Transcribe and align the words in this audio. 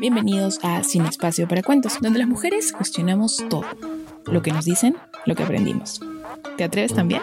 Bienvenidos 0.00 0.58
a 0.62 0.82
Sin 0.82 1.04
Espacio 1.04 1.46
para 1.46 1.62
Cuentos, 1.62 1.98
donde 2.00 2.20
las 2.20 2.28
mujeres 2.28 2.72
cuestionamos 2.72 3.44
todo. 3.50 3.64
Lo 4.26 4.42
que 4.42 4.50
nos 4.50 4.64
dicen, 4.64 4.96
lo 5.26 5.34
que 5.34 5.42
aprendimos. 5.42 6.00
¿Te 6.56 6.64
atreves 6.64 6.94
también? 6.94 7.22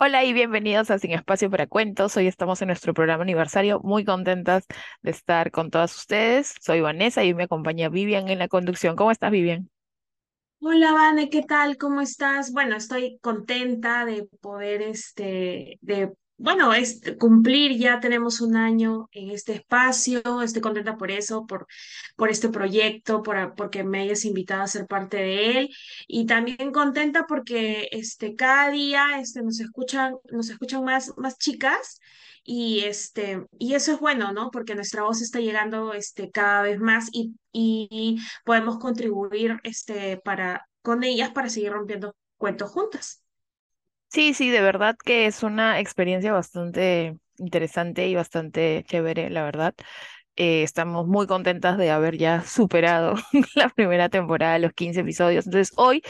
Hola 0.00 0.24
y 0.24 0.32
bienvenidos 0.32 0.90
a 0.90 0.98
Sin 0.98 1.12
Espacio 1.12 1.50
para 1.50 1.66
Cuentos. 1.66 2.16
Hoy 2.16 2.26
estamos 2.26 2.62
en 2.62 2.68
nuestro 2.68 2.94
programa 2.94 3.22
aniversario, 3.22 3.80
muy 3.82 4.04
contentas 4.04 4.66
de 5.02 5.10
estar 5.10 5.50
con 5.50 5.70
todas 5.70 5.96
ustedes. 5.96 6.54
Soy 6.60 6.80
Vanessa 6.80 7.24
y 7.24 7.34
me 7.34 7.44
acompaña 7.44 7.88
Vivian 7.88 8.28
en 8.28 8.38
la 8.38 8.48
conducción. 8.48 8.94
¿Cómo 8.94 9.10
estás, 9.10 9.30
Vivian? 9.30 9.70
Hola, 10.60 10.92
Vane, 10.92 11.30
¿qué 11.30 11.42
tal? 11.42 11.76
¿Cómo 11.78 12.00
estás? 12.00 12.52
Bueno, 12.52 12.76
estoy 12.76 13.18
contenta 13.20 14.04
de 14.04 14.28
poder, 14.40 14.82
este, 14.82 15.78
de, 15.80 16.12
bueno, 16.38 16.72
es, 16.72 17.00
cumplir, 17.18 17.76
ya 17.78 18.00
tenemos 18.00 18.40
un 18.40 18.56
año 18.56 19.08
en 19.12 19.30
este 19.30 19.54
espacio, 19.54 20.42
estoy 20.42 20.62
contenta 20.62 20.96
por 20.96 21.10
eso, 21.10 21.46
por, 21.46 21.66
por 22.16 22.30
este 22.30 22.48
proyecto, 22.48 23.22
por, 23.22 23.54
porque 23.56 23.84
me 23.84 24.02
hayas 24.02 24.24
invitado 24.24 24.62
a 24.62 24.68
ser 24.68 24.86
parte 24.86 25.16
de 25.18 25.58
él, 25.58 25.70
y 26.06 26.26
también 26.26 26.72
contenta 26.72 27.26
porque, 27.26 27.88
este, 27.90 28.36
cada 28.36 28.70
día, 28.70 29.20
este, 29.20 29.42
nos 29.42 29.60
escuchan, 29.60 30.14
nos 30.30 30.48
escuchan 30.50 30.84
más, 30.84 31.12
más 31.16 31.38
chicas, 31.38 32.00
y 32.44 32.80
este, 32.84 33.44
y 33.58 33.74
eso 33.74 33.92
es 33.92 34.00
bueno, 34.00 34.32
¿no? 34.32 34.50
Porque 34.50 34.74
nuestra 34.74 35.02
voz 35.02 35.20
está 35.20 35.40
llegando 35.40 35.92
este, 35.92 36.30
cada 36.30 36.62
vez 36.62 36.78
más 36.80 37.08
y, 37.12 37.34
y 37.52 38.18
podemos 38.44 38.78
contribuir 38.78 39.58
este, 39.64 40.18
para, 40.18 40.66
con 40.82 41.04
ellas 41.04 41.30
para 41.30 41.50
seguir 41.50 41.72
rompiendo 41.72 42.14
cuentos 42.38 42.70
juntas. 42.70 43.22
Sí, 44.10 44.32
sí, 44.34 44.48
de 44.50 44.60
verdad 44.62 44.96
que 45.04 45.26
es 45.26 45.42
una 45.42 45.80
experiencia 45.80 46.32
bastante 46.32 47.18
interesante 47.36 48.08
y 48.08 48.14
bastante 48.14 48.84
chévere, 48.88 49.28
la 49.30 49.44
verdad. 49.44 49.74
Eh, 50.40 50.62
estamos 50.62 51.08
muy 51.08 51.26
contentas 51.26 51.76
de 51.78 51.90
haber 51.90 52.16
ya 52.16 52.42
superado 52.44 53.16
la 53.56 53.68
primera 53.70 54.08
temporada, 54.08 54.56
los 54.60 54.72
15 54.72 55.00
episodios. 55.00 55.46
Entonces, 55.46 55.74
hoy 55.76 56.00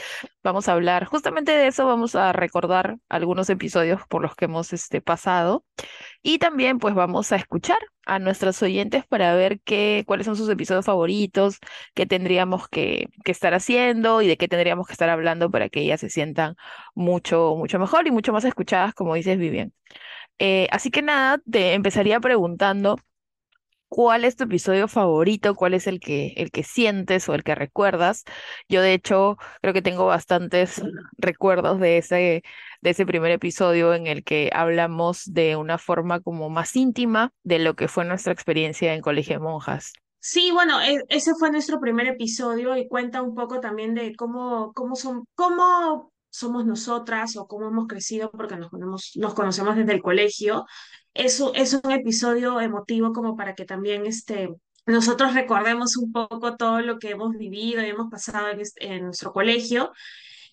vamos 0.43 0.67
a 0.69 0.73
hablar 0.73 1.05
justamente 1.05 1.51
de 1.51 1.65
eso, 1.65 1.87
vamos 1.87 2.13
a 2.13 2.31
recordar 2.31 2.97
algunos 3.09 3.49
episodios 3.49 4.01
por 4.07 4.21
los 4.21 4.35
que 4.35 4.45
hemos 4.45 4.71
este, 4.71 5.01
pasado 5.01 5.65
y 6.21 6.37
también 6.37 6.77
pues 6.77 6.93
vamos 6.93 7.31
a 7.31 7.37
escuchar 7.37 7.79
a 8.05 8.19
nuestros 8.19 8.61
oyentes 8.61 9.03
para 9.07 9.33
ver 9.33 9.61
qué, 9.61 10.03
cuáles 10.05 10.27
son 10.27 10.35
sus 10.35 10.49
episodios 10.49 10.85
favoritos, 10.85 11.57
qué 11.95 12.05
tendríamos 12.05 12.67
que, 12.69 13.07
que 13.25 13.31
estar 13.31 13.55
haciendo 13.55 14.21
y 14.21 14.27
de 14.27 14.37
qué 14.37 14.47
tendríamos 14.47 14.85
que 14.85 14.93
estar 14.93 15.09
hablando 15.09 15.49
para 15.49 15.69
que 15.69 15.81
ellas 15.81 16.01
se 16.01 16.09
sientan 16.09 16.55
mucho, 16.93 17.55
mucho 17.57 17.79
mejor 17.79 18.05
y 18.07 18.11
mucho 18.11 18.31
más 18.31 18.45
escuchadas, 18.45 18.93
como 18.93 19.15
dices, 19.15 19.39
Vivian. 19.39 19.73
Eh, 20.39 20.67
así 20.71 20.91
que 20.91 21.01
nada, 21.01 21.41
te 21.49 21.73
empezaría 21.73 22.19
preguntando 22.19 22.97
¿Cuál 23.89 24.23
es 24.25 24.35
tu 24.35 24.43
episodio 24.45 24.87
favorito? 24.87 25.55
¿Cuál 25.55 25.73
es 25.73 25.87
el 25.87 25.99
que, 25.99 26.33
el 26.37 26.51
que 26.51 26.63
sientes 26.63 27.27
o 27.27 27.33
el 27.35 27.43
que 27.43 27.55
recuerdas? 27.55 28.23
Yo, 28.69 28.81
de 28.81 28.93
hecho, 28.93 29.37
creo 29.61 29.73
que 29.73 29.81
tengo 29.81 30.05
bastantes 30.05 30.81
recuerdos 31.17 31.79
de 31.79 31.97
ese, 31.97 32.43
de 32.81 32.89
ese 32.91 33.05
primer 33.05 33.31
episodio 33.31 33.93
en 33.95 34.05
el 34.07 34.23
que 34.23 34.51
hablamos 34.53 35.23
de 35.33 35.55
una 35.55 35.77
forma 35.79 36.19
como 36.21 36.49
más 36.49 36.75
íntima 36.75 37.33
de 37.43 37.59
lo 37.59 37.75
que 37.75 37.87
fue 37.87 38.05
nuestra 38.05 38.31
experiencia 38.33 38.93
en 38.93 39.01
Colegio 39.01 39.35
de 39.35 39.39
Monjas. 39.39 39.93
Sí, 40.21 40.51
bueno, 40.51 40.81
e- 40.81 41.03
ese 41.09 41.33
fue 41.35 41.51
nuestro 41.51 41.79
primer 41.79 42.07
episodio 42.07 42.75
y 42.77 42.87
cuenta 42.87 43.21
un 43.21 43.33
poco 43.35 43.59
también 43.59 43.95
de 43.95 44.15
cómo, 44.15 44.73
cómo 44.73 44.95
son, 44.95 45.25
cómo 45.35 46.11
somos 46.29 46.65
nosotras 46.65 47.35
o 47.37 47.47
cómo 47.47 47.67
hemos 47.69 47.87
crecido 47.87 48.29
porque 48.31 48.55
nos 48.57 48.69
nos 49.15 49.33
conocemos 49.33 49.75
desde 49.77 49.93
el 49.93 50.01
colegio. 50.01 50.65
Eso 51.13 51.53
es 51.53 51.73
un 51.73 51.91
episodio 51.91 52.59
emotivo 52.61 53.13
como 53.13 53.35
para 53.35 53.55
que 53.55 53.65
también 53.65 54.05
este, 54.05 54.49
nosotros 54.85 55.33
recordemos 55.33 55.97
un 55.97 56.11
poco 56.11 56.55
todo 56.55 56.81
lo 56.81 56.99
que 56.99 57.11
hemos 57.11 57.35
vivido 57.37 57.83
y 57.83 57.89
hemos 57.89 58.09
pasado 58.09 58.49
en, 58.49 58.61
en 58.77 59.05
nuestro 59.05 59.31
colegio. 59.31 59.91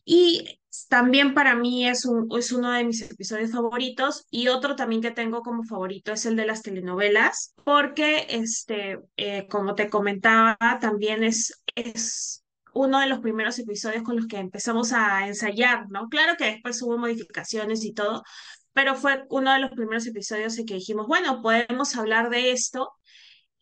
Y 0.04 0.60
también 0.88 1.34
para 1.34 1.56
mí 1.56 1.88
es, 1.88 2.04
un, 2.04 2.28
es 2.38 2.52
uno 2.52 2.70
de 2.70 2.84
mis 2.84 3.02
episodios 3.02 3.50
favoritos 3.50 4.26
y 4.30 4.48
otro 4.48 4.76
también 4.76 5.02
que 5.02 5.10
tengo 5.10 5.42
como 5.42 5.64
favorito 5.64 6.12
es 6.12 6.26
el 6.26 6.36
de 6.36 6.46
las 6.46 6.62
telenovelas, 6.62 7.54
porque 7.64 8.26
este, 8.30 9.00
eh, 9.16 9.48
como 9.48 9.74
te 9.74 9.88
comentaba, 9.90 10.56
también 10.80 11.24
es, 11.24 11.60
es 11.74 12.44
uno 12.72 13.00
de 13.00 13.08
los 13.08 13.20
primeros 13.20 13.58
episodios 13.58 14.02
con 14.02 14.16
los 14.16 14.26
que 14.26 14.36
empezamos 14.36 14.92
a 14.92 15.26
ensayar, 15.26 15.88
¿no? 15.88 16.08
Claro 16.08 16.36
que 16.36 16.44
después 16.44 16.80
hubo 16.82 16.98
modificaciones 16.98 17.84
y 17.84 17.92
todo, 17.92 18.22
pero 18.76 18.94
fue 18.94 19.24
uno 19.30 19.52
de 19.54 19.60
los 19.60 19.70
primeros 19.72 20.06
episodios 20.06 20.58
en 20.58 20.66
que 20.66 20.74
dijimos, 20.74 21.08
bueno, 21.08 21.42
podemos 21.42 21.96
hablar 21.96 22.30
de 22.30 22.52
esto 22.52 22.92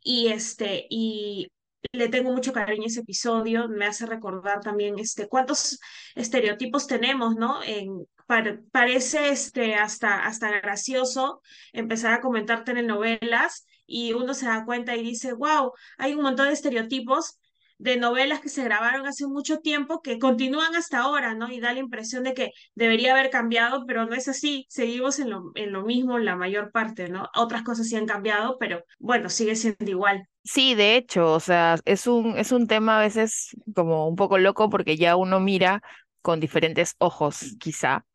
y 0.02 0.28
este, 0.28 0.86
y 0.90 1.48
le 1.92 2.08
tengo 2.08 2.32
mucho 2.32 2.52
cariño 2.52 2.84
a 2.84 2.86
ese 2.86 3.00
episodio, 3.00 3.68
me 3.68 3.86
hace 3.86 4.06
recordar 4.06 4.60
también 4.60 4.98
este, 4.98 5.28
cuántos 5.28 5.78
estereotipos 6.14 6.86
tenemos, 6.86 7.36
¿no? 7.36 7.62
En, 7.62 8.06
par- 8.26 8.62
parece 8.72 9.30
este, 9.30 9.74
hasta, 9.76 10.24
hasta 10.26 10.50
gracioso 10.60 11.42
empezar 11.72 12.12
a 12.14 12.20
comentar 12.20 12.64
telenovelas 12.64 13.66
y 13.86 14.12
uno 14.14 14.34
se 14.34 14.46
da 14.46 14.64
cuenta 14.64 14.96
y 14.96 15.02
dice, 15.02 15.32
wow, 15.34 15.72
hay 15.98 16.14
un 16.14 16.22
montón 16.22 16.46
de 16.48 16.54
estereotipos 16.54 17.38
de 17.78 17.96
novelas 17.96 18.40
que 18.40 18.48
se 18.48 18.64
grabaron 18.64 19.06
hace 19.06 19.26
mucho 19.26 19.58
tiempo 19.60 20.00
que 20.02 20.18
continúan 20.18 20.74
hasta 20.76 21.00
ahora, 21.00 21.34
¿no? 21.34 21.50
Y 21.50 21.60
da 21.60 21.72
la 21.72 21.80
impresión 21.80 22.24
de 22.24 22.34
que 22.34 22.50
debería 22.74 23.12
haber 23.12 23.30
cambiado, 23.30 23.84
pero 23.86 24.06
no 24.06 24.14
es 24.14 24.28
así, 24.28 24.66
seguimos 24.68 25.18
en 25.18 25.30
lo, 25.30 25.52
en 25.54 25.72
lo 25.72 25.84
mismo 25.84 26.18
la 26.18 26.36
mayor 26.36 26.70
parte, 26.72 27.08
¿no? 27.08 27.28
Otras 27.34 27.62
cosas 27.62 27.88
sí 27.88 27.96
han 27.96 28.06
cambiado, 28.06 28.56
pero 28.58 28.84
bueno, 28.98 29.28
sigue 29.30 29.56
siendo 29.56 29.90
igual. 29.90 30.26
Sí, 30.46 30.74
de 30.74 30.96
hecho, 30.96 31.32
o 31.32 31.40
sea, 31.40 31.76
es 31.86 32.06
un, 32.06 32.36
es 32.36 32.52
un 32.52 32.66
tema 32.66 32.98
a 32.98 33.02
veces 33.02 33.56
como 33.74 34.06
un 34.06 34.14
poco 34.14 34.36
loco 34.38 34.68
porque 34.68 34.96
ya 34.98 35.16
uno 35.16 35.40
mira 35.40 35.82
con 36.24 36.40
diferentes 36.40 36.96
ojos, 36.98 37.56
quizá, 37.60 38.06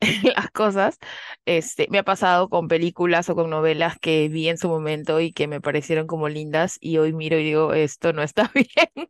las 0.36 0.50
cosas. 0.52 0.98
Este, 1.46 1.88
me 1.90 1.98
ha 1.98 2.02
pasado 2.04 2.48
con 2.48 2.68
películas 2.68 3.28
o 3.30 3.34
con 3.34 3.50
novelas 3.50 3.98
que 4.00 4.28
vi 4.28 4.48
en 4.48 4.58
su 4.58 4.68
momento 4.68 5.20
y 5.20 5.32
que 5.32 5.48
me 5.48 5.60
parecieron 5.60 6.06
como 6.06 6.28
lindas 6.28 6.78
y 6.80 6.98
hoy 6.98 7.12
miro 7.12 7.38
y 7.38 7.44
digo, 7.44 7.72
esto 7.74 8.12
no 8.12 8.22
está 8.22 8.50
bien, 8.54 9.08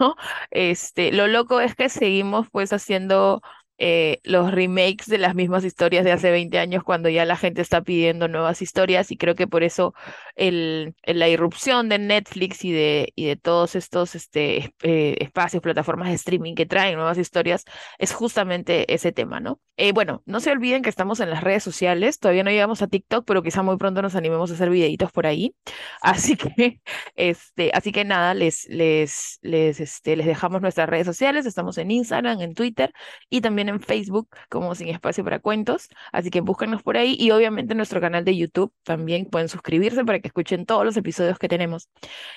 ¿no? 0.00 0.16
Este, 0.50 1.12
lo 1.12 1.26
loco 1.26 1.60
es 1.60 1.74
que 1.74 1.88
seguimos 1.88 2.48
pues 2.50 2.72
haciendo 2.72 3.42
eh, 3.78 4.20
los 4.24 4.50
remakes 4.52 5.06
de 5.06 5.18
las 5.18 5.34
mismas 5.34 5.64
historias 5.64 6.04
de 6.04 6.12
hace 6.12 6.30
20 6.30 6.58
años 6.58 6.82
cuando 6.84 7.08
ya 7.08 7.24
la 7.24 7.36
gente 7.36 7.62
está 7.62 7.82
pidiendo 7.82 8.28
nuevas 8.28 8.60
historias 8.62 9.10
y 9.12 9.16
creo 9.16 9.34
que 9.34 9.46
por 9.46 9.62
eso 9.62 9.94
el, 10.36 10.94
la 11.04 11.28
irrupción 11.28 11.88
de 11.88 11.98
Netflix 11.98 12.64
y 12.64 12.72
de, 12.72 13.12
y 13.16 13.26
de 13.26 13.36
todos 13.36 13.74
estos 13.76 14.14
este, 14.14 14.56
es- 14.58 14.70
eh, 14.82 15.16
espacios, 15.20 15.62
plataformas 15.62 16.08
de 16.08 16.14
streaming 16.14 16.54
que 16.54 16.66
traen 16.66 16.96
nuevas 16.96 17.18
historias 17.18 17.64
es 17.98 18.12
justamente 18.12 18.92
ese 18.92 19.12
tema, 19.12 19.40
¿no? 19.40 19.60
Eh, 19.76 19.92
bueno, 19.92 20.22
no 20.26 20.40
se 20.40 20.50
olviden 20.50 20.82
que 20.82 20.90
estamos 20.90 21.20
en 21.20 21.30
las 21.30 21.42
redes 21.44 21.62
sociales, 21.62 22.18
todavía 22.18 22.42
no 22.44 22.50
llegamos 22.50 22.82
a 22.82 22.88
TikTok, 22.88 23.24
pero 23.26 23.42
quizá 23.42 23.62
muy 23.62 23.76
pronto 23.76 24.02
nos 24.02 24.16
animemos 24.16 24.50
a 24.50 24.54
hacer 24.54 24.70
videitos 24.70 25.12
por 25.12 25.26
ahí. 25.26 25.54
Así 26.02 26.36
que, 26.36 26.80
este, 27.16 27.70
así 27.74 27.92
que 27.92 28.04
nada, 28.04 28.34
les, 28.34 28.66
les, 28.68 29.38
les, 29.42 29.80
este, 29.80 30.16
les 30.16 30.26
dejamos 30.26 30.60
nuestras 30.62 30.88
redes 30.88 31.06
sociales, 31.06 31.46
estamos 31.46 31.78
en 31.78 31.90
Instagram, 31.90 32.40
en 32.40 32.54
Twitter 32.54 32.92
y 33.30 33.40
también 33.40 33.67
en 33.68 33.80
Facebook 33.80 34.28
como 34.48 34.74
Sin 34.74 34.88
Espacio 34.88 35.24
para 35.24 35.38
Cuentos, 35.40 35.88
así 36.12 36.30
que 36.30 36.40
búsquenos 36.40 36.82
por 36.82 36.96
ahí 36.96 37.16
y 37.18 37.30
obviamente 37.30 37.72
en 37.72 37.78
nuestro 37.78 38.00
canal 38.00 38.24
de 38.24 38.36
YouTube 38.36 38.72
también 38.82 39.26
pueden 39.26 39.48
suscribirse 39.48 40.04
para 40.04 40.20
que 40.20 40.28
escuchen 40.28 40.66
todos 40.66 40.84
los 40.84 40.96
episodios 40.96 41.38
que 41.38 41.48
tenemos. 41.48 41.88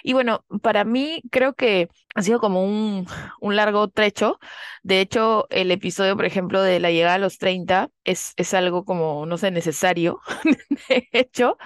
Y 0.04 0.14
bueno, 0.14 0.46
para 0.62 0.84
mí 0.84 1.22
creo 1.32 1.54
que 1.54 1.90
ha 2.16 2.22
sido 2.24 2.40
como 2.40 2.64
un, 2.64 3.08
un 3.40 3.56
largo 3.56 3.88
trecho. 3.90 4.40
De 4.84 5.02
hecho, 5.02 5.48
el 5.50 5.72
episodio, 5.72 6.16
por 6.16 6.26
ejemplo, 6.26 6.62
de 6.62 6.80
la 6.80 6.92
llegada 6.92 7.16
a 7.16 7.18
los 7.20 7.38
30 7.38 7.90
es, 8.04 8.34
es 8.38 8.54
algo 8.54 8.86
como, 8.86 9.26
no 9.26 9.38
sé, 9.38 9.52
necesario, 9.52 10.20
de 10.90 11.08
hecho, 11.14 11.58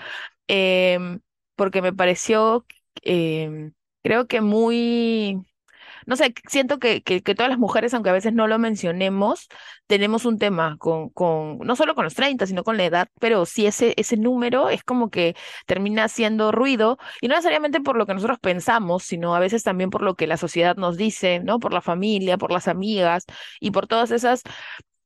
em, 0.48 1.22
porque 1.56 1.82
me 1.82 1.94
pareció, 1.94 2.66
em, 3.04 3.74
creo 4.04 4.28
que 4.28 4.42
muy 4.42 5.42
no 6.06 6.16
sé, 6.16 6.34
siento 6.48 6.80
que, 6.80 7.02
que, 7.04 7.22
todas 7.22 7.50
las 7.50 7.60
mujeres, 7.60 7.94
aunque 7.94 8.10
a 8.10 8.14
veces 8.14 8.34
no 8.34 8.48
lo 8.48 8.60
mencionemos, 8.60 9.48
tenemos 9.88 10.26
un 10.26 10.38
tema 10.40 10.78
con, 10.78 11.10
con, 11.10 11.60
no 11.60 11.76
solo 11.76 11.96
con 11.96 12.04
los 12.04 12.16
30, 12.16 12.46
sino 12.48 12.64
con 12.64 12.78
la 12.78 12.86
edad, 12.86 13.08
pero 13.20 13.46
sí 13.46 13.66
ese, 13.66 13.94
ese 13.98 14.18
número 14.18 14.70
es 14.70 14.84
como 14.84 15.10
que 15.10 15.36
termina 15.66 16.06
haciendo 16.06 16.52
ruido, 16.52 16.98
y 17.22 17.28
no 17.28 17.36
necesariamente 17.36 17.82
por 17.82 17.98
lo 17.98 18.06
que 18.06 18.14
nosotros 18.14 18.40
pensamos, 18.40 19.04
sino 19.04 19.36
a 19.36 19.40
veces 19.40 19.64
también 19.64 19.90
por 19.90 20.02
lo 20.02 20.16
que 20.16 20.28
la 20.28 20.38
sociedad 20.38 20.76
nos 20.76 20.98
dice, 20.98 21.40
¿no? 21.40 21.60
Por 21.60 21.74
la 21.74 21.82
familia, 21.82 22.38
por 22.38 22.52
las 22.52 22.68
amigas, 22.68 23.26
y 23.60 23.72
por 23.72 23.88
todas 23.88 24.12
esas 24.12 24.44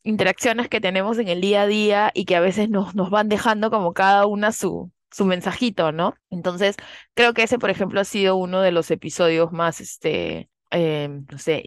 interacciones 0.04 0.70
que 0.70 0.82
tenemos 0.82 1.18
en 1.20 1.28
el 1.28 1.42
día 1.42 1.64
a 1.64 1.68
día 1.68 2.12
y 2.14 2.26
que 2.26 2.36
a 2.36 2.40
veces 2.40 2.70
nos, 2.70 2.96
nos 2.96 3.10
van 3.10 3.30
dejando 3.30 3.70
como 3.70 3.94
cada 3.94 4.26
una 4.26 4.52
su, 4.52 4.92
su 5.12 5.26
mensajito, 5.26 5.92
¿no? 5.92 6.16
Entonces, 6.30 6.76
creo 7.14 7.34
que 7.34 7.44
ese, 7.44 7.60
por 7.60 7.70
ejemplo, 7.70 8.00
ha 8.00 8.06
sido 8.06 8.36
uno 8.36 8.62
de 8.62 8.72
los 8.72 8.92
episodios 8.92 9.52
más, 9.52 9.82
este, 9.82 10.50
eh, 10.72 11.10
no 11.32 11.38
sé, 11.38 11.64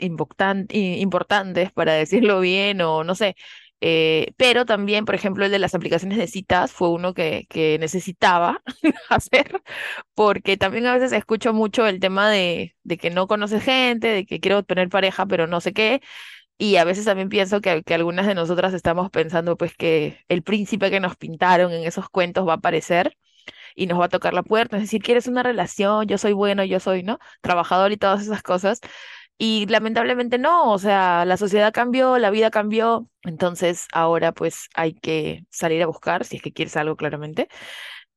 importantes, 0.00 1.72
para 1.72 1.92
decirlo 1.94 2.40
bien, 2.40 2.80
o 2.80 3.04
no 3.04 3.14
sé. 3.14 3.36
Eh, 3.82 4.32
pero 4.38 4.64
también, 4.64 5.04
por 5.04 5.14
ejemplo, 5.14 5.44
el 5.44 5.50
de 5.50 5.58
las 5.58 5.74
aplicaciones 5.74 6.16
de 6.18 6.26
citas 6.28 6.72
fue 6.72 6.88
uno 6.90 7.12
que, 7.14 7.46
que 7.50 7.78
necesitaba 7.78 8.62
hacer, 9.10 9.62
porque 10.14 10.56
también 10.56 10.86
a 10.86 10.94
veces 10.94 11.12
escucho 11.12 11.52
mucho 11.52 11.86
el 11.86 12.00
tema 12.00 12.30
de, 12.30 12.74
de 12.84 12.96
que 12.98 13.10
no 13.10 13.26
conoces 13.26 13.62
gente, 13.62 14.08
de 14.08 14.26
que 14.26 14.40
quiero 14.40 14.62
tener 14.64 14.88
pareja, 14.88 15.26
pero 15.26 15.46
no 15.46 15.60
sé 15.60 15.72
qué. 15.74 16.00
Y 16.58 16.76
a 16.76 16.84
veces 16.84 17.04
también 17.06 17.28
pienso 17.28 17.60
que, 17.60 17.82
que 17.84 17.94
algunas 17.94 18.26
de 18.26 18.34
nosotras 18.34 18.74
estamos 18.74 19.10
pensando 19.10 19.56
pues 19.56 19.74
que 19.76 20.20
el 20.28 20.42
príncipe 20.42 20.90
que 20.90 21.00
nos 21.00 21.16
pintaron 21.16 21.72
en 21.72 21.84
esos 21.84 22.08
cuentos 22.10 22.46
va 22.48 22.54
a 22.54 22.56
aparecer 22.56 23.16
y 23.76 23.86
nos 23.86 24.00
va 24.00 24.06
a 24.06 24.10
tocar 24.10 24.34
la 24.34 24.42
puerta, 24.42 24.76
es 24.78 24.84
decir, 24.84 25.02
quieres 25.02 25.28
una 25.28 25.44
relación, 25.44 26.06
yo 26.08 26.18
soy 26.18 26.32
bueno, 26.34 26.64
yo 26.64 26.80
soy, 26.80 27.04
¿no? 27.04 27.18
Trabajador 27.42 27.92
y 27.92 27.98
todas 27.98 28.22
esas 28.22 28.42
cosas. 28.42 28.80
Y 29.38 29.66
lamentablemente 29.66 30.38
no, 30.38 30.72
o 30.72 30.78
sea, 30.78 31.24
la 31.26 31.36
sociedad 31.36 31.72
cambió, 31.72 32.18
la 32.18 32.30
vida 32.30 32.50
cambió, 32.50 33.08
entonces 33.24 33.86
ahora 33.92 34.32
pues 34.32 34.68
hay 34.74 34.94
que 34.94 35.44
salir 35.50 35.82
a 35.82 35.86
buscar, 35.86 36.24
si 36.24 36.36
es 36.36 36.42
que 36.42 36.52
quieres 36.54 36.76
algo 36.76 36.96
claramente. 36.96 37.48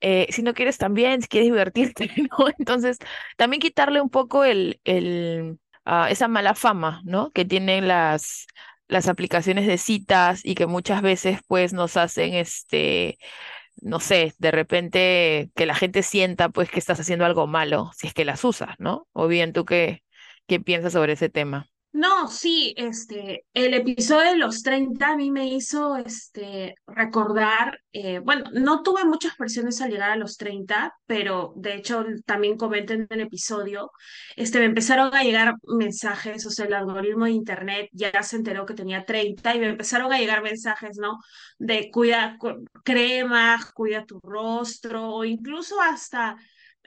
Eh, 0.02 0.28
si 0.32 0.44
no 0.44 0.54
quieres 0.54 0.78
también, 0.78 1.22
si 1.22 1.28
quieres 1.28 1.48
divertirte, 1.50 2.10
¿no? 2.40 2.48
Entonces, 2.58 2.98
también 3.38 3.62
quitarle 3.62 4.02
un 4.02 4.10
poco 4.10 4.46
el, 4.46 4.80
el, 4.86 5.60
ah, 5.86 6.10
esa 6.10 6.28
mala 6.28 6.56
fama, 6.56 7.02
¿no? 7.06 7.32
Que 7.32 7.44
tienen 7.46 7.88
las, 7.88 8.48
las 8.88 9.08
aplicaciones 9.10 9.68
de 9.68 9.78
citas 9.78 10.42
y 10.46 10.56
que 10.56 10.68
muchas 10.68 11.02
veces 11.02 11.40
pues 11.48 11.74
nos 11.74 11.98
hacen 11.98 12.34
este 12.34 13.18
no 13.82 14.00
sé, 14.00 14.34
de 14.40 14.52
repente 14.52 15.52
que 15.56 15.66
la 15.66 15.76
gente 15.76 16.04
sienta 16.04 16.50
pues 16.50 16.70
que 16.72 16.80
estás 16.80 17.00
haciendo 17.00 17.26
algo 17.26 17.48
malo 17.48 17.92
si 17.96 18.08
es 18.08 18.14
que 18.14 18.26
las 18.26 18.44
usas, 18.44 18.76
¿no? 18.80 19.08
O 19.14 19.28
bien 19.28 19.54
tú 19.54 19.66
qué, 19.66 20.04
qué 20.48 20.60
piensas 20.60 20.94
sobre 20.94 21.14
ese 21.14 21.30
tema. 21.30 21.70
No, 21.92 22.28
sí, 22.28 22.74
este, 22.78 23.46
el 23.54 23.74
episodio 23.74 24.32
de 24.32 24.38
los 24.38 24.62
30 24.62 25.10
a 25.10 25.16
mí 25.18 25.32
me 25.32 25.48
hizo 25.48 25.98
este, 25.98 26.76
recordar, 26.86 27.80
eh, 27.94 28.20
bueno, 28.20 28.44
no 28.54 28.84
tuve 28.84 29.06
muchas 29.06 29.36
presiones 29.36 29.82
al 29.82 29.90
llegar 29.90 30.12
a 30.12 30.16
los 30.16 30.38
30, 30.38 30.94
pero 31.08 31.52
de 31.56 31.74
hecho 31.76 32.06
también 32.28 32.58
comenté 32.58 32.94
en 32.94 33.08
el 33.10 33.22
episodio, 33.22 33.92
este, 34.36 34.60
me 34.60 34.66
empezaron 34.66 35.16
a 35.16 35.24
llegar 35.24 35.56
mensajes, 35.64 36.46
o 36.46 36.52
sea, 36.52 36.68
el 36.68 36.76
algoritmo 36.76 37.26
de 37.26 37.32
internet 37.32 37.90
ya 37.92 38.22
se 38.22 38.36
enteró 38.36 38.68
que 38.68 38.76
tenía 38.76 39.04
30 39.04 39.56
y 39.56 39.60
me 39.60 39.70
empezaron 39.70 40.14
a 40.14 40.20
llegar 40.20 40.44
mensajes, 40.44 40.98
¿no? 40.98 41.18
De 41.58 41.90
cuida 41.92 42.38
crema, 42.84 43.60
cuida 43.74 44.06
tu 44.06 44.20
rostro, 44.20 45.10
o 45.16 45.26
incluso 45.26 45.82
hasta 45.82 46.38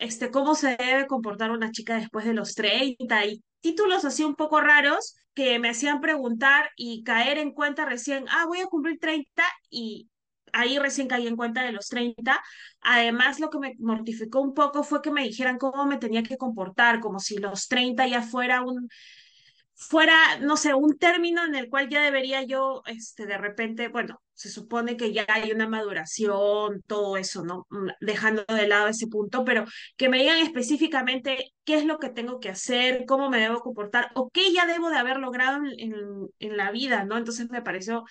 este, 0.03 0.31
cómo 0.31 0.55
se 0.55 0.77
debe 0.77 1.07
comportar 1.07 1.51
una 1.51 1.71
chica 1.71 1.97
después 1.97 2.25
de 2.25 2.35
los 2.35 2.55
30 2.55 3.27
y 3.27 3.43
títulos 3.61 4.05
así 4.05 4.25
un 4.25 4.35
poco 4.35 4.61
raros 4.61 5.15
que 5.35 5.59
me 5.59 5.71
hacían 5.71 6.01
preguntar 6.01 6.71
y 6.77 7.05
caer 7.05 7.39
en 7.39 7.53
cuenta 7.53 7.85
recién, 7.87 8.27
ah, 8.29 8.45
voy 8.47 8.61
a 8.61 8.67
cumplir 8.67 8.99
30 8.99 9.45
y 9.71 10.11
ahí 10.53 10.79
recién 10.79 11.09
caí 11.09 11.27
en 11.27 11.37
cuenta 11.37 11.63
de 11.63 11.73
los 11.73 11.89
30. 11.89 12.43
Además, 12.81 13.41
lo 13.41 13.49
que 13.49 13.59
me 13.59 13.75
mortificó 13.79 14.41
un 14.41 14.55
poco 14.55 14.83
fue 14.83 15.03
que 15.03 15.11
me 15.11 15.23
dijeran 15.23 15.59
cómo 15.59 15.87
me 15.87 15.99
tenía 15.99 16.23
que 16.23 16.37
comportar, 16.37 17.01
como 17.01 17.19
si 17.21 17.39
los 17.39 17.69
30 17.69 18.07
ya 18.09 18.23
fuera 18.23 18.63
un 18.63 18.89
fuera, 19.75 20.39
no 20.41 20.57
sé, 20.57 20.75
un 20.75 20.97
término 20.99 21.45
en 21.45 21.55
el 21.55 21.69
cual 21.69 21.89
ya 21.89 22.03
debería 22.03 22.43
yo, 22.43 22.83
este, 22.87 23.27
de 23.27 23.39
repente, 23.39 23.89
bueno, 23.89 24.22
se 24.34 24.50
supone 24.50 24.96
que 24.96 25.12
ya 25.12 25.25
hay 25.29 25.52
una 25.52 25.69
maduración, 25.69 26.82
todo 26.87 27.17
eso, 27.17 27.44
¿no? 27.44 27.67
Mm, 27.70 27.90
dejando 28.00 28.44
de 28.49 28.69
lado 28.69 28.88
ese 28.88 29.06
punto, 29.06 29.44
pero 29.44 29.64
que 29.96 30.08
me 30.08 30.19
digan 30.19 30.38
específicamente 30.38 31.52
qué 31.64 31.76
es 31.76 31.84
lo 31.84 31.99
que 31.99 32.11
tengo 32.11 32.40
que 32.40 32.49
hacer, 32.50 33.05
cómo 33.06 33.31
me 33.31 33.40
debo 33.40 33.61
comportar 33.61 34.11
o 34.14 34.31
qué 34.31 34.52
ya 34.52 34.67
debo 34.67 34.90
de 34.90 34.99
haber 34.99 35.19
logrado 35.19 35.58
en, 35.79 35.94
en, 36.38 36.56
la 36.56 36.70
vida, 36.70 37.05
¿no? 37.05 37.19
Entonces 37.19 37.50
me 37.50 37.62
pareció, 37.62 38.05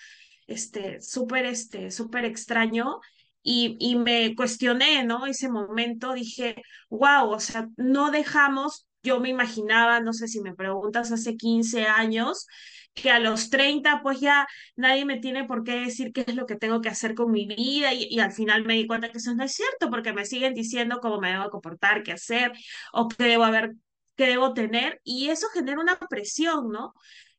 este, 0.46 1.00
súper, 1.00 1.46
este, 1.46 1.90
súper 1.90 2.24
extraño. 2.24 3.00
Y, 3.44 3.76
y 3.80 3.96
me 3.96 4.36
cuestioné, 4.36 5.04
¿no? 5.04 5.26
Ese 5.26 5.48
momento 5.48 6.12
dije, 6.12 6.62
wow, 6.90 7.28
o 7.30 7.40
sea, 7.40 7.68
no 7.76 8.12
dejamos 8.12 8.86
yo 9.02 9.20
me 9.20 9.28
imaginaba, 9.28 10.00
no 10.00 10.12
sé 10.12 10.28
si 10.28 10.40
me 10.40 10.54
preguntas, 10.54 11.12
hace 11.12 11.36
15 11.36 11.86
años, 11.86 12.46
que 12.94 13.10
a 13.10 13.18
los 13.18 13.50
30 13.50 14.02
pues 14.02 14.20
ya 14.20 14.46
nadie 14.76 15.04
me 15.04 15.18
tiene 15.18 15.44
por 15.44 15.64
qué 15.64 15.80
decir 15.80 16.12
qué 16.12 16.24
es 16.26 16.34
lo 16.34 16.46
que 16.46 16.56
tengo 16.56 16.80
que 16.80 16.88
hacer 16.88 17.14
con 17.14 17.30
mi 17.30 17.46
vida 17.46 17.92
y, 17.92 18.18
al 18.20 18.32
final 18.32 18.64
me 18.64 18.74
di 18.74 18.86
cuenta 18.86 19.10
que 19.10 19.18
eso 19.18 19.34
no 19.34 19.44
es 19.44 19.52
cierto 19.52 19.90
porque 19.90 20.12
me 20.12 20.26
siguen 20.26 20.54
diciendo 20.54 21.00
cómo 21.00 21.20
me 21.20 21.32
debo 21.32 21.50
comportar, 21.50 22.02
qué 22.02 22.12
hacer 22.12 22.52
o 22.92 23.08
qué 23.08 23.24
debo 23.24 23.44
haber, 23.44 23.72
qué 24.16 24.26
debo 24.26 24.52
tener 24.54 25.00
y 25.04 25.30
eso 25.30 25.48
genera 25.54 25.80
una 25.80 25.98
presión, 25.98 26.70
¿no? 26.70 26.92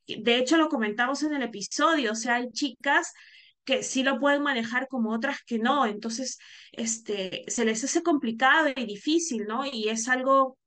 De 0.07 0.37
hecho 0.37 0.57
lo 0.57 0.69
comentamos 0.69 1.23
en 1.23 1.33
el 1.33 1.43
episodio, 1.43 2.11
o 2.11 2.15
sea, 2.15 2.35
hay 2.35 2.49
chicas 2.51 3.13
que 3.63 3.83
sí 3.83 4.03
lo 4.03 4.19
pueden 4.19 4.43
manejar 4.43 4.87
como 4.89 5.11
otras 5.13 5.37
que 5.45 5.59
no, 5.59 5.85
entonces 5.85 6.37
este 6.71 7.43
se 7.47 7.65
les 7.65 7.83
hace 7.83 8.03
complicado 8.03 8.69
y 8.75 8.85
difícil, 8.85 9.45
¿no? 9.47 9.65
Y 9.65 9.89
es 9.89 10.09
algo 10.09 10.57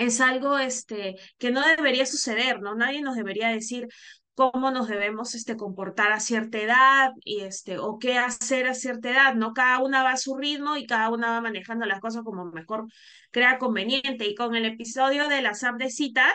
es 0.00 0.20
algo 0.20 0.58
este, 0.58 1.16
que 1.38 1.50
no 1.50 1.60
debería 1.66 2.06
suceder, 2.06 2.60
¿no? 2.60 2.74
Nadie 2.74 3.02
nos 3.02 3.16
debería 3.16 3.48
decir 3.48 3.88
cómo 4.34 4.70
nos 4.70 4.88
debemos 4.88 5.34
este, 5.34 5.56
comportar 5.56 6.12
a 6.12 6.20
cierta 6.20 6.58
edad 6.58 7.10
y 7.22 7.40
este, 7.40 7.78
o 7.78 7.98
qué 7.98 8.16
hacer 8.16 8.66
a 8.66 8.74
cierta 8.74 9.10
edad, 9.10 9.34
¿no? 9.34 9.52
Cada 9.52 9.80
una 9.80 10.02
va 10.02 10.12
a 10.12 10.16
su 10.16 10.36
ritmo 10.36 10.76
y 10.76 10.86
cada 10.86 11.10
una 11.10 11.32
va 11.32 11.40
manejando 11.42 11.84
las 11.84 12.00
cosas 12.00 12.22
como 12.24 12.46
mejor 12.46 12.86
crea 13.30 13.58
conveniente. 13.58 14.26
Y 14.26 14.34
con 14.34 14.54
el 14.54 14.64
episodio 14.64 15.28
de 15.28 15.42
las 15.42 15.62
app 15.64 15.76
de 15.76 15.90
citas, 15.90 16.34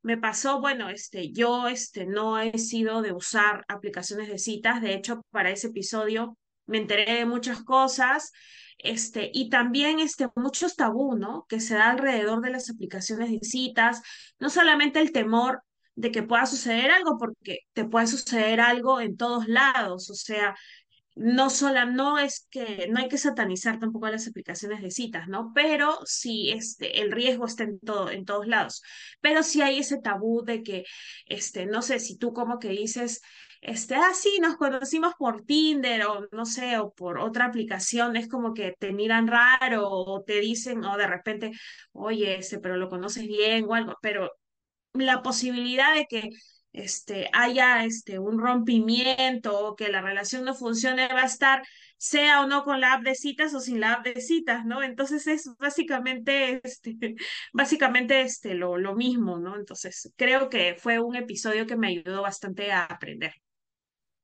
me 0.00 0.16
pasó, 0.16 0.60
bueno, 0.60 0.88
este, 0.88 1.32
yo 1.32 1.68
este, 1.68 2.06
no 2.06 2.38
he 2.40 2.58
sido 2.58 3.02
de 3.02 3.12
usar 3.12 3.64
aplicaciones 3.68 4.28
de 4.28 4.38
citas, 4.38 4.80
de 4.80 4.94
hecho, 4.94 5.22
para 5.30 5.50
ese 5.50 5.68
episodio 5.68 6.38
me 6.66 6.78
enteré 6.78 7.14
de 7.14 7.26
muchas 7.26 7.62
cosas 7.62 8.32
este, 8.82 9.30
y 9.32 9.48
también 9.50 10.00
este, 10.00 10.28
muchos 10.36 10.76
tabú, 10.76 11.16
¿no? 11.16 11.46
Que 11.48 11.60
se 11.60 11.74
da 11.74 11.90
alrededor 11.90 12.40
de 12.42 12.50
las 12.50 12.70
aplicaciones 12.70 13.30
de 13.30 13.40
citas, 13.42 14.02
no 14.38 14.50
solamente 14.50 15.00
el 15.00 15.12
temor 15.12 15.62
de 15.94 16.10
que 16.10 16.22
pueda 16.22 16.46
suceder 16.46 16.90
algo, 16.90 17.18
porque 17.18 17.60
te 17.72 17.84
puede 17.84 18.06
suceder 18.06 18.60
algo 18.60 19.00
en 19.00 19.16
todos 19.16 19.46
lados, 19.48 20.10
o 20.10 20.14
sea, 20.14 20.54
no 21.14 21.50
sola, 21.50 21.84
no 21.84 22.18
es 22.18 22.46
que, 22.50 22.88
no 22.90 23.00
hay 23.00 23.08
que 23.08 23.18
satanizar 23.18 23.78
tampoco 23.78 24.08
las 24.08 24.26
aplicaciones 24.26 24.80
de 24.80 24.90
citas, 24.90 25.28
¿no? 25.28 25.52
Pero 25.54 25.98
sí, 26.06 26.50
este, 26.50 27.02
el 27.02 27.12
riesgo 27.12 27.46
está 27.46 27.64
en 27.64 27.78
todo, 27.80 28.10
en 28.10 28.24
todos 28.24 28.46
lados. 28.46 28.82
Pero 29.20 29.42
sí 29.42 29.60
hay 29.60 29.80
ese 29.80 29.98
tabú 30.00 30.42
de 30.44 30.62
que, 30.62 30.84
este, 31.26 31.66
no 31.66 31.82
sé, 31.82 32.00
si 32.00 32.16
tú 32.16 32.32
como 32.32 32.58
que 32.58 32.68
dices, 32.70 33.20
este, 33.62 33.94
ah, 33.94 34.12
sí, 34.14 34.38
nos 34.40 34.56
conocimos 34.56 35.14
por 35.18 35.44
Tinder 35.44 36.04
o 36.06 36.28
no 36.32 36.44
sé, 36.46 36.78
o 36.78 36.92
por 36.92 37.18
otra 37.18 37.46
aplicación, 37.46 38.16
es 38.16 38.28
como 38.28 38.54
que 38.54 38.74
te 38.78 38.92
miran 38.92 39.28
raro 39.28 39.88
o 39.88 40.22
te 40.24 40.40
dicen, 40.40 40.84
o 40.84 40.96
de 40.96 41.06
repente, 41.06 41.52
oye, 41.92 42.38
ese, 42.38 42.58
pero 42.60 42.76
lo 42.76 42.88
conoces 42.88 43.26
bien 43.26 43.64
o 43.68 43.74
algo, 43.74 43.96
pero 44.02 44.32
la 44.94 45.22
posibilidad 45.22 45.94
de 45.94 46.06
que 46.06 46.30
este, 46.72 47.28
haya 47.32 47.84
este, 47.84 48.18
un 48.18 48.38
rompimiento 48.40 49.58
o 49.66 49.76
que 49.76 49.90
la 49.90 50.00
relación 50.02 50.44
no 50.44 50.54
funcione 50.54 51.08
va 51.08 51.22
a 51.22 51.26
estar 51.26 51.62
sea 51.98 52.40
o 52.42 52.46
no 52.48 52.64
con 52.64 52.80
la 52.80 52.94
app 52.94 53.02
de 53.02 53.14
citas 53.14 53.54
o 53.54 53.60
sin 53.60 53.80
la 53.80 53.94
app 53.94 54.04
de 54.04 54.20
citas, 54.20 54.64
¿no? 54.64 54.82
Entonces 54.82 55.26
es 55.28 55.48
básicamente, 55.58 56.60
este, 56.64 56.96
básicamente 57.52 58.22
este, 58.22 58.54
lo, 58.54 58.76
lo 58.78 58.94
mismo, 58.96 59.38
¿no? 59.38 59.56
Entonces 59.56 60.12
creo 60.16 60.48
que 60.48 60.74
fue 60.78 60.98
un 61.00 61.16
episodio 61.16 61.66
que 61.66 61.76
me 61.76 61.88
ayudó 61.88 62.22
bastante 62.22 62.72
a 62.72 62.84
aprender. 62.84 63.32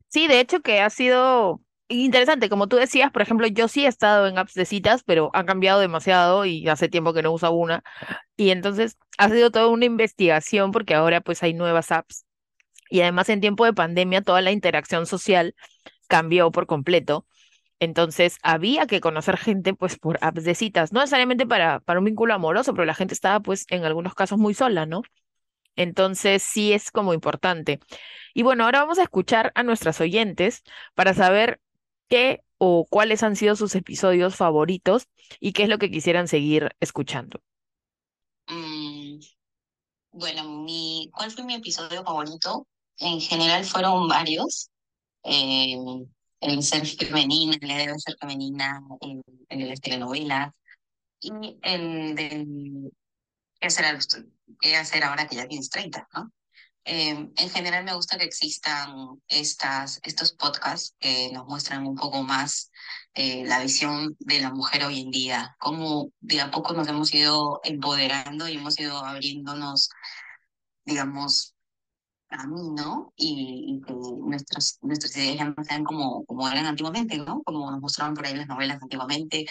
Sí, 0.08 0.26
de 0.28 0.40
hecho 0.40 0.60
que 0.60 0.80
ha 0.80 0.90
sido 0.90 1.60
interesante, 1.88 2.48
como 2.48 2.66
tú 2.68 2.76
decías, 2.76 3.10
por 3.12 3.22
ejemplo, 3.22 3.46
yo 3.46 3.68
sí 3.68 3.84
he 3.84 3.88
estado 3.88 4.26
en 4.26 4.38
apps 4.38 4.54
de 4.54 4.64
citas, 4.64 5.02
pero 5.04 5.30
han 5.34 5.46
cambiado 5.46 5.80
demasiado 5.80 6.44
y 6.44 6.66
hace 6.68 6.88
tiempo 6.88 7.12
que 7.12 7.22
no 7.22 7.32
uso 7.32 7.50
una. 7.52 7.82
Y 8.36 8.50
entonces 8.50 8.98
ha 9.18 9.28
sido 9.30 9.50
toda 9.50 9.68
una 9.68 9.84
investigación 9.86 10.72
porque 10.72 10.94
ahora 10.94 11.20
pues 11.20 11.42
hay 11.42 11.54
nuevas 11.54 11.92
apps. 11.92 12.26
Y 12.90 13.02
además 13.02 13.28
en 13.30 13.40
tiempo 13.42 13.64
de 13.66 13.74
pandemia 13.74 14.22
toda 14.22 14.42
la 14.42 14.52
interacción 14.52 15.06
social 15.06 15.54
cambió 16.08 16.50
por 16.52 16.66
completo. 16.66 17.26
Entonces 17.80 18.38
había 18.42 18.86
que 18.86 19.00
conocer 19.00 19.36
gente 19.38 19.74
pues 19.74 19.98
por 19.98 20.18
apps 20.22 20.44
de 20.44 20.54
citas, 20.56 20.92
no 20.92 21.00
necesariamente 21.00 21.46
para, 21.46 21.80
para 21.80 22.00
un 22.00 22.06
vínculo 22.06 22.34
amoroso, 22.34 22.74
pero 22.74 22.86
la 22.86 22.94
gente 22.94 23.14
estaba 23.14 23.40
pues 23.40 23.66
en 23.70 23.84
algunos 23.84 24.14
casos 24.14 24.38
muy 24.38 24.54
sola, 24.54 24.86
¿no? 24.86 25.02
Entonces 25.76 26.42
sí 26.42 26.72
es 26.72 26.90
como 26.90 27.14
importante. 27.14 27.78
Y 28.38 28.44
bueno, 28.44 28.62
ahora 28.62 28.82
vamos 28.82 29.00
a 29.00 29.02
escuchar 29.02 29.50
a 29.56 29.64
nuestras 29.64 30.00
oyentes 30.00 30.62
para 30.94 31.12
saber 31.12 31.60
qué 32.08 32.44
o 32.56 32.86
cuáles 32.88 33.24
han 33.24 33.34
sido 33.34 33.56
sus 33.56 33.74
episodios 33.74 34.36
favoritos 34.36 35.08
y 35.40 35.52
qué 35.52 35.64
es 35.64 35.68
lo 35.68 35.78
que 35.78 35.90
quisieran 35.90 36.28
seguir 36.28 36.70
escuchando. 36.78 37.40
Mm, 38.46 39.18
bueno, 40.12 40.44
mi, 40.44 41.10
¿cuál 41.12 41.32
fue 41.32 41.42
mi 41.42 41.56
episodio 41.56 42.04
favorito? 42.04 42.68
En 42.98 43.20
general 43.20 43.64
fueron 43.64 44.06
varios. 44.06 44.70
Eh, 45.24 45.76
el 46.40 46.62
ser 46.62 46.86
femenina, 46.86 47.56
el 47.60 47.68
debe 47.68 47.98
ser 47.98 48.16
femenina, 48.20 48.80
en, 49.00 49.20
en 49.48 49.68
las 49.68 49.80
telenovelas 49.80 50.52
y 51.20 51.32
el 51.62 52.14
qué 53.58 53.66
hacer, 53.66 53.98
qué 54.60 54.76
hacer 54.76 55.02
ahora 55.02 55.26
que 55.26 55.34
ya 55.34 55.48
tienes 55.48 55.70
30, 55.70 56.06
¿no? 56.14 56.30
Eh, 56.90 57.10
en 57.36 57.50
general 57.50 57.84
me 57.84 57.94
gusta 57.94 58.16
que 58.16 58.24
existan 58.24 59.20
estas, 59.28 60.00
estos 60.04 60.32
podcasts 60.32 60.96
que 60.98 61.30
nos 61.32 61.46
muestran 61.46 61.86
un 61.86 61.94
poco 61.94 62.22
más 62.22 62.70
eh, 63.12 63.44
la 63.44 63.60
visión 63.60 64.16
de 64.20 64.40
la 64.40 64.50
mujer 64.54 64.84
hoy 64.84 65.02
en 65.02 65.10
día, 65.10 65.54
cómo 65.60 66.12
de 66.20 66.40
a 66.40 66.50
poco 66.50 66.72
nos 66.72 66.88
hemos 66.88 67.12
ido 67.12 67.60
empoderando 67.62 68.48
y 68.48 68.56
hemos 68.56 68.80
ido 68.80 68.96
abriéndonos, 69.04 69.90
digamos, 70.86 71.54
camino 72.28 73.12
y, 73.16 73.64
y 73.66 73.80
que 73.86 73.92
nuestras, 73.92 74.78
nuestras 74.80 75.14
ideas 75.18 75.36
ya 75.36 75.44
no 75.44 75.64
sean 75.64 75.84
como, 75.84 76.24
como 76.24 76.48
eran 76.48 76.64
antiguamente, 76.64 77.18
¿no? 77.18 77.42
Como 77.42 77.70
nos 77.70 77.80
mostraban 77.80 78.14
por 78.14 78.24
ahí 78.24 78.34
las 78.34 78.48
novelas 78.48 78.82
antiguamente, 78.82 79.44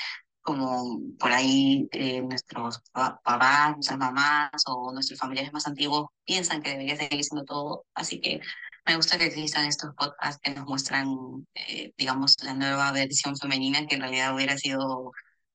como 0.47 0.99
por 1.19 1.31
ahí 1.31 1.87
eh, 1.91 2.21
nuestros 2.21 2.81
pa- 2.91 3.19
papás, 3.23 3.73
nuestras 3.75 3.99
mamás 3.99 4.49
o 4.67 4.93
nuestros 4.93 5.19
familiares 5.19 5.53
más 5.53 5.67
antiguos 5.67 6.07
piensan 6.25 6.61
que 6.61 6.71
debería 6.71 6.95
seguir 6.97 7.23
siendo 7.23 7.45
todo. 7.45 7.85
Así 7.93 8.21
que 8.21 8.39
me 8.85 8.95
gusta 8.95 9.17
que 9.17 9.25
existan 9.25 9.65
estos 9.65 9.93
podcasts 9.95 10.39
que 10.41 10.51
nos 10.55 10.65
muestran, 10.65 11.07
eh, 11.55 11.91
digamos, 11.97 12.35
la 12.43 12.53
nueva 12.53 12.91
versión 12.93 13.35
femenina, 13.37 13.85
que 13.87 13.95
en 13.95 14.01
realidad 14.01 14.35
hubiera 14.35 14.57
sido 14.57 15.11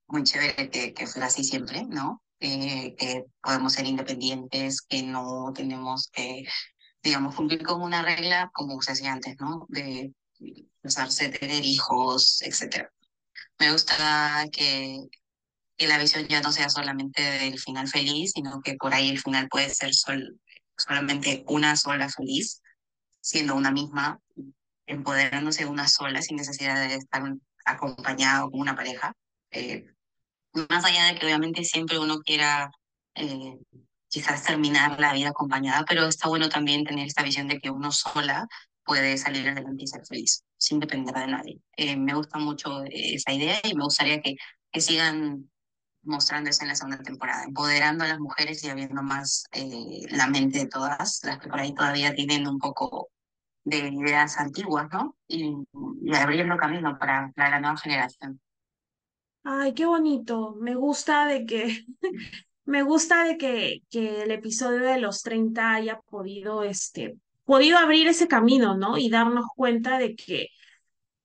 muy 0.08 0.22
chévere 0.24 0.70
que, 0.70 0.92
que 0.94 1.06
fuera 1.06 1.26
así 1.28 1.44
siempre, 1.44 1.84
¿no? 1.86 2.22
Eh, 2.40 2.94
que 2.96 3.24
podemos 3.42 3.72
ser 3.74 3.86
independientes, 3.86 4.82
que 4.82 5.02
no 5.02 5.52
tenemos 5.54 6.08
que 6.12 6.44
digamos, 7.02 7.34
cumplir 7.36 7.62
con 7.64 7.82
una 7.82 8.02
regla, 8.02 8.50
como 8.54 8.80
se 8.82 8.92
hacía 8.92 9.12
antes, 9.12 9.36
¿no? 9.40 9.66
De 9.68 10.12
casarse, 10.82 11.28
tener 11.30 11.64
hijos, 11.64 12.42
etcétera. 12.42 12.90
Me 13.58 13.72
gusta 13.72 14.46
que, 14.52 14.98
que 15.76 15.86
la 15.86 15.98
visión 15.98 16.26
ya 16.28 16.40
no 16.40 16.52
sea 16.52 16.68
solamente 16.68 17.22
del 17.22 17.58
final 17.58 17.88
feliz, 17.88 18.32
sino 18.34 18.60
que 18.60 18.74
por 18.74 18.94
ahí 18.94 19.10
el 19.10 19.20
final 19.20 19.48
puede 19.48 19.70
ser 19.70 19.94
sol, 19.94 20.40
solamente 20.76 21.44
una 21.46 21.76
sola 21.76 22.08
feliz, 22.08 22.60
siendo 23.20 23.54
una 23.54 23.70
misma, 23.70 24.20
empoderándose 24.86 25.66
una 25.66 25.88
sola 25.88 26.22
sin 26.22 26.36
necesidad 26.36 26.88
de 26.88 26.96
estar 26.96 27.22
acompañado 27.64 28.50
con 28.50 28.60
una 28.60 28.74
pareja. 28.74 29.14
Eh, 29.50 29.86
más 30.70 30.84
allá 30.84 31.06
de 31.06 31.18
que 31.18 31.26
obviamente 31.26 31.64
siempre 31.64 31.98
uno 31.98 32.20
quiera 32.20 32.70
eh, 33.14 33.58
quizás 34.08 34.44
terminar 34.44 34.98
la 35.00 35.12
vida 35.12 35.30
acompañada, 35.30 35.84
pero 35.88 36.06
está 36.06 36.28
bueno 36.28 36.48
también 36.48 36.84
tener 36.84 37.06
esta 37.06 37.22
visión 37.22 37.48
de 37.48 37.58
que 37.58 37.70
uno 37.70 37.92
sola 37.92 38.46
puede 38.84 39.16
salir 39.18 39.48
adelante 39.48 39.84
y 39.84 39.86
ser 39.86 40.04
feliz, 40.06 40.44
sin 40.56 40.80
depender 40.80 41.14
de 41.14 41.26
nadie. 41.26 41.60
Eh, 41.76 41.96
me 41.96 42.14
gusta 42.14 42.38
mucho 42.38 42.82
esa 42.90 43.32
idea 43.32 43.60
y 43.64 43.74
me 43.74 43.84
gustaría 43.84 44.20
que, 44.20 44.36
que 44.70 44.80
sigan 44.80 45.50
mostrando 46.02 46.50
eso 46.50 46.62
en 46.62 46.68
la 46.68 46.74
segunda 46.74 47.02
temporada, 47.02 47.44
empoderando 47.44 48.04
a 48.04 48.08
las 48.08 48.18
mujeres 48.18 48.62
y 48.64 48.68
abriendo 48.68 49.02
más 49.02 49.44
eh, 49.52 50.06
la 50.10 50.26
mente 50.26 50.58
de 50.58 50.66
todas, 50.66 51.20
las 51.22 51.38
que 51.38 51.48
por 51.48 51.60
ahí 51.60 51.74
todavía 51.74 52.14
tienen 52.14 52.46
un 52.46 52.58
poco 52.58 53.10
de 53.64 53.88
ideas 53.88 54.38
antiguas, 54.38 54.88
¿no? 54.92 55.16
Y, 55.28 55.54
y 56.02 56.14
abriendo 56.16 56.56
camino 56.56 56.98
para, 56.98 57.32
para 57.36 57.50
la 57.50 57.60
nueva 57.60 57.76
generación. 57.76 58.40
Ay, 59.44 59.74
qué 59.74 59.86
bonito. 59.86 60.56
Me 60.60 60.74
gusta 60.74 61.26
de 61.26 61.46
que, 61.46 61.84
me 62.64 62.82
gusta 62.82 63.24
de 63.24 63.36
que, 63.36 63.82
que 63.90 64.22
el 64.22 64.30
episodio 64.32 64.80
de 64.80 64.98
los 64.98 65.22
30 65.22 65.74
haya 65.74 66.00
podido, 66.00 66.64
este, 66.64 67.16
podido 67.44 67.78
abrir 67.78 68.08
ese 68.08 68.28
camino, 68.28 68.76
¿no? 68.76 68.98
Y 68.98 69.10
darnos 69.10 69.46
cuenta 69.56 69.98
de 69.98 70.14
que 70.16 70.48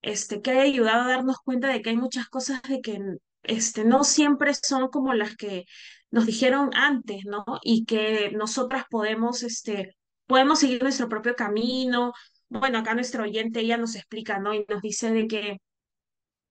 este, 0.02 0.42
que 0.42 0.52
haya 0.52 0.62
ayudado 0.64 1.04
a 1.04 1.08
darnos 1.10 1.38
cuenta 1.44 1.68
de 1.70 1.82
que 1.82 1.90
hay 1.92 1.98
muchas 1.98 2.30
cosas 2.30 2.62
de 2.64 2.82
que 2.82 3.00
este, 3.44 3.84
no 3.86 4.04
siempre 4.04 4.54
son 4.54 4.90
como 4.90 5.14
las 5.14 5.36
que 5.36 5.66
nos 6.12 6.26
dijeron 6.26 6.72
antes, 6.76 7.26
¿no? 7.26 7.44
Y 7.64 7.86
que 7.86 8.32
nosotras 8.32 8.86
podemos, 8.90 9.44
este, 9.44 9.96
podemos 10.26 10.60
seguir 10.60 10.82
nuestro 10.84 11.10
propio 11.10 11.36
camino. 11.36 12.14
Bueno, 12.50 12.80
acá 12.80 12.94
nuestro 12.96 13.24
oyente 13.24 13.60
ella 13.62 13.78
nos 13.78 13.96
explica, 13.96 14.40
¿no? 14.40 14.54
Y 14.54 14.66
nos 14.70 14.82
dice 14.82 15.12
de 15.12 15.28
que 15.28 15.58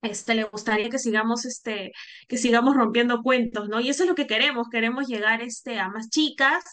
este, 0.06 0.34
le 0.34 0.44
gustaría 0.44 0.90
que 0.90 0.98
sigamos, 0.98 1.44
este, 1.44 1.92
que 2.28 2.38
sigamos 2.38 2.76
rompiendo 2.76 3.22
cuentos, 3.22 3.68
¿no? 3.68 3.80
Y 3.80 3.88
eso 3.90 4.04
es 4.04 4.08
lo 4.08 4.14
que 4.14 4.26
queremos, 4.26 4.68
queremos 4.70 5.06
llegar, 5.06 5.42
este, 5.42 5.78
a 5.78 5.88
más 5.88 6.10
chicas 6.10 6.64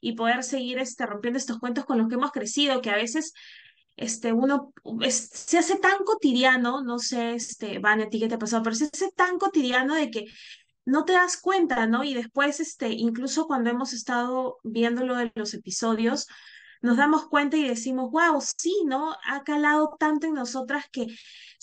y 0.00 0.14
poder 0.14 0.44
seguir, 0.44 0.78
este, 0.78 1.06
rompiendo 1.06 1.38
estos 1.38 1.58
cuentos 1.58 1.84
con 1.84 1.98
los 1.98 2.08
que 2.08 2.14
hemos 2.14 2.32
crecido, 2.32 2.80
que 2.82 2.90
a 2.90 2.96
veces 2.96 3.32
este, 3.96 4.32
uno 4.32 4.72
se 5.10 5.58
hace 5.58 5.76
tan 5.78 5.98
cotidiano, 6.04 6.82
no 6.82 6.98
sé, 6.98 7.34
este, 7.34 7.78
Van, 7.78 8.00
a 8.00 8.08
ti 8.08 8.20
qué 8.20 8.28
te 8.28 8.34
ha 8.34 8.38
pasado, 8.38 8.62
pero 8.62 8.76
se 8.76 8.86
hace 8.86 9.10
tan 9.14 9.38
cotidiano 9.38 9.94
de 9.94 10.10
que 10.10 10.26
no 10.84 11.04
te 11.04 11.12
das 11.12 11.36
cuenta, 11.40 11.86
¿no? 11.86 12.04
Y 12.04 12.14
después, 12.14 12.60
este, 12.60 12.88
incluso 12.90 13.46
cuando 13.46 13.70
hemos 13.70 13.92
estado 13.92 14.58
viendo 14.64 15.04
lo 15.04 15.16
de 15.16 15.32
los 15.34 15.54
episodios, 15.54 16.26
nos 16.82 16.96
damos 16.96 17.28
cuenta 17.28 17.56
y 17.56 17.66
decimos, 17.66 18.10
wow, 18.10 18.40
sí, 18.40 18.74
¿no? 18.86 19.16
Ha 19.26 19.44
calado 19.44 19.96
tanto 19.98 20.26
en 20.26 20.34
nosotras 20.34 20.86
que 20.90 21.06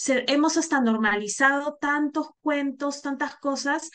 hemos 0.07 0.57
hasta 0.57 0.81
normalizado 0.81 1.77
tantos 1.79 2.29
cuentos, 2.41 3.01
tantas 3.01 3.35
cosas, 3.35 3.91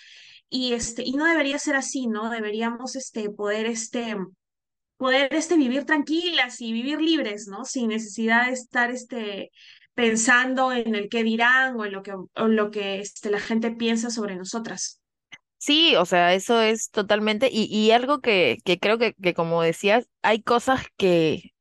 y 0.50 0.74
este, 0.74 1.02
y 1.02 1.12
no 1.14 1.24
debería 1.24 1.58
ser 1.58 1.76
así, 1.76 2.06
¿no? 2.06 2.30
Deberíamos, 2.30 2.94
este, 2.94 3.30
poder, 3.30 3.66
este, 3.66 4.16
poder 4.98 5.34
este, 5.34 5.56
vivir 5.56 5.84
tranquilas 5.84 6.60
y 6.60 6.72
vivir 6.72 7.00
libres, 7.00 7.48
¿no? 7.48 7.64
Sin 7.64 7.88
necesidad 7.88 8.46
de 8.46 8.52
estar 8.52 8.90
este, 8.90 9.50
pensando 9.94 10.72
en 10.72 10.94
el 10.94 11.08
qué 11.08 11.24
dirán 11.24 11.76
o 11.76 11.86
en 11.86 11.92
lo 11.92 12.02
que, 12.02 12.14
lo 12.36 12.70
que 12.70 13.00
este, 13.00 13.30
la 13.30 13.40
gente 13.40 13.70
piensa 13.70 14.10
sobre 14.10 14.36
nosotras. 14.36 15.00
Sí, 15.66 15.96
o 15.96 16.04
sea, 16.04 16.34
eso 16.34 16.60
es 16.60 16.90
totalmente, 16.90 17.48
y, 17.50 17.64
y 17.74 17.90
algo 17.92 18.20
que, 18.20 18.58
que 18.66 18.78
creo 18.78 18.98
que, 18.98 19.14
que 19.14 19.32
como 19.32 19.62
decías, 19.62 20.06
hay 20.22 20.42
cosas 20.42 20.82
que 20.98 21.52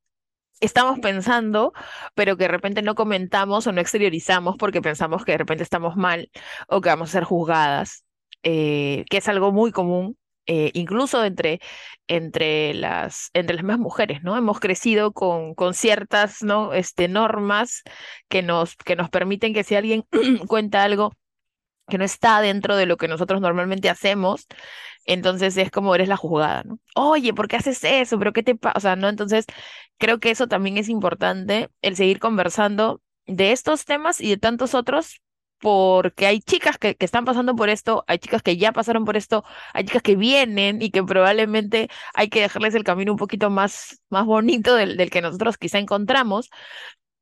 estamos 0.61 0.99
pensando, 0.99 1.73
pero 2.15 2.37
que 2.37 2.45
de 2.45 2.49
repente 2.49 2.81
no 2.83 2.95
comentamos 2.95 3.67
o 3.67 3.73
no 3.73 3.81
exteriorizamos 3.81 4.57
porque 4.57 4.81
pensamos 4.81 5.25
que 5.25 5.33
de 5.33 5.39
repente 5.39 5.63
estamos 5.63 5.95
mal 5.97 6.31
o 6.69 6.81
que 6.81 6.89
vamos 6.89 7.09
a 7.09 7.13
ser 7.13 7.23
juzgadas, 7.25 8.05
eh, 8.43 9.05
que 9.09 9.17
es 9.17 9.27
algo 9.29 9.51
muy 9.53 9.71
común, 9.71 10.17
eh, 10.47 10.71
incluso 10.75 11.23
entre, 11.25 11.61
entre 12.07 12.73
las, 12.75 13.29
entre 13.33 13.55
las 13.57 13.63
mismas 13.65 13.79
mujeres, 13.79 14.23
¿no? 14.23 14.37
Hemos 14.37 14.59
crecido 14.59 15.13
con, 15.13 15.55
con 15.55 15.73
ciertas, 15.73 16.43
¿no? 16.43 16.73
Este, 16.73 17.07
normas 17.09 17.83
que 18.29 18.43
nos, 18.43 18.75
que 18.77 18.95
nos 18.97 19.09
permiten 19.09 19.53
que 19.53 19.63
si 19.63 19.75
alguien 19.75 20.05
cuenta 20.47 20.83
algo 20.83 21.13
que 21.89 21.97
no 21.97 22.05
está 22.05 22.41
dentro 22.41 22.75
de 22.75 22.85
lo 22.85 22.97
que 22.97 23.07
nosotros 23.07 23.41
normalmente 23.41 23.89
hacemos, 23.89 24.47
entonces 25.05 25.57
es 25.57 25.71
como 25.71 25.95
eres 25.95 26.07
la 26.07 26.17
juzgada, 26.17 26.63
¿no? 26.63 26.79
Oye, 26.95 27.33
¿por 27.33 27.47
qué 27.47 27.57
haces 27.57 27.83
eso? 27.83 28.17
¿Pero 28.19 28.33
qué 28.33 28.43
te 28.43 28.55
pasa? 28.55 28.77
O 28.77 28.79
sea, 28.81 28.95
¿no? 28.95 29.09
Entonces 29.09 29.45
creo 29.97 30.19
que 30.19 30.31
eso 30.31 30.47
también 30.47 30.77
es 30.77 30.89
importante, 30.89 31.69
el 31.81 31.95
seguir 31.95 32.19
conversando 32.19 33.01
de 33.25 33.51
estos 33.51 33.85
temas 33.85 34.21
y 34.21 34.29
de 34.29 34.37
tantos 34.37 34.73
otros, 34.75 35.21
porque 35.59 36.27
hay 36.27 36.41
chicas 36.41 36.77
que, 36.77 36.95
que 36.95 37.05
están 37.05 37.23
pasando 37.25 37.55
por 37.55 37.69
esto, 37.69 38.03
hay 38.07 38.17
chicas 38.19 38.41
que 38.43 38.57
ya 38.57 38.73
pasaron 38.73 39.05
por 39.05 39.15
esto, 39.15 39.45
hay 39.73 39.85
chicas 39.85 40.01
que 40.01 40.15
vienen 40.17 40.81
y 40.81 40.91
que 40.91 41.03
probablemente 41.03 41.89
hay 42.13 42.27
que 42.29 42.41
dejarles 42.41 42.75
el 42.75 42.83
camino 42.83 43.13
un 43.13 43.17
poquito 43.17 43.49
más, 43.49 44.01
más 44.09 44.25
bonito 44.25 44.75
del, 44.75 44.97
del 44.97 45.09
que 45.09 45.21
nosotros 45.21 45.57
quizá 45.57 45.79
encontramos. 45.79 46.49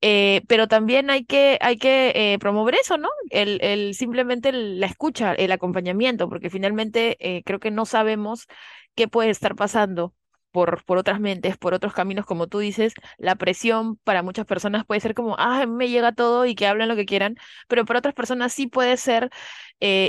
Eh, 0.03 0.41
pero 0.47 0.67
también 0.67 1.09
hay 1.11 1.25
que, 1.25 1.57
hay 1.61 1.77
que 1.77 2.33
eh, 2.33 2.39
promover 2.39 2.75
eso, 2.75 2.97
¿no? 2.97 3.09
El, 3.29 3.59
el 3.61 3.93
simplemente 3.93 4.51
la 4.51 4.87
escucha, 4.87 5.33
el 5.35 5.51
acompañamiento, 5.51 6.27
porque 6.27 6.49
finalmente 6.49 7.17
eh, 7.19 7.43
creo 7.45 7.59
que 7.59 7.69
no 7.71 7.85
sabemos 7.85 8.47
qué 8.95 9.07
puede 9.07 9.29
estar 9.29 9.55
pasando 9.55 10.15
por, 10.51 10.83
por 10.85 10.97
otras 10.97 11.19
mentes, 11.19 11.55
por 11.57 11.73
otros 11.75 11.93
caminos, 11.93 12.25
como 12.25 12.47
tú 12.47 12.57
dices, 12.59 12.93
la 13.19 13.35
presión 13.35 13.95
para 13.97 14.23
muchas 14.23 14.45
personas 14.47 14.85
puede 14.85 15.01
ser 15.01 15.13
como, 15.13 15.35
ah, 15.37 15.65
me 15.67 15.87
llega 15.89 16.11
todo 16.13 16.45
y 16.47 16.55
que 16.55 16.65
hablen 16.67 16.89
lo 16.89 16.95
que 16.95 17.05
quieran, 17.05 17.35
pero 17.67 17.85
para 17.85 17.99
otras 17.99 18.15
personas 18.15 18.53
sí 18.53 18.67
puede 18.67 18.97
ser 18.97 19.29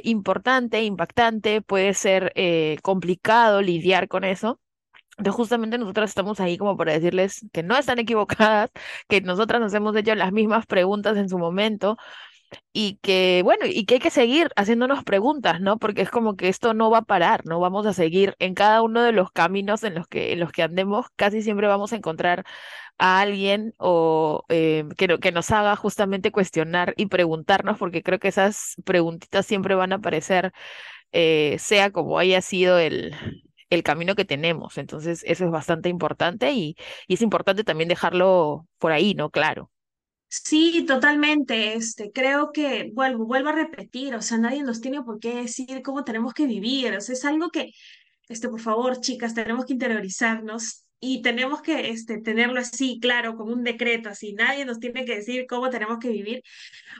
importante, 0.04 0.82
impactante, 0.84 1.62
puede 1.62 1.94
ser 1.94 2.32
complicado 2.82 3.62
lidiar 3.62 4.08
con 4.08 4.24
eso. 4.24 4.60
Entonces, 5.18 5.36
justamente 5.36 5.78
nosotras 5.78 6.10
estamos 6.10 6.40
ahí 6.40 6.56
como 6.58 6.76
para 6.76 6.92
decirles 6.92 7.46
que 7.52 7.62
no 7.62 7.76
están 7.76 7.98
equivocadas, 7.98 8.70
que 9.08 9.20
nosotras 9.20 9.60
nos 9.60 9.74
hemos 9.74 9.94
hecho 9.96 10.14
las 10.14 10.32
mismas 10.32 10.66
preguntas 10.66 11.16
en 11.16 11.28
su 11.28 11.38
momento 11.38 11.96
y 12.72 12.98
que, 13.02 13.42
bueno, 13.44 13.66
y 13.66 13.84
que 13.86 13.94
hay 13.94 14.00
que 14.00 14.10
seguir 14.10 14.50
haciéndonos 14.56 15.04
preguntas, 15.04 15.60
¿no? 15.60 15.78
Porque 15.78 16.02
es 16.02 16.10
como 16.10 16.36
que 16.36 16.48
esto 16.48 16.74
no 16.74 16.90
va 16.90 16.98
a 16.98 17.02
parar, 17.02 17.42
¿no? 17.46 17.60
Vamos 17.60 17.86
a 17.86 17.92
seguir 17.94 18.34
en 18.38 18.54
cada 18.54 18.82
uno 18.82 19.02
de 19.02 19.12
los 19.12 19.30
caminos 19.32 19.84
en 19.84 19.94
los 19.94 20.06
que, 20.06 20.32
en 20.32 20.40
los 20.40 20.52
que 20.52 20.62
andemos, 20.62 21.06
casi 21.16 21.42
siempre 21.42 21.66
vamos 21.66 21.92
a 21.92 21.96
encontrar 21.96 22.44
a 22.98 23.20
alguien 23.20 23.74
o 23.78 24.44
eh, 24.48 24.84
que, 24.98 25.18
que 25.18 25.32
nos 25.32 25.50
haga 25.50 25.76
justamente 25.76 26.32
cuestionar 26.32 26.94
y 26.96 27.06
preguntarnos, 27.06 27.78
porque 27.78 28.02
creo 28.02 28.18
que 28.18 28.28
esas 28.28 28.74
preguntitas 28.84 29.46
siempre 29.46 29.74
van 29.74 29.92
a 29.92 29.96
aparecer 29.96 30.52
eh, 31.12 31.56
sea 31.58 31.90
como 31.92 32.18
haya 32.18 32.40
sido 32.42 32.78
el, 32.78 33.14
el 33.74 33.82
camino 33.82 34.14
que 34.14 34.24
tenemos. 34.24 34.78
Entonces, 34.78 35.24
eso 35.26 35.44
es 35.44 35.50
bastante 35.50 35.88
importante 35.88 36.52
y, 36.52 36.76
y 37.06 37.14
es 37.14 37.22
importante 37.22 37.64
también 37.64 37.88
dejarlo 37.88 38.66
por 38.78 38.92
ahí, 38.92 39.14
¿no? 39.14 39.30
Claro. 39.30 39.70
Sí, 40.28 40.84
totalmente. 40.86 41.74
Este, 41.74 42.10
creo 42.10 42.52
que 42.52 42.90
vuelvo, 42.94 43.26
vuelvo 43.26 43.50
a 43.50 43.52
repetir, 43.52 44.14
o 44.14 44.22
sea, 44.22 44.38
nadie 44.38 44.62
nos 44.62 44.80
tiene 44.80 45.02
por 45.02 45.20
qué 45.20 45.34
decir 45.34 45.82
cómo 45.82 46.04
tenemos 46.04 46.32
que 46.32 46.46
vivir. 46.46 46.94
O 46.96 47.00
sea, 47.00 47.14
es 47.14 47.24
algo 47.24 47.50
que 47.50 47.72
este, 48.28 48.48
por 48.48 48.60
favor, 48.60 49.00
chicas, 49.00 49.34
tenemos 49.34 49.66
que 49.66 49.74
interiorizarnos 49.74 50.84
y 51.04 51.20
tenemos 51.20 51.62
que 51.62 51.90
este, 51.90 52.20
tenerlo 52.20 52.60
así, 52.60 53.00
claro, 53.00 53.34
como 53.36 53.52
un 53.52 53.64
decreto, 53.64 54.08
así, 54.08 54.34
nadie 54.34 54.64
nos 54.64 54.78
tiene 54.78 55.04
que 55.04 55.16
decir 55.16 55.46
cómo 55.48 55.68
tenemos 55.68 55.98
que 55.98 56.10
vivir, 56.10 56.44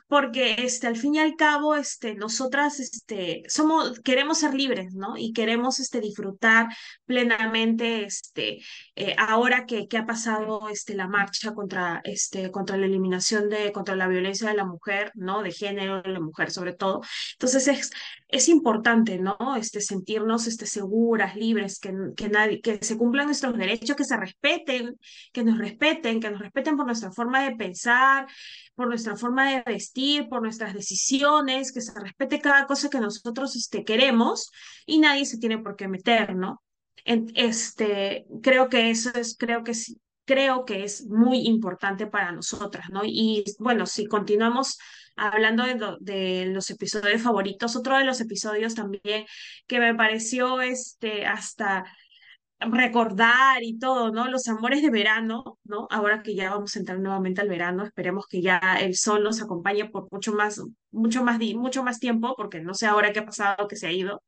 porque 0.08 0.56
este, 0.58 0.88
al 0.88 0.96
fin 0.96 1.14
y 1.14 1.20
al 1.20 1.36
cabo, 1.36 1.76
este, 1.76 2.16
nosotras 2.16 2.80
este, 2.80 3.44
somos, 3.46 4.00
queremos 4.00 4.38
ser 4.38 4.54
libres, 4.54 4.92
¿no? 4.92 5.16
Y 5.16 5.32
queremos 5.32 5.78
este, 5.78 6.00
disfrutar 6.00 6.66
plenamente, 7.06 8.04
este, 8.04 8.58
eh, 8.96 9.14
ahora 9.18 9.66
que, 9.66 9.86
que 9.86 9.98
ha 9.98 10.04
pasado 10.04 10.68
este, 10.68 10.96
la 10.96 11.06
marcha 11.06 11.54
contra, 11.54 12.00
este, 12.02 12.50
contra 12.50 12.76
la 12.76 12.86
eliminación 12.86 13.48
de, 13.48 13.70
contra 13.70 13.94
la 13.94 14.08
violencia 14.08 14.48
de 14.48 14.56
la 14.56 14.64
mujer, 14.64 15.12
¿no? 15.14 15.44
De 15.44 15.52
género, 15.52 16.02
de 16.02 16.10
la 16.10 16.20
mujer 16.20 16.50
sobre 16.50 16.72
todo. 16.72 17.02
Entonces 17.34 17.68
es, 17.68 17.92
es 18.32 18.48
importante, 18.48 19.18
¿no? 19.18 19.36
Este, 19.56 19.80
sentirnos 19.82 20.46
este, 20.46 20.66
seguras, 20.66 21.36
libres, 21.36 21.78
que, 21.78 21.94
que, 22.16 22.30
nadie, 22.30 22.60
que 22.62 22.82
se 22.82 22.96
cumplan 22.96 23.26
nuestros 23.26 23.56
derechos, 23.56 23.94
que 23.94 24.04
se 24.04 24.16
respeten, 24.16 24.98
que 25.32 25.44
nos 25.44 25.58
respeten, 25.58 26.18
que 26.18 26.30
nos 26.30 26.40
respeten 26.40 26.76
por 26.76 26.86
nuestra 26.86 27.12
forma 27.12 27.44
de 27.44 27.54
pensar, 27.54 28.26
por 28.74 28.88
nuestra 28.88 29.16
forma 29.16 29.50
de 29.50 29.62
vestir, 29.66 30.28
por 30.28 30.42
nuestras 30.42 30.72
decisiones, 30.72 31.72
que 31.72 31.82
se 31.82 31.92
respete 32.00 32.40
cada 32.40 32.66
cosa 32.66 32.88
que 32.88 33.00
nosotros 33.00 33.54
este, 33.54 33.84
queremos 33.84 34.50
y 34.86 34.98
nadie 34.98 35.26
se 35.26 35.38
tiene 35.38 35.58
por 35.58 35.76
qué 35.76 35.86
meter, 35.86 36.34
¿no? 36.34 36.62
este, 37.04 38.26
creo 38.42 38.68
que 38.68 38.90
eso 38.90 39.10
es, 39.14 39.36
creo 39.36 39.64
que 39.64 39.74
sí, 39.74 40.00
creo 40.24 40.64
que 40.64 40.84
es 40.84 41.06
muy 41.06 41.46
importante 41.46 42.06
para 42.06 42.32
nosotras, 42.32 42.86
¿no? 42.90 43.02
Y 43.04 43.44
bueno, 43.58 43.86
si 43.86 44.06
continuamos 44.06 44.78
hablando 45.16 45.64
de, 46.00 46.46
los 46.46 46.70
episodios 46.70 47.22
favoritos, 47.22 47.76
otro 47.76 47.98
de 47.98 48.04
los 48.04 48.20
episodios 48.20 48.74
también 48.74 49.26
que 49.66 49.80
me 49.80 49.94
pareció 49.94 50.60
este, 50.60 51.26
hasta 51.26 51.84
recordar 52.60 53.62
y 53.62 53.78
todo, 53.78 54.12
¿no? 54.12 54.28
Los 54.28 54.46
amores 54.48 54.82
de 54.82 54.90
verano, 54.90 55.58
¿no? 55.64 55.88
Ahora 55.90 56.22
que 56.22 56.34
ya 56.34 56.50
vamos 56.50 56.76
a 56.76 56.78
entrar 56.78 56.98
nuevamente 56.98 57.40
al 57.40 57.48
verano, 57.48 57.84
esperemos 57.84 58.26
que 58.26 58.42
ya 58.42 58.60
el 58.80 58.96
sol 58.96 59.22
nos 59.24 59.42
acompañe 59.42 59.88
por 59.88 60.08
mucho 60.12 60.32
más, 60.32 60.60
mucho 60.90 61.24
más, 61.24 61.38
mucho 61.56 61.82
más 61.82 61.98
tiempo, 61.98 62.34
porque 62.36 62.60
no 62.60 62.74
sé 62.74 62.86
ahora 62.86 63.12
qué 63.12 63.20
ha 63.20 63.26
pasado, 63.26 63.68
que 63.68 63.76
se 63.76 63.86
ha 63.86 63.92
ido, 63.92 64.22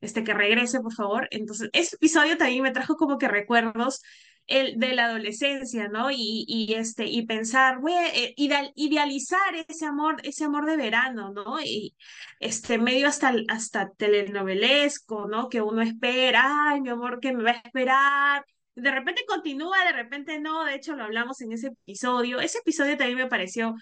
este, 0.00 0.24
que 0.24 0.34
regrese, 0.34 0.80
por 0.80 0.94
favor. 0.94 1.28
Entonces, 1.30 1.70
ese 1.72 1.96
episodio 1.96 2.36
también 2.36 2.62
me 2.62 2.72
trajo 2.72 2.96
como 2.96 3.18
que 3.18 3.28
recuerdos 3.28 4.02
el, 4.50 4.78
de 4.78 4.94
la 4.94 5.06
adolescencia, 5.06 5.88
¿no? 5.88 6.10
Y, 6.10 6.74
este, 6.76 7.06
y 7.06 7.24
pensar, 7.24 7.78
a 7.78 8.08
eh, 8.08 8.34
idealizar 8.36 9.54
ese 9.68 9.86
amor, 9.86 10.16
ese 10.24 10.44
amor 10.44 10.66
de 10.66 10.76
verano, 10.76 11.32
¿no? 11.32 11.60
Y 11.60 11.94
este, 12.40 12.78
medio 12.78 13.08
hasta, 13.08 13.32
hasta 13.48 13.90
telenovelesco, 13.90 15.28
¿no? 15.28 15.48
Que 15.48 15.62
uno 15.62 15.82
espera, 15.82 16.70
ay, 16.70 16.80
mi 16.80 16.90
amor, 16.90 17.20
que 17.20 17.32
me 17.32 17.44
va 17.44 17.52
a 17.52 17.54
esperar. 17.54 18.44
De 18.74 18.90
repente 18.90 19.24
continúa, 19.26 19.84
de 19.84 19.92
repente 19.92 20.40
no, 20.40 20.64
de 20.64 20.74
hecho 20.74 20.96
lo 20.96 21.04
hablamos 21.04 21.40
en 21.42 21.52
ese 21.52 21.68
episodio. 21.68 22.40
Ese 22.40 22.58
episodio 22.58 22.96
también 22.96 23.18
me 23.18 23.28
pareció 23.28 23.74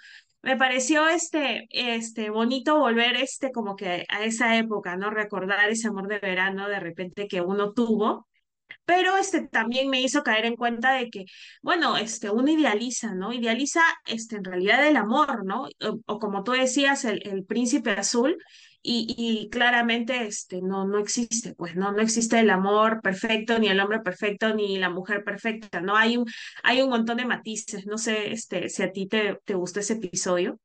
me 0.42 0.56
pareció 0.56 1.08
este, 1.08 1.66
este 1.70 2.30
bonito 2.30 2.78
volver 2.78 3.16
este 3.16 3.50
como 3.50 3.74
que 3.76 4.04
a 4.08 4.24
esa 4.24 4.56
época, 4.56 4.96
¿no? 4.96 5.10
Recordar 5.10 5.68
ese 5.68 5.88
amor 5.88 6.08
de 6.08 6.20
verano 6.20 6.68
de 6.68 6.78
repente 6.80 7.26
que 7.26 7.40
uno 7.40 7.72
tuvo 7.72 8.27
pero 8.88 9.18
este 9.18 9.46
también 9.46 9.90
me 9.90 10.00
hizo 10.00 10.22
caer 10.22 10.46
en 10.46 10.56
cuenta 10.56 10.94
de 10.94 11.10
que, 11.10 11.26
bueno, 11.60 11.98
este, 11.98 12.30
uno 12.30 12.50
idealiza, 12.50 13.14
¿no? 13.14 13.34
Idealiza 13.34 13.82
este, 14.06 14.36
en 14.36 14.44
realidad 14.44 14.86
el 14.86 14.96
amor, 14.96 15.44
¿no? 15.44 15.68
O, 16.06 16.18
como 16.18 16.42
tú 16.42 16.52
decías, 16.52 17.04
el, 17.04 17.20
el 17.28 17.44
príncipe 17.44 17.90
azul, 17.90 18.38
y, 18.80 19.14
y, 19.18 19.50
claramente 19.50 20.26
este, 20.26 20.62
no, 20.62 20.86
no 20.86 20.98
existe, 20.98 21.54
pues, 21.54 21.76
¿no? 21.76 21.92
No 21.92 22.00
existe 22.00 22.40
el 22.40 22.48
amor 22.48 23.02
perfecto, 23.02 23.58
ni 23.58 23.68
el 23.68 23.80
hombre 23.80 24.00
perfecto, 24.00 24.54
ni 24.54 24.78
la 24.78 24.88
mujer 24.88 25.22
perfecta, 25.22 25.82
¿no? 25.82 25.94
Hay 25.94 26.16
un, 26.16 26.24
hay 26.62 26.80
un 26.80 26.88
montón 26.88 27.18
de 27.18 27.26
matices, 27.26 27.84
no 27.86 27.98
sé 27.98 28.32
este, 28.32 28.70
si 28.70 28.82
a 28.82 28.90
ti 28.90 29.06
te, 29.06 29.38
te 29.44 29.52
gustó 29.52 29.80
ese 29.80 29.94
episodio. 29.94 30.58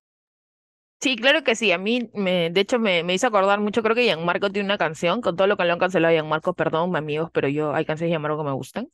Sí, 1.03 1.17
claro 1.17 1.43
que 1.43 1.55
sí. 1.55 1.69
A 1.74 1.77
mí, 1.77 2.10
me, 2.13 2.50
de 2.50 2.61
hecho, 2.61 2.79
me, 2.79 3.03
me 3.03 3.13
hizo 3.13 3.27
acordar 3.27 3.59
mucho. 3.59 3.83
Creo 3.83 3.94
que 3.94 4.03
Gianmarco 4.05 4.50
tiene 4.51 4.66
una 4.68 4.77
canción, 4.77 5.20
con 5.20 5.35
todo 5.35 5.48
lo 5.48 5.57
que 5.57 5.66
le 5.66 5.72
han 5.74 5.79
cancelado 5.79 6.13
Gianmarco, 6.13 6.53
perdón, 6.53 6.96
amigos, 6.96 7.29
pero 7.33 7.50
yo 7.50 7.74
hay 7.75 7.83
canciones 7.83 8.09
de 8.11 8.13
Gianmarco 8.13 8.37
que 8.37 8.44
me 8.46 8.53
gustan, 8.53 8.87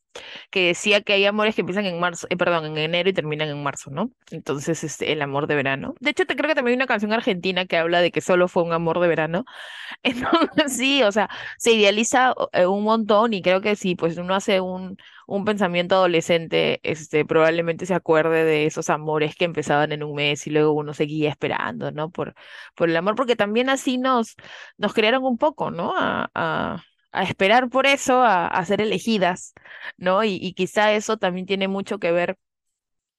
que 0.52 0.67
decía 0.67 1.02
que 1.02 1.13
hay 1.13 1.26
amores 1.26 1.56
que 1.56 1.62
empiezan 1.62 1.86
en 1.86 2.00
marzo, 2.00 2.28
eh, 2.30 2.38
perdón, 2.38 2.65
en 2.67 2.78
enero 2.80 3.10
y 3.10 3.13
terminan 3.13 3.50
en 3.50 3.63
marzo, 3.63 3.91
¿no? 3.91 4.12
Entonces, 4.32 4.84
este, 4.84 5.12
el 5.13 5.22
amor 5.22 5.48
de 5.48 5.56
verano. 5.56 5.95
De 6.00 6.12
hecho, 6.12 6.26
te 6.26 6.36
creo 6.36 6.50
que 6.50 6.56
también 6.56 6.74
hay 6.74 6.78
una 6.78 6.88
canción 6.88 7.13
argentina 7.13 7.65
que 7.65 7.78
habla 7.78 8.02
de 8.02 8.12
que 8.12 8.22
solo 8.22 8.48
fue 8.48 8.63
un 8.63 8.74
amor 8.74 9.00
de 9.02 9.08
verano. 9.10 9.45
Entonces, 10.04 10.74
sí, 10.78 11.04
o 11.04 11.12
sea, 11.12 11.30
se 11.58 11.74
idealiza 11.74 12.34
eh, 12.54 12.65
un 12.67 12.84
montón 12.84 13.34
y 13.34 13.41
creo 13.41 13.62
que 13.62 13.76
sí, 13.76 13.95
pues 13.95 14.17
uno 14.17 14.36
hace 14.36 14.62
un 14.62 14.98
un 15.30 15.46
pensamiento 15.46 15.96
adolescente, 15.96 16.80
este, 16.84 17.26
probablemente 17.26 17.86
se 17.86 17.94
acuerde 17.94 18.44
de 18.44 18.65
esos 18.65 18.89
amores 18.89 19.36
que 19.36 19.46
empezaban 19.46 19.92
en 19.92 20.04
un 20.04 20.15
mes 20.15 20.48
y 20.48 20.50
luego 20.52 20.74
uno 20.74 20.94
seguía 20.94 21.30
esperando, 21.30 21.92
¿no? 21.92 22.10
Por, 22.12 22.34
por 22.76 22.89
el 22.89 22.98
amor, 22.98 23.15
porque 23.15 23.36
también 23.36 23.70
así 23.70 23.98
nos, 23.98 24.36
nos 24.78 24.94
crearon 24.94 25.24
un 25.26 25.38
poco, 25.38 25.72
¿no? 25.72 25.94
A, 25.98 26.30
a, 26.34 26.84
a 27.12 27.24
esperar 27.24 27.70
por 27.70 27.86
eso, 27.88 28.22
a, 28.22 28.48
a, 28.48 28.65
ser 28.65 28.82
elegidas, 28.82 29.54
¿no? 29.98 30.24
Y, 30.24 30.36
y 30.42 30.54
quizá 30.54 30.94
eso 30.94 31.18
también 31.18 31.46
tiene 31.46 31.68
mucho 31.68 32.00
que 32.00 32.12
ver 32.12 32.38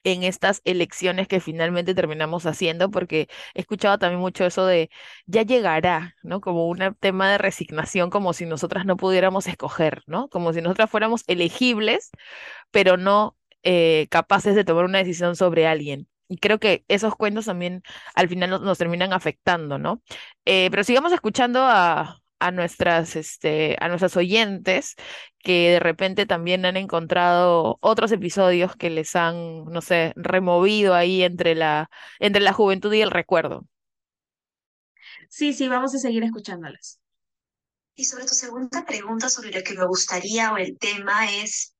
en 0.05 0.23
estas 0.23 0.63
elecciones 0.65 1.29
que 1.29 1.41
finalmente 1.41 1.95
terminamos 1.95 2.47
haciendo, 2.47 2.91
porque 2.91 3.29
he 3.55 3.61
escuchado 3.61 3.99
también 3.99 4.21
mucho 4.21 4.45
eso 4.45 4.67
de 4.67 4.91
ya 5.27 5.43
llegará, 5.43 6.17
¿no? 6.23 6.41
Como 6.41 6.69
un 6.69 6.97
tema 7.01 7.31
de 7.31 7.39
resignación, 7.39 8.11
como 8.11 8.33
si 8.33 8.47
nosotras 8.47 8.87
no 8.87 8.97
pudiéramos 8.97 9.47
escoger, 9.47 10.03
¿no? 10.07 10.29
Como 10.29 10.53
si 10.53 10.63
nosotras 10.63 10.91
fuéramos 10.91 11.25
elegibles, 11.27 12.11
pero 12.71 12.97
no 12.97 13.37
eh, 13.63 14.07
capaces 14.11 14.55
de 14.55 14.65
tomar 14.65 14.85
una 14.85 14.99
decisión 14.99 15.37
sobre 15.37 15.67
alguien. 15.67 16.09
Y 16.29 16.39
creo 16.39 16.59
que 16.61 16.85
esos 16.89 17.17
cuentos 17.17 17.47
también 17.47 17.83
al 18.15 18.29
final 18.29 18.51
nos, 18.51 18.79
terminan 18.79 19.13
afectando, 19.13 19.79
¿no? 19.79 20.03
Eh, 20.45 20.69
pero 20.71 20.85
sigamos 20.85 21.13
escuchando 21.13 21.61
a, 21.63 22.21
a 22.41 22.51
nuestras, 22.51 23.17
este, 23.17 23.77
a 23.81 23.89
nuestras 23.89 24.17
oyentes 24.17 24.97
que 25.43 25.71
de 25.71 25.81
repente 25.81 26.27
también 26.27 26.65
han 26.67 26.77
encontrado 26.77 27.79
otros 27.81 28.13
episodios 28.13 28.77
que 28.77 28.91
les 28.91 29.17
han, 29.17 29.65
no 29.65 29.81
sé, 29.81 30.13
removido 30.17 30.95
ahí 30.95 31.23
entre 31.23 31.55
la, 31.55 31.91
entre 32.19 32.43
la 32.43 32.53
juventud 32.53 32.93
y 32.93 33.01
el 33.03 33.11
recuerdo. 33.11 33.67
Sí, 35.29 35.53
sí, 35.53 35.69
vamos 35.69 35.95
a 35.95 35.99
seguir 35.99 36.25
escuchándolas. 36.25 37.01
Y 37.95 38.05
sobre 38.05 38.25
tu 38.25 38.35
segunda 38.35 38.85
pregunta 38.87 39.29
sobre 39.29 39.51
lo 39.51 39.63
que 39.63 39.75
me 39.75 39.87
gustaría 39.87 40.53
o 40.53 40.57
el 40.57 40.79
tema 40.79 41.31
es, 41.43 41.75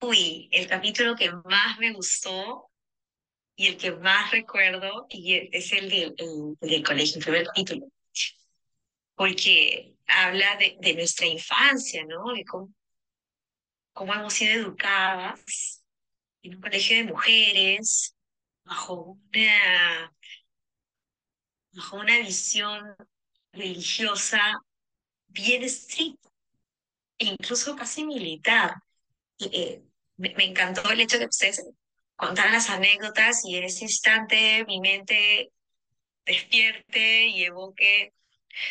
uy, 0.00 0.48
el 0.52 0.68
capítulo 0.68 1.16
que 1.16 1.30
más 1.32 1.78
me 1.78 1.92
gustó 1.92 2.70
y 3.56 3.68
el 3.68 3.76
que 3.78 3.92
más 3.92 4.30
recuerdo 4.30 5.06
y 5.08 5.48
es 5.52 5.72
el 5.72 5.88
del, 5.90 6.14
el, 6.18 6.56
el 6.60 6.70
del 6.70 6.84
colegio, 6.84 7.18
el 7.18 7.24
primer 7.24 7.46
capítulo 7.46 7.86
porque 9.14 9.96
habla 10.06 10.56
de, 10.56 10.76
de 10.80 10.94
nuestra 10.94 11.26
infancia, 11.26 12.04
¿no? 12.06 12.32
De 12.32 12.44
cómo, 12.44 12.72
cómo 13.96 14.12
hemos 14.12 14.34
sido 14.34 14.52
educadas 14.52 15.82
en 16.42 16.56
un 16.56 16.60
colegio 16.60 16.98
de 16.98 17.04
mujeres, 17.04 18.14
bajo 18.62 19.18
una, 19.32 20.12
bajo 21.72 21.96
una 21.96 22.18
visión 22.18 22.94
religiosa 23.52 24.38
bien 25.28 25.62
estricta, 25.62 26.28
e 27.18 27.24
incluso 27.24 27.74
casi 27.74 28.04
militar. 28.04 28.74
Eh, 29.38 29.82
me, 30.18 30.34
encantó 30.44 30.90
el 30.90 31.00
hecho 31.00 31.16
de 31.16 31.24
que 31.24 31.30
ustedes 31.30 31.64
contaran 32.16 32.52
las 32.52 32.68
anécdotas 32.68 33.46
y 33.46 33.56
en 33.56 33.64
ese 33.64 33.84
instante 33.84 34.62
mi 34.66 34.78
mente 34.78 35.52
despierte 36.26 37.28
y 37.28 37.44
evoque 37.44 38.12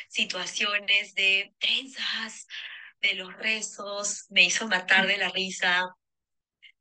situaciones 0.08 1.16
de 1.16 1.52
trenzas, 1.58 2.48
de 3.02 3.16
los 3.16 3.34
rezos, 3.38 4.26
me 4.30 4.44
hizo 4.44 4.68
matar 4.68 5.08
de 5.08 5.18
la 5.18 5.30
risa, 5.30 5.86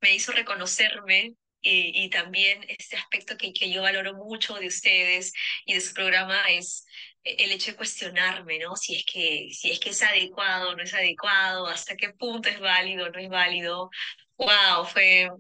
me 0.00 0.14
hizo 0.14 0.32
reconocerme 0.32 1.34
y, 1.60 2.04
y 2.04 2.10
también 2.10 2.64
este 2.68 2.96
aspecto 2.96 3.36
que, 3.36 3.52
que 3.52 3.70
yo 3.70 3.82
valoro 3.82 4.14
mucho 4.14 4.54
de 4.54 4.66
ustedes 4.66 5.32
y 5.64 5.74
de 5.74 5.80
su 5.80 5.94
programa 5.94 6.44
es 6.50 6.84
el 7.24 7.52
hecho 7.52 7.70
de 7.70 7.76
cuestionarme, 7.76 8.58
¿no? 8.58 8.76
Si 8.76 8.96
es 8.96 9.04
que, 9.10 9.48
si 9.52 9.70
es, 9.70 9.80
que 9.80 9.90
es 9.90 10.02
adecuado 10.02 10.76
no 10.76 10.82
es 10.82 10.92
adecuado, 10.94 11.66
hasta 11.66 11.96
qué 11.96 12.10
punto 12.10 12.48
es 12.48 12.60
válido 12.60 13.06
o 13.06 13.10
no 13.10 13.18
es 13.18 13.28
válido. 13.28 13.90
¡Wow! 14.36 14.84
Fue, 14.86 15.30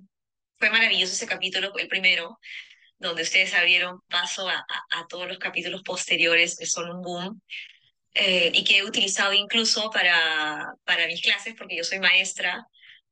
fue 0.58 0.70
maravilloso 0.70 1.12
ese 1.12 1.26
capítulo, 1.26 1.76
el 1.76 1.88
primero, 1.88 2.38
donde 2.98 3.22
ustedes 3.22 3.52
abrieron 3.54 4.00
paso 4.08 4.48
a, 4.48 4.64
a 4.90 5.06
todos 5.08 5.28
los 5.28 5.38
capítulos 5.38 5.82
posteriores 5.82 6.56
que 6.56 6.66
son 6.66 6.90
un 6.90 7.02
boom. 7.02 7.42
Eh, 8.14 8.52
y 8.54 8.62
que 8.62 8.78
he 8.78 8.84
utilizado 8.84 9.32
incluso 9.32 9.90
para, 9.90 10.74
para 10.84 11.06
mis 11.08 11.20
clases, 11.20 11.54
porque 11.58 11.76
yo 11.76 11.82
soy 11.84 11.98
maestra, 11.98 12.64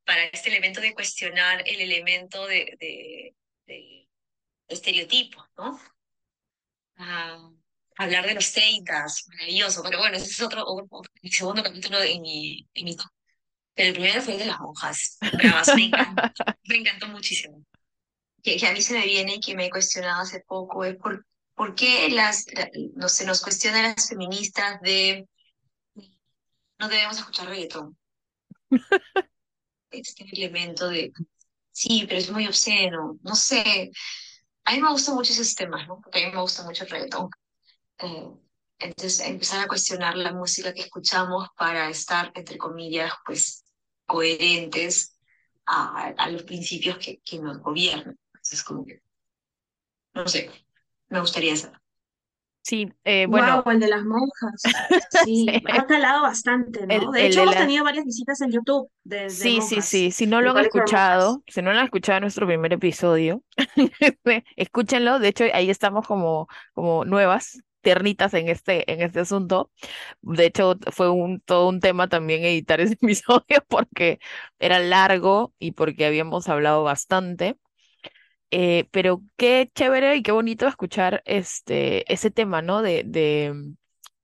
para 0.05 0.25
este 0.25 0.49
elemento 0.51 0.81
de 0.81 0.95
cuestionar 0.95 1.63
el 1.67 1.81
elemento 1.81 2.47
de, 2.47 2.77
de, 2.79 3.35
de 3.67 4.09
estereotipo, 4.69 5.45
¿no? 5.57 5.81
Ah, 6.97 7.51
hablar 7.97 8.27
de 8.27 8.35
los 8.35 8.53
Teitas, 8.53 9.27
maravilloso, 9.29 9.83
pero 9.83 9.99
bueno, 9.99 10.17
ese 10.17 10.27
es 10.27 10.41
otro, 10.41 10.65
mi 11.21 11.31
segundo 11.31 11.63
capítulo 11.63 12.01
en 12.01 12.23
mi, 12.23 12.69
en 12.75 12.85
mi 12.85 12.97
pero 13.75 13.89
el 13.89 13.95
primero 13.95 14.21
fue 14.21 14.35
el 14.35 14.41
de 14.41 14.47
las 14.47 14.61
monjas, 14.61 15.19
bravas, 15.33 15.75
me 15.75 15.87
encantó, 15.87 16.45
me 16.65 16.77
encantó 16.77 17.09
muchísimo. 17.09 17.65
Que, 18.43 18.57
que 18.57 18.67
a 18.67 18.73
mí 18.73 18.83
se 18.83 18.95
me 18.95 19.05
viene 19.07 19.37
y 19.37 19.41
que 19.41 19.55
me 19.55 19.67
he 19.67 19.71
cuestionado 19.71 20.23
hace 20.23 20.41
poco 20.41 20.85
es 20.85 20.97
por, 20.97 21.25
por 21.55 21.75
qué 21.75 22.09
las, 22.11 22.47
no 22.95 23.09
se 23.09 23.27
nos 23.27 23.43
cuestionan 23.43 23.95
las 23.95 24.09
feministas 24.09 24.81
de 24.81 25.29
no 26.79 26.89
debemos 26.89 27.19
escuchar 27.19 27.49
reggaetón. 27.49 27.97
este 29.91 30.25
elemento 30.33 30.89
de, 30.89 31.13
sí, 31.71 32.05
pero 32.09 32.19
es 32.19 32.31
muy 32.31 32.47
obsceno, 32.47 33.19
no 33.23 33.35
sé. 33.37 33.91
A 34.65 34.73
mí 34.73 34.81
me 34.81 34.91
gustan 34.91 35.15
mucho 35.15 35.33
esos 35.33 35.55
temas, 35.55 35.87
¿no? 35.87 36.01
Porque 36.01 36.25
a 36.25 36.27
mí 36.27 36.35
me 36.35 36.41
gusta 36.41 36.65
mucho 36.65 36.85
el 36.85 36.91
reggaetón. 36.91 37.31
Eh, 37.99 38.29
entonces, 38.81 39.21
empezar 39.21 39.61
a 39.61 39.69
cuestionar 39.69 40.17
la 40.17 40.33
música 40.33 40.75
que 40.75 40.83
escuchamos 40.83 41.49
para 41.57 41.89
estar, 41.89 42.33
entre 42.35 42.59
comillas, 42.59 43.13
pues, 43.25 43.65
coherentes 44.07 45.19
a, 45.67 46.09
a 46.09 46.31
los 46.31 46.43
principios 46.43 46.99
que, 46.99 47.21
que 47.25 47.39
nos 47.39 47.59
gobiernan. 47.59 48.19
Entonces, 48.35 48.65
como 48.65 48.85
que, 48.85 49.03
no 50.15 50.27
sé, 50.27 50.51
me 51.13 51.21
gustaría 51.21 51.55
saber. 51.57 51.79
Sí, 52.65 52.93
eh, 53.05 53.27
bueno. 53.29 53.63
Wow, 53.63 53.73
el 53.73 53.81
de 53.81 53.89
las 53.89 54.05
monjas. 54.05 54.63
Sí, 55.27 55.47
ha 55.73 55.87
calado 55.87 56.23
bastante, 56.23 56.87
¿no? 56.87 57.11
de 57.11 57.27
hecho, 57.27 57.43
hemos 57.43 57.57
tenido 57.57 57.85
varias 57.85 58.05
visitas 58.05 58.41
en 58.41 58.51
YouTube 58.51 58.89
de, 59.05 59.31
Sí, 59.31 59.61
sí, 59.61 59.83
sí. 59.83 60.11
Si 60.11 60.27
no 60.27 60.41
lo 60.41 60.53
han 60.53 60.59
escuchado, 60.59 61.43
si 61.47 61.61
no 61.61 61.73
lo 61.73 61.79
han 61.79 61.85
escuchado 61.85 62.19
en 62.19 62.23
nuestro 62.23 62.47
primer 62.47 62.73
episodio, 62.73 63.43
escúchenlo. 64.57 65.19
De 65.19 65.29
hecho, 65.29 65.45
ahí 65.53 65.71
estamos 65.71 66.07
como, 66.07 66.49
como 66.73 67.05
nuevas, 67.05 67.63
ternitas 67.83 68.33
en 68.35 68.49
este, 68.49 68.91
en 68.91 69.03
este 69.03 69.21
asunto. 69.21 69.71
De 70.23 70.47
hecho, 70.47 70.77
fue 70.93 71.11
un, 71.11 71.41
todo 71.41 71.69
un 71.69 71.81
tema 71.81 72.09
también 72.09 72.45
editar 72.45 72.81
ese 72.81 72.95
episodio 73.01 73.65
porque 73.69 74.19
era 74.59 74.79
largo 74.79 75.53
y 75.59 75.73
porque 75.73 76.07
habíamos 76.07 76.49
hablado 76.49 76.85
bastante. 76.85 77.57
Eh, 78.55 78.87
pero 78.93 79.23
qué 79.39 79.71
chévere 79.75 80.17
y 80.17 80.23
qué 80.23 80.31
bonito 80.33 80.67
escuchar 80.69 81.23
este, 81.27 82.11
ese 82.13 82.31
tema, 82.31 82.61
¿no? 82.63 82.83
De, 82.83 83.03
de, 83.07 83.73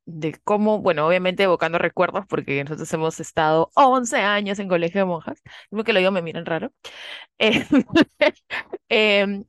de 0.06 0.34
cómo, 0.44 0.80
bueno, 0.80 1.06
obviamente 1.06 1.44
evocando 1.44 1.78
recuerdos, 1.78 2.26
porque 2.28 2.62
nosotros 2.64 2.92
hemos 2.94 3.20
estado 3.20 3.70
11 3.74 4.18
años 4.18 4.58
en 4.58 4.68
colegio 4.68 5.00
de 5.00 5.06
monjas, 5.06 5.42
lo 5.70 5.84
que 5.84 5.92
lo 5.94 6.00
digo 6.00 6.10
me 6.12 6.22
miran 6.22 6.46
raro. 6.46 6.72
Eh, 7.38 7.66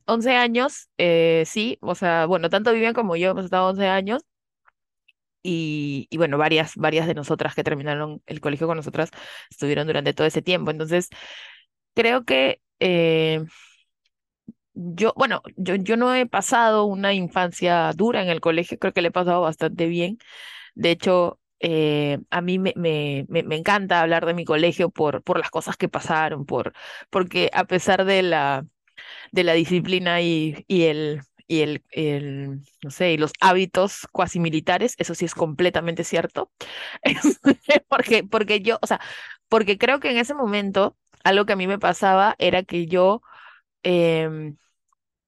11 0.06 0.30
em, 0.32 0.36
años, 0.36 0.90
eh, 0.98 1.44
sí, 1.46 1.78
o 1.82 1.94
sea, 1.94 2.26
bueno, 2.26 2.50
tanto 2.50 2.72
Vivian 2.72 2.94
como 2.94 3.16
yo 3.16 3.30
hemos 3.32 3.44
estado 3.46 3.68
11 3.70 3.86
años. 3.88 4.22
Y, 5.42 6.06
y, 6.10 6.18
bueno, 6.18 6.36
varias, 6.38 6.76
varias 6.76 7.06
de 7.06 7.14
nosotras 7.14 7.54
que 7.54 7.64
terminaron 7.64 8.22
el 8.26 8.40
colegio 8.40 8.66
con 8.66 8.76
nosotras 8.76 9.10
estuvieron 9.50 9.86
durante 9.86 10.12
todo 10.12 10.26
ese 10.26 10.42
tiempo. 10.42 10.70
Entonces, 10.70 11.08
creo 11.94 12.24
que 12.24 12.60
eh, 12.80 13.44
yo, 14.74 15.12
bueno, 15.16 15.42
yo, 15.56 15.74
yo 15.76 15.96
no 15.96 16.14
he 16.14 16.26
pasado 16.26 16.84
una 16.84 17.12
infancia 17.14 17.92
dura 17.94 18.22
en 18.22 18.28
el 18.28 18.40
colegio, 18.40 18.78
creo 18.78 18.92
que 18.92 19.02
le 19.02 19.08
he 19.08 19.10
pasado 19.12 19.40
bastante 19.42 19.86
bien. 19.86 20.18
De 20.74 20.90
hecho, 20.92 21.40
eh, 21.60 22.20
a 22.30 22.40
mí 22.42 22.58
me, 22.58 22.74
me, 22.76 23.26
me, 23.28 23.56
encanta 23.56 24.00
hablar 24.02 24.26
de 24.26 24.34
mi 24.34 24.44
colegio 24.44 24.90
por, 24.90 25.22
por 25.22 25.38
las 25.38 25.50
cosas 25.50 25.76
que 25.76 25.88
pasaron, 25.88 26.46
por, 26.46 26.74
porque 27.10 27.50
a 27.54 27.64
pesar 27.66 28.04
de 28.04 28.22
la, 28.22 28.66
de 29.32 29.44
la 29.44 29.52
disciplina 29.54 30.20
y, 30.22 30.64
y 30.68 30.84
el, 30.84 31.22
y 31.46 31.60
el, 31.62 31.84
el, 31.90 32.60
no 32.82 32.90
sé, 32.90 33.12
y 33.12 33.16
los 33.18 33.32
hábitos 33.40 34.06
cuasi 34.12 34.40
militares, 34.40 34.94
eso 34.98 35.14
sí 35.14 35.24
es 35.24 35.34
completamente 35.34 36.04
cierto. 36.04 36.50
porque, 37.88 38.24
porque 38.24 38.60
yo, 38.60 38.78
o 38.82 38.86
sea, 38.86 39.00
porque 39.48 39.78
creo 39.78 40.00
que 40.00 40.10
en 40.10 40.18
ese 40.18 40.34
momento 40.34 40.96
algo 41.24 41.46
que 41.46 41.52
a 41.52 41.56
mí 41.56 41.66
me 41.66 41.78
pasaba 41.78 42.34
era 42.38 42.62
que 42.62 42.86
yo 42.86 43.22
em, 43.82 44.56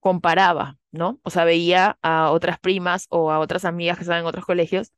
comparaba, 0.00 0.78
¿no? 0.92 1.20
O 1.24 1.30
sea, 1.30 1.44
veía 1.44 1.98
a 2.02 2.30
otras 2.32 2.58
primas 2.60 3.06
o 3.10 3.30
a 3.32 3.38
otras 3.40 3.64
amigas 3.66 3.96
que 3.98 4.02
estaban 4.04 4.22
en 4.22 4.26
otros 4.28 4.46
colegios 4.46 4.92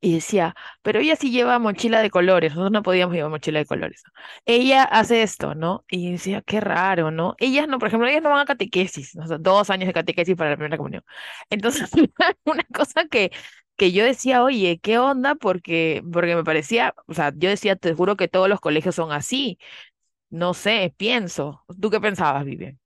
y 0.00 0.14
decía, 0.14 0.54
pero 0.82 1.00
ella 1.00 1.16
sí 1.16 1.30
lleva 1.30 1.58
mochila 1.58 2.00
de 2.02 2.10
colores, 2.10 2.52
nosotros 2.52 2.72
no 2.72 2.82
podíamos 2.82 3.14
llevar 3.14 3.30
mochila 3.30 3.58
de 3.60 3.66
colores. 3.66 4.02
Ella 4.44 4.82
hace 4.84 5.22
esto, 5.22 5.54
¿no? 5.54 5.84
Y 5.90 6.12
decía, 6.12 6.42
qué 6.42 6.60
raro, 6.60 7.10
¿no? 7.10 7.34
Ellas 7.38 7.66
no, 7.68 7.78
por 7.78 7.88
ejemplo, 7.88 8.08
ellas 8.08 8.22
no 8.22 8.30
van 8.30 8.40
a 8.40 8.44
catequesis, 8.44 9.12
dos 9.40 9.70
años 9.70 9.86
de 9.88 9.92
catequesis 9.94 10.36
para 10.36 10.50
la 10.50 10.56
primera 10.56 10.76
comunión. 10.76 11.02
Entonces, 11.50 11.90
una 12.44 12.64
cosa 12.74 13.06
que, 13.08 13.30
que 13.76 13.92
yo 13.92 14.04
decía, 14.04 14.42
oye, 14.44 14.78
¿qué 14.82 14.98
onda? 14.98 15.34
Porque, 15.34 16.02
porque 16.12 16.36
me 16.36 16.44
parecía, 16.44 16.94
o 17.06 17.14
sea, 17.14 17.32
yo 17.36 17.48
decía, 17.48 17.76
te 17.76 17.94
juro 17.94 18.16
que 18.16 18.28
todos 18.28 18.48
los 18.48 18.60
colegios 18.60 18.94
son 18.94 19.12
así. 19.12 19.58
No 20.30 20.54
sé, 20.54 20.94
pienso. 20.96 21.64
¿Tú 21.80 21.90
qué 21.90 22.00
pensabas, 22.00 22.44
Vivian? 22.44 22.78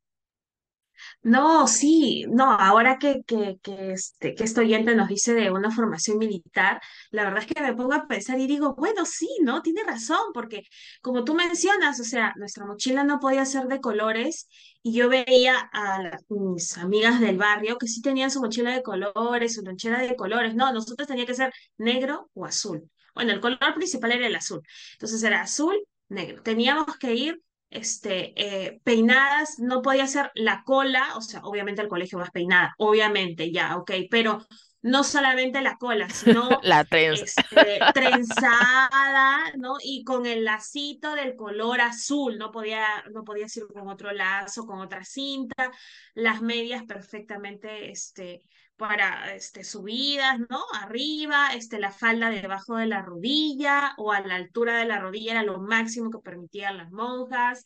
No, 1.23 1.67
sí, 1.67 2.25
no, 2.29 2.51
ahora 2.53 2.99
que, 2.99 3.23
que, 3.27 3.59
que, 3.63 3.93
este, 3.93 4.35
que 4.35 4.45
oyente 4.61 4.95
nos 4.95 5.09
dice 5.09 5.35
de 5.35 5.51
una 5.51 5.71
formación 5.71 6.19
militar, 6.19 6.81
la 7.11 7.25
verdad 7.25 7.41
es 7.45 7.47
que 7.47 7.61
me 7.63 7.75
pongo 7.75 7.95
a 7.95 8.07
pensar 8.07 8.39
y 8.39 8.47
digo, 8.47 8.75
bueno, 8.75 9.05
sí, 9.07 9.29
¿no? 9.43 9.63
Tiene 9.63 9.83
razón, 9.85 10.19
porque 10.35 10.63
como 11.03 11.25
tú 11.25 11.35
mencionas, 11.35 12.01
o 12.01 12.05
sea, 12.05 12.33
nuestra 12.37 12.67
mochila 12.67 13.05
no 13.05 13.19
podía 13.21 13.45
ser 13.45 13.67
de 13.67 13.81
colores 13.81 14.49
y 14.83 14.93
yo 14.95 15.09
veía 15.09 15.71
a 15.73 15.99
mis 16.29 16.77
amigas 16.79 17.21
del 17.21 17.37
barrio 17.39 17.79
que 17.79 17.87
sí 17.87 18.03
tenían 18.03 18.31
su 18.31 18.41
mochila 18.41 18.73
de 18.73 18.83
colores, 18.83 19.55
su 19.55 19.63
lonchera 19.63 20.01
de 20.01 20.17
colores, 20.17 20.55
no, 20.55 20.73
nosotros 20.73 21.09
tenía 21.09 21.27
que 21.27 21.35
ser 21.35 21.53
negro 21.79 22.31
o 22.35 22.45
azul. 22.47 22.91
Bueno, 23.15 23.33
el 23.33 23.41
color 23.41 23.75
principal 23.75 24.13
era 24.13 24.27
el 24.27 24.37
azul, 24.37 24.63
entonces 24.93 25.23
era 25.23 25.43
azul, 25.43 25.77
negro. 26.11 26.43
Teníamos 26.43 26.97
que 26.99 27.15
ir 27.15 27.43
este, 27.71 28.33
eh, 28.37 28.81
peinadas, 28.85 29.59
no 29.59 29.81
podía 29.81 30.07
ser 30.07 30.31
la 30.35 30.63
cola, 30.65 31.17
o 31.17 31.21
sea, 31.21 31.41
obviamente 31.45 31.83
el 31.83 31.89
colegio 31.89 32.19
más 32.19 32.31
peinada, 32.31 32.75
obviamente, 32.79 33.53
ya, 33.53 33.77
ok, 33.77 33.93
pero 34.11 34.45
no 34.83 35.05
solamente 35.05 35.61
la 35.61 35.77
cola, 35.77 36.09
sino 36.09 36.49
la 36.63 36.85
trenza. 36.85 37.41
Este, 37.43 37.81
trenzada, 37.95 39.53
¿no? 39.57 39.75
Y 39.83 40.05
con 40.05 40.27
el 40.27 40.45
lacito 40.45 41.15
del 41.15 41.37
color 41.37 41.81
azul, 41.81 42.39
no 42.39 42.51
podía, 42.51 42.87
no 43.13 43.25
podía 43.25 43.49
ser 43.49 43.65
con 43.73 43.89
otro 43.89 44.13
lazo, 44.13 44.67
con 44.67 44.81
otra 44.81 45.05
cinta, 45.05 45.71
las 46.15 46.43
medias 46.43 46.85
perfectamente, 46.85 47.91
este, 47.91 48.43
para 48.81 49.35
este, 49.35 49.63
subidas, 49.63 50.39
¿no? 50.49 50.65
Arriba, 50.73 51.49
este, 51.55 51.79
la 51.79 51.91
falda 51.91 52.31
debajo 52.31 52.77
de 52.77 52.87
la 52.87 53.03
rodilla 53.03 53.93
o 53.99 54.11
a 54.11 54.21
la 54.21 54.37
altura 54.37 54.79
de 54.79 54.87
la 54.87 54.99
rodilla 54.99 55.33
era 55.33 55.43
lo 55.43 55.61
máximo 55.61 56.11
que 56.11 56.19
permitían 56.21 56.79
las 56.79 56.91
monjas. 56.91 57.63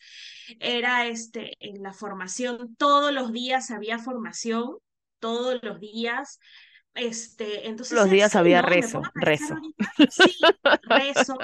Era 0.59 1.07
este, 1.07 1.53
en 1.61 1.85
la 1.85 1.93
formación, 1.93 2.75
todos 2.75 3.13
los 3.13 3.33
días 3.33 3.71
había 3.71 4.01
formación, 4.01 4.79
todos 5.21 5.61
los 5.63 5.79
días. 5.79 6.41
Este, 6.95 7.69
entonces 7.69 7.97
los 7.97 8.11
días 8.11 8.35
había 8.35 8.61
rezo, 8.61 9.01
rezo. 9.15 9.55
Sí, 10.11 10.37
rezo. 10.83 11.39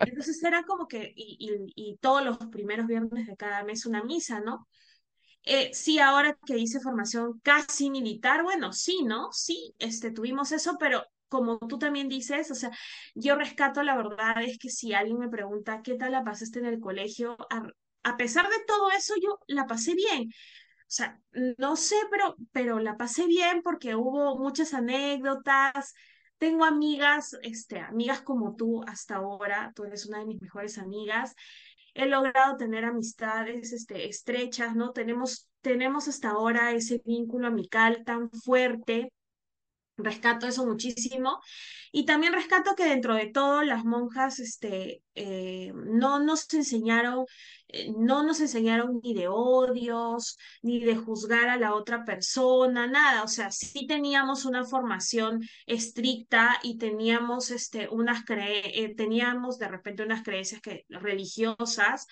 Entonces 0.00 0.42
era 0.42 0.64
como 0.64 0.88
que, 0.88 1.12
y, 1.14 1.36
y, 1.76 1.90
y 1.92 1.96
todos 1.98 2.24
los 2.24 2.38
primeros 2.38 2.88
viernes 2.88 3.28
de 3.28 3.36
cada 3.36 3.62
mes 3.62 3.86
una 3.86 4.02
misa, 4.02 4.40
¿no? 4.40 4.66
Eh, 5.44 5.70
sí, 5.74 5.98
ahora 5.98 6.38
que 6.46 6.56
hice 6.58 6.80
formación 6.80 7.40
casi 7.40 7.90
militar, 7.90 8.42
bueno, 8.44 8.72
sí, 8.72 9.02
¿no? 9.04 9.32
Sí, 9.32 9.74
este, 9.78 10.12
tuvimos 10.12 10.52
eso, 10.52 10.76
pero 10.78 11.04
como 11.28 11.58
tú 11.58 11.78
también 11.78 12.08
dices, 12.08 12.50
o 12.50 12.54
sea, 12.54 12.70
yo 13.14 13.34
rescato 13.36 13.82
la 13.82 13.96
verdad 13.96 14.42
es 14.42 14.58
que 14.58 14.68
si 14.70 14.92
alguien 14.94 15.18
me 15.18 15.28
pregunta 15.28 15.82
qué 15.82 15.96
tal 15.96 16.12
la 16.12 16.22
pasaste 16.24 16.60
en 16.60 16.66
el 16.66 16.78
colegio, 16.80 17.36
a, 17.50 17.62
a 18.04 18.16
pesar 18.16 18.48
de 18.48 18.56
todo 18.66 18.90
eso, 18.92 19.14
yo 19.22 19.38
la 19.48 19.66
pasé 19.66 19.94
bien. 19.94 20.28
O 20.28 20.94
sea, 20.94 21.18
no 21.58 21.76
sé, 21.76 21.96
pero, 22.10 22.36
pero 22.52 22.78
la 22.78 22.96
pasé 22.96 23.26
bien 23.26 23.62
porque 23.62 23.94
hubo 23.96 24.38
muchas 24.38 24.74
anécdotas. 24.74 25.94
Tengo 26.38 26.64
amigas, 26.64 27.36
este, 27.42 27.80
amigas 27.80 28.20
como 28.22 28.54
tú 28.56 28.82
hasta 28.86 29.16
ahora, 29.16 29.72
tú 29.74 29.84
eres 29.84 30.06
una 30.06 30.18
de 30.18 30.26
mis 30.26 30.42
mejores 30.42 30.76
amigas 30.78 31.34
he 31.94 32.06
logrado 32.06 32.56
tener 32.56 32.84
amistades 32.84 33.72
este, 33.72 34.08
estrechas, 34.08 34.74
¿no? 34.74 34.92
Tenemos, 34.92 35.48
tenemos 35.60 36.08
hasta 36.08 36.30
ahora 36.30 36.72
ese 36.72 37.00
vínculo 37.04 37.48
amical 37.48 38.04
tan 38.04 38.30
fuerte. 38.30 39.12
Rescato 39.96 40.46
eso 40.46 40.66
muchísimo. 40.66 41.40
Y 41.94 42.06
también 42.06 42.32
rescato 42.32 42.74
que 42.74 42.86
dentro 42.86 43.14
de 43.14 43.26
todo 43.26 43.62
las 43.62 43.84
monjas 43.84 44.38
este, 44.38 45.02
eh, 45.14 45.72
no 45.74 46.20
nos 46.20 46.52
enseñaron, 46.54 47.26
eh, 47.68 47.92
no 47.98 48.22
nos 48.22 48.40
enseñaron 48.40 49.00
ni 49.02 49.12
de 49.12 49.28
odios, 49.28 50.38
ni 50.62 50.80
de 50.80 50.96
juzgar 50.96 51.50
a 51.50 51.58
la 51.58 51.74
otra 51.74 52.04
persona, 52.06 52.86
nada. 52.86 53.22
O 53.22 53.28
sea, 53.28 53.50
sí 53.50 53.86
teníamos 53.86 54.46
una 54.46 54.64
formación 54.64 55.40
estricta 55.66 56.58
y 56.62 56.78
teníamos, 56.78 57.50
este, 57.50 57.88
unas 57.90 58.22
eh, 58.30 58.94
teníamos 58.96 59.58
de 59.58 59.68
repente 59.68 60.02
unas 60.02 60.22
creencias 60.22 60.62
que, 60.62 60.86
religiosas, 60.88 62.06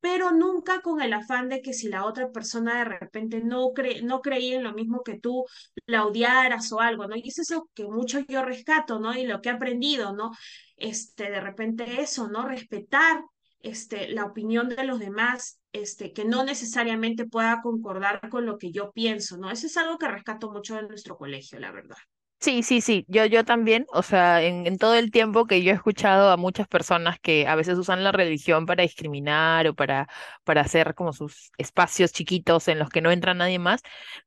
pero 0.00 0.32
nunca 0.32 0.80
con 0.82 1.00
el 1.02 1.12
afán 1.12 1.48
de 1.48 1.62
que 1.62 1.72
si 1.72 1.88
la 1.88 2.04
otra 2.04 2.30
persona 2.30 2.78
de 2.78 2.84
repente 2.84 3.40
no, 3.42 3.72
cre 3.72 4.02
no 4.02 4.20
creía 4.20 4.56
en 4.56 4.62
lo 4.62 4.74
mismo 4.74 5.02
que 5.02 5.18
tú, 5.18 5.44
la 5.86 6.04
odiaras 6.06 6.70
o 6.72 6.80
algo, 6.80 7.06
¿no? 7.08 7.16
Eso 7.28 7.42
es 7.42 7.54
que 7.74 7.84
mucho 7.84 8.20
yo 8.20 8.44
rescato, 8.44 8.98
¿no? 8.98 9.14
Y 9.16 9.26
lo 9.26 9.40
que 9.40 9.48
he 9.48 9.52
aprendido, 9.52 10.14
¿no? 10.14 10.32
Este, 10.76 11.30
de 11.30 11.40
repente 11.40 12.00
eso, 12.00 12.28
¿no? 12.28 12.46
Respetar 12.46 13.22
este, 13.60 14.08
la 14.08 14.24
opinión 14.24 14.68
de 14.68 14.84
los 14.84 14.98
demás, 14.98 15.60
este, 15.72 16.12
que 16.12 16.24
no 16.24 16.44
necesariamente 16.44 17.26
pueda 17.26 17.60
concordar 17.62 18.28
con 18.28 18.46
lo 18.46 18.58
que 18.58 18.70
yo 18.70 18.92
pienso, 18.92 19.38
¿no? 19.38 19.50
Eso 19.50 19.66
es 19.66 19.76
algo 19.76 19.98
que 19.98 20.08
rescato 20.08 20.50
mucho 20.50 20.76
de 20.76 20.86
nuestro 20.86 21.16
colegio, 21.16 21.58
la 21.58 21.72
verdad. 21.72 21.96
Sí, 22.44 22.62
sí, 22.62 22.82
sí, 22.82 23.06
yo, 23.08 23.24
yo 23.24 23.42
también, 23.46 23.86
o 23.90 24.02
sea, 24.02 24.42
en, 24.42 24.76
todo 24.76 24.94
el 24.94 25.10
tiempo 25.10 25.46
que 25.46 25.62
yo 25.62 25.70
he 25.72 25.74
escuchado 25.74 26.30
a 26.30 26.36
muchas 26.36 26.68
personas 26.68 27.18
que 27.18 27.46
a 27.48 27.54
veces 27.54 27.78
usan 27.78 28.04
la 28.04 28.12
religión 28.12 28.66
para 28.66 28.82
discriminar 28.82 29.66
o 29.66 29.74
para, 29.74 30.08
para 30.44 30.60
hacer 30.60 30.94
como 30.94 31.14
sus 31.14 31.52
espacios 31.56 32.12
chiquitos 32.12 32.68
en 32.68 32.78
los 32.78 32.90
que 32.90 33.00
no 33.00 33.10
entra 33.10 33.32
nadie 33.32 33.58
más, 33.58 33.80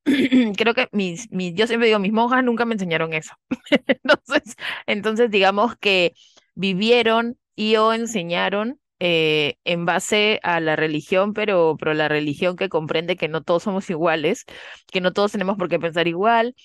creo 0.58 0.74
que 0.74 0.90
mis, 0.92 1.30
mis, 1.32 1.54
yo 1.54 1.68
siempre 1.68 1.88
digo, 1.90 2.00
mis 2.00 2.12
monjas 2.12 2.44
nunca 2.44 2.66
me 2.66 2.74
enseñaron 2.74 3.14
eso. 3.14 3.34
Entonces, 3.88 4.56
entonces 4.88 5.30
digamos 5.32 5.76
que 5.78 6.14
vivieron 6.56 7.38
y 7.56 7.76
o 7.76 7.94
enseñaron 7.94 8.80
eh, 9.00 9.58
en 9.64 9.86
base 9.86 10.40
a 10.44 10.60
la 10.60 10.76
religión, 10.76 11.34
pero, 11.34 11.76
pero 11.80 11.94
la 11.94 12.08
religión 12.08 12.56
que 12.56 12.68
comprende 12.70 13.16
que 13.16 13.28
no 13.28 13.44
todos 13.44 13.62
somos 13.64 13.90
iguales, 13.92 14.46
que 14.92 15.02
no 15.02 15.14
todos 15.14 15.32
tenemos 15.34 15.56
por 15.58 15.70
qué 15.70 15.80
pensar 15.80 16.08
igual, 16.08 16.56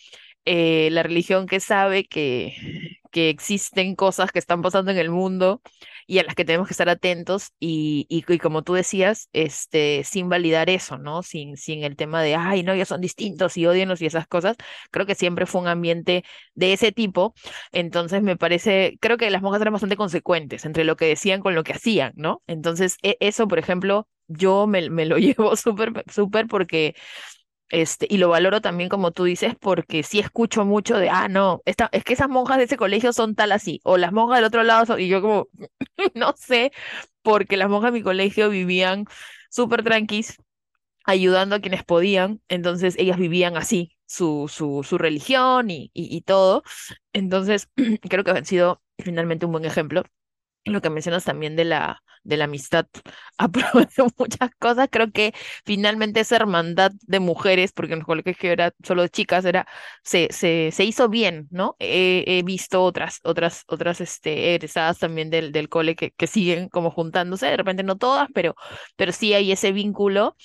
eh, 0.44 0.88
la 0.92 1.02
religión 1.02 1.46
que 1.46 1.61
sabe 1.61 2.05
que, 2.07 2.55
que 3.11 3.28
existen 3.31 3.94
cosas 3.96 4.33
que 4.33 4.38
están 4.38 4.62
pasando 4.62 4.90
en 4.90 4.98
el 4.98 5.11
mundo 5.11 5.61
y 6.07 6.18
a 6.18 6.24
las 6.24 6.35
que 6.35 6.44
tenemos 6.44 6.66
que 6.68 6.72
estar 6.74 6.88
atentos 6.88 7.52
y, 7.61 8.07
y, 8.09 8.22
como 8.38 8.62
tú 8.62 8.74
decías, 8.74 9.28
este, 9.33 10.02
sin 10.05 10.28
validar 10.28 10.68
eso, 10.70 10.98
¿no? 10.98 11.22
Sin, 11.22 11.57
sin 11.57 11.85
el 11.85 11.96
tema 11.96 12.22
de, 12.22 12.35
ay, 12.35 12.62
no, 12.62 12.72
ellos 12.72 12.88
son 12.88 13.00
distintos 13.00 13.57
y 13.57 13.66
odianos 13.66 14.02
y 14.02 14.07
esas 14.07 14.26
cosas. 14.26 14.57
Creo 14.90 15.07
que 15.07 15.14
siempre 15.14 15.46
fue 15.46 15.61
un 15.61 15.68
ambiente 15.68 16.24
de 16.55 16.72
ese 16.72 16.92
tipo. 16.92 17.35
Entonces 17.72 18.22
me 18.22 18.37
parece, 18.37 18.98
creo 19.00 19.16
que 19.16 19.31
las 19.31 19.42
monjas 19.42 19.61
eran 19.62 19.72
bastante 19.74 19.96
consecuentes 19.96 20.64
entre 20.64 20.85
lo 20.85 20.96
que 20.96 21.07
decían 21.07 21.40
con 21.40 21.55
lo 21.55 21.64
que 21.64 21.72
hacían, 21.74 22.12
¿no? 22.16 22.42
Entonces 22.46 22.96
e 23.02 23.16
eso, 23.20 23.48
por 23.48 23.59
ejemplo, 23.59 24.09
yo 24.28 24.66
me, 24.66 24.88
me 24.90 25.07
lo 25.07 25.16
llevo 25.18 25.57
súper, 25.57 25.92
súper 26.12 26.46
porque 26.48 26.94
este, 27.72 28.06
y 28.11 28.18
lo 28.18 28.30
valoro 28.30 28.62
también, 28.62 28.90
como 28.90 29.12
tú 29.12 29.24
dices, 29.24 29.56
porque 29.61 30.04
sí 30.04 30.20
escucho 30.20 30.64
mucho 30.66 30.98
de, 30.98 31.11
ah, 31.11 31.28
no, 31.28 31.62
es 31.66 32.04
que 32.04 32.14
esas 32.14 32.30
monjas 32.30 32.58
de 32.58 32.64
ese 32.64 32.78
colegio 32.78 33.12
son 33.14 33.35
tal 33.37 33.52
así, 33.52 33.80
o 33.85 33.98
las 33.98 34.12
monjas 34.12 34.38
del 34.38 34.46
otro 34.46 34.64
lado 34.64 34.87
son, 34.87 35.00
y 35.00 35.08
yo 35.08 35.22
como, 35.22 35.48
no 36.14 36.35
sé, 36.38 36.72
porque 37.22 37.56
las 37.58 37.68
monjas 37.70 37.92
de 37.92 37.98
mi 38.00 38.04
colegio 38.04 38.50
vivían 38.50 39.06
súper 39.50 39.85
tranquis, 39.85 40.38
ayudando 41.04 41.56
a 41.56 41.61
quienes 41.61 41.85
podían, 41.85 42.40
entonces 42.48 42.94
ellas 42.98 43.18
vivían 43.18 43.56
así, 43.56 43.96
su, 44.06 44.48
su, 44.52 44.82
su 44.85 44.98
religión 44.98 45.70
y, 45.70 45.90
y, 45.94 46.16
y 46.16 46.20
todo, 46.22 46.62
entonces 47.12 47.68
creo 48.08 48.24
que 48.24 48.30
han 48.32 48.44
sido 48.46 48.82
finalmente 48.98 49.46
un 49.46 49.52
buen 49.52 49.64
ejemplo 49.64 50.04
lo 50.64 50.81
que 50.81 50.90
mencionas 50.90 51.25
también 51.25 51.57
de 51.57 51.64
la, 51.64 52.03
de 52.25 52.37
la 52.37 52.44
amistad, 52.44 52.87
aprovecho 53.38 54.07
muchas 54.18 54.51
cosas, 54.59 54.88
creo 54.90 55.11
que 55.12 55.35
finalmente 55.64 56.20
esa 56.20 56.37
hermandad 56.37 56.92
de 57.03 57.20
mujeres, 57.20 57.72
porque 57.72 57.94
en 57.94 58.01
el 58.01 58.05
colegio 58.07 58.53
era 58.53 58.72
solo 58.85 59.07
chicas, 59.09 59.44
era, 59.44 59.66
se, 60.05 60.29
se, 60.31 60.70
se 60.72 60.85
hizo 60.85 61.09
bien, 61.09 61.48
¿no? 61.51 61.77
He, 61.79 62.25
he, 62.27 62.42
visto 62.42 62.83
otras, 62.85 63.20
otras, 63.25 63.64
otras 63.66 64.01
este, 64.01 64.55
egresadas 64.55 64.98
también 64.98 65.31
del, 65.31 65.53
del 65.53 65.68
cole 65.68 65.96
que, 65.96 66.12
que 66.12 66.27
siguen 66.27 66.68
como 66.68 66.90
juntándose, 66.90 67.46
de 67.46 67.57
repente 67.57 67.83
no 67.83 67.96
todas, 67.96 68.29
pero, 68.35 68.55
pero 68.96 69.12
sí 69.12 69.35
hay 69.35 69.53
ese 69.53 69.72
vínculo 69.72 70.37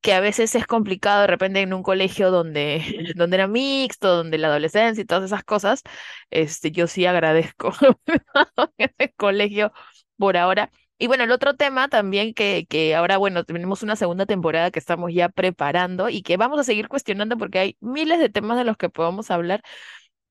que 0.00 0.14
a 0.14 0.20
veces 0.20 0.54
es 0.54 0.66
complicado 0.66 1.22
de 1.22 1.26
repente 1.26 1.60
en 1.60 1.72
un 1.74 1.82
colegio 1.82 2.30
donde, 2.30 3.12
donde 3.16 3.36
era 3.36 3.46
mixto, 3.48 4.16
donde 4.16 4.38
la 4.38 4.48
adolescencia 4.48 5.02
y 5.02 5.04
todas 5.04 5.24
esas 5.24 5.44
cosas, 5.44 5.82
este, 6.30 6.70
yo 6.70 6.86
sí 6.86 7.06
agradezco 7.06 7.72
ese 8.78 9.12
colegio 9.16 9.72
por 10.16 10.36
ahora. 10.36 10.70
Y 10.98 11.06
bueno, 11.06 11.24
el 11.24 11.30
otro 11.32 11.54
tema 11.56 11.88
también 11.88 12.34
que, 12.34 12.66
que 12.68 12.94
ahora, 12.94 13.16
bueno, 13.16 13.44
tenemos 13.44 13.82
una 13.82 13.96
segunda 13.96 14.26
temporada 14.26 14.70
que 14.70 14.78
estamos 14.78 15.12
ya 15.14 15.30
preparando 15.30 16.10
y 16.10 16.22
que 16.22 16.36
vamos 16.36 16.60
a 16.60 16.64
seguir 16.64 16.88
cuestionando 16.88 17.38
porque 17.38 17.58
hay 17.58 17.76
miles 17.80 18.18
de 18.18 18.28
temas 18.28 18.58
de 18.58 18.64
los 18.64 18.76
que 18.76 18.90
podemos 18.90 19.30
hablar, 19.30 19.62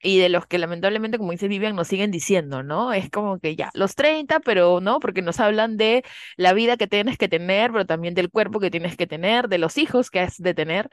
y 0.02 0.20
de 0.20 0.30
los 0.30 0.46
que 0.48 0.58
lamentablemente, 0.60 1.18
como 1.18 1.32
dice 1.32 1.48
Vivian, 1.48 1.76
nos 1.76 1.88
siguen 1.88 2.12
diciendo, 2.12 2.64
¿no? 2.64 2.94
Es 2.94 3.10
como 3.10 3.40
que 3.40 3.56
ya, 3.56 3.70
los 3.74 3.96
30, 3.96 4.40
pero 4.40 4.80
no, 4.82 5.00
porque 5.00 5.22
nos 5.22 5.40
hablan 5.40 5.78
de 5.78 6.04
la 6.38 6.54
vida 6.54 6.78
que 6.78 6.88
tienes 6.88 7.18
que 7.18 7.28
tener, 7.28 7.72
pero 7.72 7.86
también 7.86 8.14
del 8.16 8.30
cuerpo 8.30 8.60
que 8.60 8.72
tienes 8.72 8.96
que 8.98 9.08
tener, 9.08 9.48
de 9.50 9.58
los 9.58 9.78
hijos 9.78 10.10
que 10.10 10.22
has 10.22 10.38
de 10.38 10.54
tener, 10.54 10.90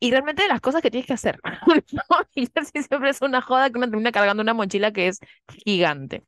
y 0.00 0.10
realmente 0.10 0.42
de 0.42 0.48
las 0.48 0.60
cosas 0.60 0.82
que 0.82 0.90
tienes 0.90 1.06
que 1.06 1.14
hacer, 1.14 1.38
¿no? 1.92 2.02
Y 2.34 2.48
así 2.54 2.82
siempre 2.82 3.10
es 3.10 3.22
una 3.22 3.40
joda 3.42 3.70
que 3.70 3.78
uno 3.78 3.88
termina 3.90 4.12
cargando 4.12 4.42
una 4.42 4.54
mochila 4.54 4.92
que 4.92 5.08
es 5.08 5.20
gigante. 5.64 6.24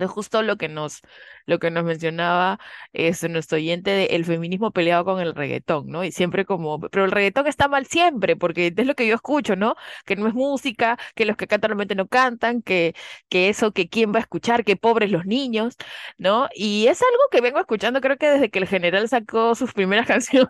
De 0.00 0.06
justo 0.06 0.42
lo 0.42 0.56
que 0.56 0.68
nos, 0.68 1.02
lo 1.46 1.58
que 1.58 1.70
nos 1.70 1.84
mencionaba 1.84 2.58
es 2.92 3.22
nuestro 3.28 3.56
oyente 3.58 3.90
de 3.90 4.06
el 4.06 4.24
feminismo 4.24 4.70
peleado 4.72 5.04
con 5.04 5.20
el 5.20 5.34
reggaetón, 5.34 5.86
¿no? 5.88 6.04
Y 6.04 6.12
siempre 6.12 6.44
como, 6.44 6.80
pero 6.80 7.04
el 7.04 7.10
reggaetón 7.10 7.46
está 7.46 7.68
mal 7.68 7.86
siempre, 7.86 8.36
porque 8.36 8.72
es 8.76 8.86
lo 8.86 8.94
que 8.94 9.06
yo 9.06 9.14
escucho, 9.14 9.56
¿no? 9.56 9.76
Que 10.06 10.16
no 10.16 10.26
es 10.26 10.34
música, 10.34 10.98
que 11.14 11.24
los 11.26 11.36
que 11.36 11.46
cantan 11.46 11.70
realmente 11.70 11.94
no 11.94 12.08
cantan, 12.08 12.62
que, 12.62 12.94
que 13.28 13.48
eso, 13.48 13.72
que 13.72 13.88
quién 13.88 14.12
va 14.12 14.18
a 14.18 14.20
escuchar, 14.22 14.64
que 14.64 14.76
pobres 14.76 15.10
los 15.10 15.26
niños, 15.26 15.76
¿no? 16.18 16.48
Y 16.54 16.86
es 16.88 17.00
algo 17.02 17.22
que 17.30 17.40
vengo 17.40 17.58
escuchando, 17.60 18.00
creo 18.00 18.16
que 18.18 18.28
desde 18.30 18.50
que 18.50 18.58
el 18.58 18.66
general 18.68 19.08
sacó 19.08 19.54
sus 19.54 19.72
primeras 19.72 20.06
canciones 20.08 20.48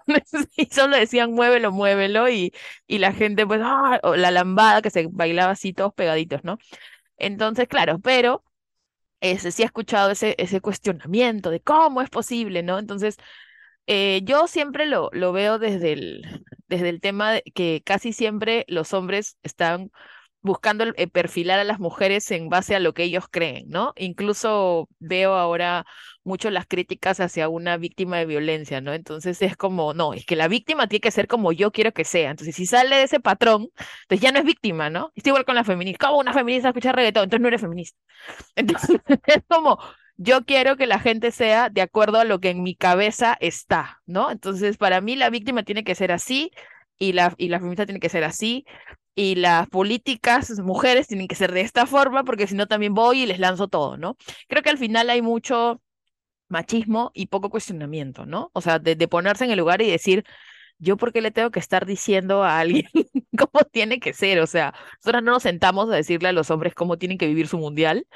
y 0.57 0.67
solo 0.67 0.97
decían 0.97 1.33
muévelo, 1.33 1.73
muévelo, 1.73 2.29
y, 2.29 2.53
y 2.87 2.99
la 2.99 3.13
gente, 3.13 3.47
pues, 3.47 3.61
¡ah! 3.63 4.01
la 4.17 4.31
lambada 4.31 4.83
que 4.83 4.91
se 4.91 5.09
bailaba 5.11 5.53
así 5.53 5.73
todos 5.73 5.93
pegaditos, 5.95 6.45
¿no? 6.45 6.59
Entonces, 7.17 7.69
claro, 7.69 7.99
pero 8.01 8.45
ese, 9.21 9.53
sí 9.53 9.63
he 9.63 9.67
escuchado 9.67 10.11
ese, 10.11 10.35
ese 10.39 10.61
cuestionamiento 10.61 11.51
de 11.51 11.61
cómo 11.61 12.03
es 12.03 12.11
posible, 12.11 12.63
¿no? 12.63 12.79
Entonces, 12.79 13.17
eh, 13.87 14.21
yo 14.25 14.47
siempre 14.47 14.87
lo, 14.87 15.11
lo 15.13 15.33
veo 15.33 15.59
desde 15.59 15.93
el, 15.93 16.45
desde 16.69 16.89
el 16.91 17.01
tema 17.01 17.33
de 17.33 17.43
que 17.55 17.83
casi 17.85 18.13
siempre 18.13 18.65
los 18.69 18.93
hombres 18.95 19.37
están 19.43 19.91
buscando 20.43 20.85
el 20.85 21.11
perfilar 21.11 21.59
a 21.59 21.65
las 21.65 21.81
mujeres 21.81 22.31
en 22.31 22.49
base 22.49 22.75
a 22.75 22.81
lo 22.81 22.95
que 22.95 23.05
ellos 23.05 23.27
creen, 23.31 23.69
¿no? 23.69 23.93
Incluso 23.97 24.89
veo 24.99 25.35
ahora 25.35 25.85
mucho 26.25 26.51
las 26.51 26.67
críticas 26.67 27.21
hacia 27.21 27.49
una 27.49 27.77
víctima 27.77 28.19
de 28.19 28.27
violencia, 28.27 28.81
¿no? 28.81 28.93
Entonces 28.93 29.41
es 29.43 29.57
como, 29.57 29.95
no, 29.95 30.15
es 30.15 30.27
que 30.27 30.37
la 30.37 30.49
víctima 30.49 30.87
tiene 30.89 31.01
que 31.01 31.11
ser 31.11 31.27
como 31.27 31.53
yo 31.53 31.73
quiero 31.73 31.93
que 31.93 32.05
sea. 32.05 32.31
Entonces, 32.31 32.55
si 32.57 32.67
sale 32.67 32.97
de 32.97 33.03
ese 33.05 33.21
patrón, 33.21 33.69
entonces 34.03 34.21
ya 34.21 34.33
no 34.33 34.39
es 34.39 34.45
víctima, 34.45 34.91
¿no? 34.91 35.13
Es 35.15 35.27
igual 35.27 35.45
con 35.45 35.55
la 35.55 35.65
feminista. 35.65 36.07
¿Cómo 36.07 36.21
una 36.21 36.33
feminista 36.33 36.69
escucha 36.69 36.93
reggaetón? 36.93 37.25
Entonces 37.25 37.43
no 37.43 37.49
eres 37.49 37.61
feminista. 37.61 37.99
Entonces 38.57 39.01
es 39.27 39.43
como, 39.49 39.79
yo 40.17 40.45
quiero 40.45 40.77
que 40.77 40.87
la 40.87 40.99
gente 40.99 41.31
sea 41.31 41.71
de 41.71 41.81
acuerdo 41.83 42.19
a 42.19 42.25
lo 42.25 42.41
que 42.41 42.51
en 42.51 42.63
mi 42.63 42.75
cabeza 42.75 43.37
está, 43.41 44.01
¿no? 44.07 44.31
Entonces, 44.31 44.77
para 44.77 45.01
mí 45.01 45.17
la 45.17 45.31
víctima 45.31 45.63
tiene 45.63 45.85
que 45.85 45.95
ser 45.95 46.13
así 46.13 46.51
y 46.99 47.13
la, 47.13 47.35
y 47.39 47.49
la 47.49 47.59
feminista 47.59 47.87
tiene 47.87 48.01
que 48.01 48.11
ser 48.11 48.25
así 48.25 48.67
y 49.15 49.37
las 49.37 49.69
políticas 49.69 50.51
mujeres 50.61 51.09
tienen 51.09 51.29
que 51.29 51.35
ser 51.35 51.53
de 51.53 51.63
esta 51.63 51.87
forma 51.87 52.25
porque 52.25 52.47
si 52.47 52.55
no 52.55 52.67
también 52.67 52.95
voy 52.95 53.23
y 53.23 53.27
les 53.27 53.39
lanzo 53.39 53.69
todo, 53.69 53.97
¿no? 53.97 54.17
Creo 54.49 54.63
que 54.63 54.71
al 54.71 54.79
final 54.79 55.11
hay 55.11 55.23
mucho 55.23 55.81
machismo 56.51 57.11
y 57.15 57.27
poco 57.27 57.51
cuestionamiento, 57.51 58.27
¿no? 58.27 58.51
O 58.55 58.61
sea, 58.61 58.79
de, 58.79 58.97
ponerse 59.09 59.45
en 59.45 59.51
el 59.53 59.59
lugar 59.59 59.83
y 59.83 59.91
decir, 59.91 60.25
yo 60.79 60.97
por 60.97 61.13
qué 61.13 61.21
le 61.21 61.31
tengo 61.31 61.51
que 61.51 61.61
estar 61.61 61.87
diciendo 61.87 62.43
a 62.45 62.59
alguien 62.61 62.87
cómo 63.39 63.65
tiene 63.71 64.01
que 64.01 64.13
ser, 64.15 64.41
o 64.41 64.47
sea, 64.47 64.75
nosotros 65.03 65.23
no 65.23 65.33
nos 65.33 65.43
sentamos 65.43 65.91
a 65.91 65.95
decirle 65.97 66.29
a 66.31 66.33
los 66.33 66.51
hombres 66.51 66.75
cómo 66.75 66.99
tienen 66.99 67.19
que 67.19 67.27
vivir 67.27 67.49
su 67.49 67.59
mundial, 67.59 68.07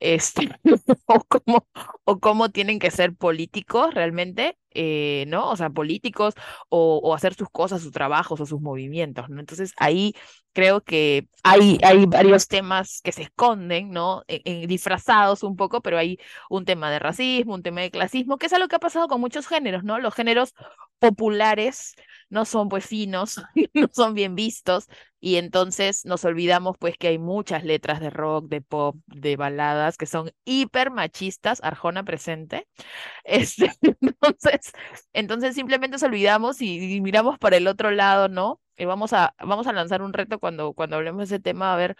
este, 0.00 0.50
o 1.06 1.24
cómo, 1.24 1.68
o 2.04 2.20
cómo 2.20 2.50
tienen 2.50 2.78
que 2.78 2.90
ser 2.90 3.14
políticos 3.16 3.94
realmente, 3.94 4.58
eh, 4.74 5.24
¿no? 5.28 5.50
O 5.50 5.56
sea, 5.56 5.70
políticos, 5.70 6.34
o, 6.68 7.14
hacer 7.14 7.34
sus 7.34 7.48
cosas, 7.50 7.82
sus 7.82 7.92
trabajos 7.92 8.40
o 8.40 8.46
sus 8.46 8.60
movimientos, 8.60 9.28
¿no? 9.28 9.40
Entonces 9.40 9.72
ahí 9.76 10.14
creo 10.52 10.82
que 10.82 11.28
hay, 11.42 11.78
hay 11.82 12.06
varios 12.06 12.46
temas 12.48 13.00
que 13.02 13.12
se 13.12 13.22
esconden, 13.22 13.90
¿no? 13.90 14.22
En, 14.28 14.40
en, 14.44 14.68
disfrazados 14.68 15.42
un 15.42 15.56
poco, 15.56 15.80
pero 15.80 15.98
hay 15.98 16.18
un 16.50 16.64
tema 16.64 16.90
de 16.90 16.98
racismo, 16.98 17.54
un 17.54 17.62
tema 17.62 17.80
de 17.82 17.90
clasismo, 17.90 18.38
que 18.38 18.46
es 18.46 18.52
algo 18.52 18.68
que 18.68 18.76
ha 18.76 18.80
pasado 18.80 19.08
con 19.08 19.20
muchos 19.20 19.46
géneros, 19.46 19.84
¿no? 19.84 19.98
Los 19.98 20.14
géneros 20.14 20.54
populares 20.98 21.94
no 22.32 22.46
son 22.46 22.70
pues 22.70 22.86
finos, 22.86 23.42
no 23.74 23.88
son 23.92 24.14
bien 24.14 24.34
vistos 24.34 24.88
y 25.20 25.36
entonces 25.36 26.06
nos 26.06 26.24
olvidamos 26.24 26.76
pues 26.78 26.96
que 26.96 27.08
hay 27.08 27.18
muchas 27.18 27.62
letras 27.62 28.00
de 28.00 28.08
rock, 28.08 28.48
de 28.48 28.62
pop, 28.62 28.96
de 29.06 29.36
baladas 29.36 29.98
que 29.98 30.06
son 30.06 30.32
hiper 30.46 30.90
machistas, 30.90 31.60
Arjona 31.62 32.04
presente. 32.04 32.66
Este, 33.24 33.72
entonces, 34.00 34.72
entonces 35.12 35.54
simplemente 35.54 35.94
nos 35.94 36.02
olvidamos 36.02 36.62
y, 36.62 36.96
y, 36.96 37.00
miramos 37.02 37.38
para 37.38 37.56
el 37.56 37.68
otro 37.68 37.90
lado, 37.90 38.28
¿no? 38.28 38.60
Y 38.76 38.86
vamos 38.86 39.12
a, 39.12 39.34
vamos 39.38 39.66
a 39.66 39.72
lanzar 39.72 40.02
un 40.02 40.12
reto 40.12 40.38
cuando, 40.40 40.72
cuando 40.74 40.96
hablemos 40.96 41.18
de 41.20 41.36
ese 41.36 41.40
tema, 41.42 41.74
a 41.74 41.76
ver, 41.76 41.96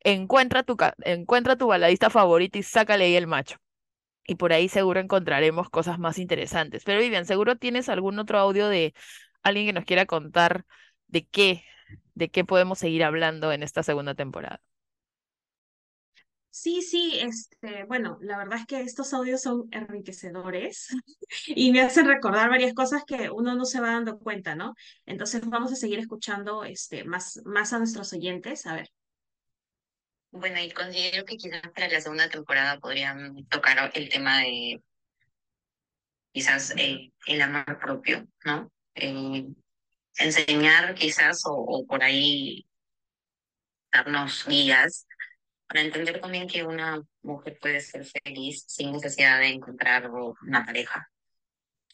encuentra 0.00 0.62
tu, 0.62 0.76
encuentra 1.04 1.56
tu 1.56 1.68
baladista 1.68 2.10
favorito 2.10 2.58
y 2.58 2.62
sácale 2.62 3.04
ahí 3.04 3.16
el 3.16 3.26
macho 3.26 3.58
y 4.28 4.36
por 4.36 4.52
ahí 4.52 4.68
seguro 4.68 5.00
encontraremos 5.00 5.70
cosas 5.70 5.98
más 5.98 6.18
interesantes. 6.18 6.84
Pero 6.84 7.00
Vivian, 7.00 7.24
seguro 7.26 7.56
tienes 7.56 7.88
algún 7.88 8.18
otro 8.18 8.38
audio 8.38 8.68
de 8.68 8.94
alguien 9.42 9.66
que 9.66 9.72
nos 9.72 9.84
quiera 9.84 10.06
contar 10.06 10.64
de 11.06 11.26
qué, 11.26 11.64
de 12.14 12.30
qué 12.30 12.44
podemos 12.44 12.78
seguir 12.78 13.04
hablando 13.04 13.52
en 13.52 13.62
esta 13.62 13.82
segunda 13.82 14.14
temporada. 14.14 14.60
Sí, 16.50 16.82
sí, 16.82 17.18
este, 17.20 17.84
bueno, 17.84 18.18
la 18.20 18.36
verdad 18.36 18.58
es 18.58 18.66
que 18.66 18.80
estos 18.80 19.14
audios 19.14 19.42
son 19.42 19.68
enriquecedores 19.70 20.88
y 21.46 21.70
me 21.70 21.82
hacen 21.82 22.06
recordar 22.06 22.50
varias 22.50 22.74
cosas 22.74 23.04
que 23.06 23.30
uno 23.30 23.54
no 23.54 23.64
se 23.64 23.80
va 23.80 23.92
dando 23.92 24.18
cuenta, 24.18 24.56
¿no? 24.56 24.74
Entonces 25.06 25.40
vamos 25.46 25.72
a 25.72 25.76
seguir 25.76 26.00
escuchando 26.00 26.64
este, 26.64 27.04
más, 27.04 27.40
más 27.44 27.72
a 27.72 27.78
nuestros 27.78 28.12
oyentes. 28.12 28.66
A 28.66 28.74
ver. 28.74 28.88
Bueno, 30.30 30.60
y 30.60 30.70
considero 30.72 31.24
que 31.24 31.36
quizás 31.36 31.62
para 31.74 31.88
la 31.88 32.00
segunda 32.00 32.28
temporada 32.28 32.80
podrían 32.80 33.46
tocar 33.46 33.92
el 33.94 34.08
tema 34.08 34.40
de 34.40 34.82
quizás 36.32 36.74
eh, 36.76 37.12
el 37.26 37.42
amor 37.42 37.78
propio, 37.78 38.26
¿no? 38.44 38.72
Eh, 39.00 39.46
enseñar 40.18 40.94
quizás 40.94 41.44
o, 41.46 41.52
o 41.54 41.86
por 41.86 42.02
ahí 42.02 42.66
darnos 43.92 44.44
guías 44.46 45.06
para 45.68 45.82
entender 45.82 46.20
también 46.20 46.48
que 46.48 46.64
una 46.64 47.02
mujer 47.22 47.58
puede 47.60 47.80
ser 47.80 48.04
feliz 48.04 48.64
sin 48.66 48.92
necesidad 48.92 49.38
de 49.38 49.48
encontrar 49.48 50.10
una 50.10 50.64
pareja, 50.64 51.10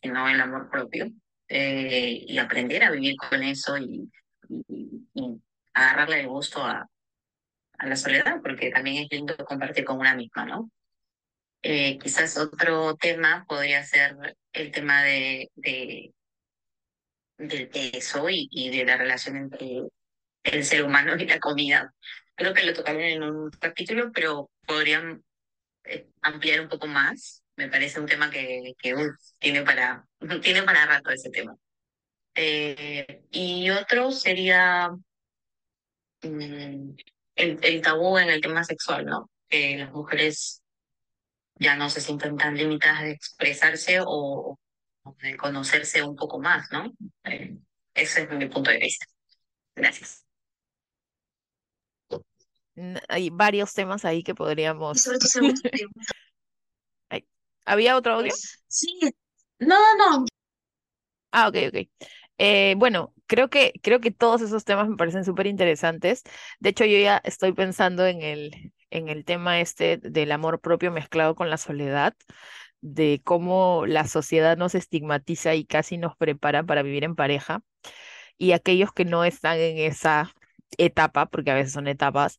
sino 0.01 0.29
el 0.29 0.41
amor 0.41 0.71
propio, 0.71 1.11
eh, 1.49 2.25
y 2.27 2.39
aprender 2.39 2.85
a 2.85 2.93
vivir 2.93 3.17
con 3.17 3.43
eso 3.43 3.77
y, 3.77 4.11
y, 4.49 5.09
y 5.13 5.43
agarrarle 5.73 6.21
el 6.21 6.29
gusto 6.29 6.63
a, 6.63 6.89
a, 7.79 7.87
la 7.87 7.97
soledad, 7.97 8.41
porque 8.43 8.71
también 8.71 9.05
es 9.05 9.11
lindo 9.11 9.37
compartir 9.45 9.85
con 9.85 9.99
una 9.99 10.15
misma, 10.15 10.45
¿no? 10.45 10.71
Eh, 11.63 11.99
quizás 11.99 12.39
otro 12.39 12.95
tema 12.97 13.45
podría 13.49 13.83
ser 13.83 14.37
el 14.53 14.71
tema 14.71 15.03
de, 15.03 15.51
de 15.57 16.15
del 17.39 17.69
peso 17.69 18.29
y, 18.31 18.49
y 18.51 18.77
de 18.77 18.85
la 18.85 18.97
relación 18.97 19.37
entre 19.37 19.83
el 20.45 20.65
ser 20.65 20.85
humano 20.85 21.17
y 21.17 21.27
la 21.27 21.39
comida 21.39 21.93
creo 22.35 22.55
que 22.55 22.65
lo 22.65 22.75
tocaron 22.75 23.03
en 23.03 23.23
un 23.23 23.51
capítulo, 23.51 24.11
pero 24.13 24.51
podrían 24.67 25.23
eh, 25.85 26.09
ampliar 26.23 26.61
un 26.61 26.69
poco 26.69 26.87
más. 26.87 27.43
Me 27.57 27.69
parece 27.69 28.01
un 28.01 28.07
tema 28.07 28.31
que, 28.31 28.73
que 28.79 28.95
uh, 28.95 29.13
tiene, 29.39 29.63
para, 29.63 30.05
tiene 30.43 30.63
para 30.63 30.87
rato 30.87 31.11
ese 31.11 31.31
tema. 31.31 31.57
Eh, 32.35 33.23
y 33.31 33.71
otro 33.71 34.11
sería 34.11 34.91
mm, 36.23 36.97
el, 37.37 37.59
el, 37.63 37.83
tabú 37.83 38.19
en 38.19 38.31
el 38.31 38.41
tema 38.41 38.65
sexual, 38.65 39.07
¿no? 39.07 39.31
Que 39.49 39.79
las 39.79 39.93
mujeres 39.93 40.63
ya 41.57 41.77
no 41.77 41.89
se 41.89 42.01
sienten 42.01 42.37
tan 42.37 42.57
limitadas 42.57 43.03
de 43.03 43.13
expresarse 43.13 43.99
o 44.05 44.59
de 45.21 45.37
conocerse 45.37 46.03
un 46.03 46.17
poco 46.17 46.39
más, 46.41 46.71
¿no? 46.73 46.93
Eh, 47.25 47.57
ese 47.95 48.23
es 48.23 48.31
mi 48.31 48.47
punto 48.49 48.71
de 48.71 48.79
vista. 48.79 49.07
Gracias 49.75 50.25
hay 53.09 53.31
varios 53.31 53.73
temas 53.73 54.05
ahí 54.05 54.23
que 54.23 54.35
podríamos. 54.35 55.05
¿Había 57.67 57.97
otro 57.97 58.15
audio? 58.15 58.33
Sí. 58.69 58.99
No, 59.59 59.79
no. 59.97 60.27
Ah, 61.33 61.49
ok, 61.49 61.57
ok. 61.69 61.89
Eh, 62.37 62.75
bueno, 62.77 63.15
creo 63.27 63.49
que, 63.49 63.73
creo 63.83 64.01
que 64.01 64.11
todos 64.11 64.43
esos 64.43 64.65
temas 64.65 64.89
me 64.89 64.97
parecen 64.97 65.25
súper 65.25 65.47
interesantes. 65.47 66.23
De 66.59 66.71
hecho, 66.71 66.85
yo 66.85 66.99
ya 66.99 67.23
estoy 67.25 67.53
pensando 67.53 68.07
en 68.07 68.21
el, 68.21 68.75
en 68.91 69.09
el 69.09 69.25
tema 69.25 69.61
este 69.61 69.97
del 69.97 70.33
amor 70.33 70.61
propio 70.61 70.91
mezclado 70.91 71.35
con 71.35 71.49
la 71.49 71.57
soledad, 71.57 72.15
de 72.85 73.23
cómo 73.25 73.87
la 73.87 74.07
sociedad 74.07 74.57
nos 74.59 74.75
estigmatiza 74.75 75.55
y 75.55 75.65
casi 75.65 75.97
nos 75.99 76.17
prepara 76.17 76.63
para 76.65 76.83
vivir 76.83 77.05
en 77.05 77.17
pareja. 77.17 77.63
Y 78.39 78.53
aquellos 78.53 78.93
que 78.93 79.05
no 79.05 79.25
están 79.25 79.59
en 79.59 79.79
esa 79.79 80.33
etapa, 80.79 81.27
porque 81.27 81.51
a 81.51 81.55
veces 81.55 81.73
son 81.73 81.89
etapas, 81.89 82.39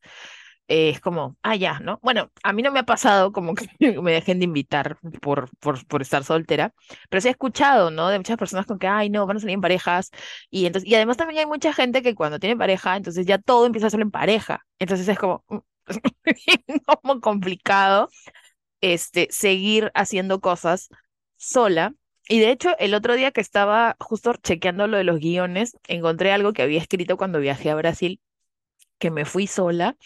eh, 0.67 0.89
es 0.89 0.99
como, 1.01 1.37
ah, 1.43 1.55
ya, 1.55 1.79
¿no? 1.79 1.99
Bueno, 2.03 2.31
a 2.43 2.53
mí 2.53 2.61
no 2.63 2.71
me 2.71 2.79
ha 2.79 2.83
pasado 2.83 3.31
como 3.31 3.53
que 3.55 3.67
me 4.01 4.11
dejen 4.13 4.39
de 4.39 4.45
invitar 4.45 4.97
por, 5.21 5.49
por, 5.59 5.85
por 5.87 6.01
estar 6.01 6.23
soltera, 6.23 6.73
pero 7.09 7.21
sí 7.21 7.27
he 7.27 7.31
escuchado, 7.31 7.91
¿no? 7.91 8.09
De 8.09 8.17
muchas 8.19 8.37
personas 8.37 8.65
con 8.65 8.79
que, 8.79 8.87
ay, 8.87 9.09
no, 9.09 9.25
van 9.27 9.37
a 9.37 9.39
salir 9.39 9.55
en 9.55 9.61
parejas. 9.61 10.11
Y, 10.49 10.65
entonces, 10.67 10.89
y 10.89 10.95
además 10.95 11.17
también 11.17 11.39
hay 11.41 11.45
mucha 11.47 11.73
gente 11.73 12.01
que 12.01 12.15
cuando 12.15 12.39
tiene 12.39 12.57
pareja, 12.57 12.97
entonces 12.97 13.25
ya 13.25 13.37
todo 13.39 13.65
empieza 13.65 13.87
a 13.87 13.89
ser 13.91 14.01
en 14.01 14.11
pareja. 14.11 14.65
Entonces 14.79 15.07
es 15.07 15.17
como, 15.19 15.43
como 17.01 17.21
complicado 17.21 18.09
este, 18.81 19.27
seguir 19.31 19.91
haciendo 19.95 20.41
cosas 20.41 20.89
sola. 21.37 21.93
Y 22.27 22.39
de 22.39 22.51
hecho, 22.51 22.77
el 22.79 22.93
otro 22.95 23.15
día 23.15 23.31
que 23.31 23.41
estaba 23.41 23.95
justo 23.99 24.33
chequeando 24.41 24.87
lo 24.87 24.97
de 24.97 25.03
los 25.03 25.19
guiones, 25.19 25.77
encontré 25.87 26.31
algo 26.31 26.53
que 26.53 26.63
había 26.63 26.79
escrito 26.81 27.17
cuando 27.17 27.39
viajé 27.39 27.69
a 27.71 27.75
Brasil, 27.75 28.19
que 28.99 29.11
me 29.11 29.25
fui 29.25 29.47
sola 29.47 29.97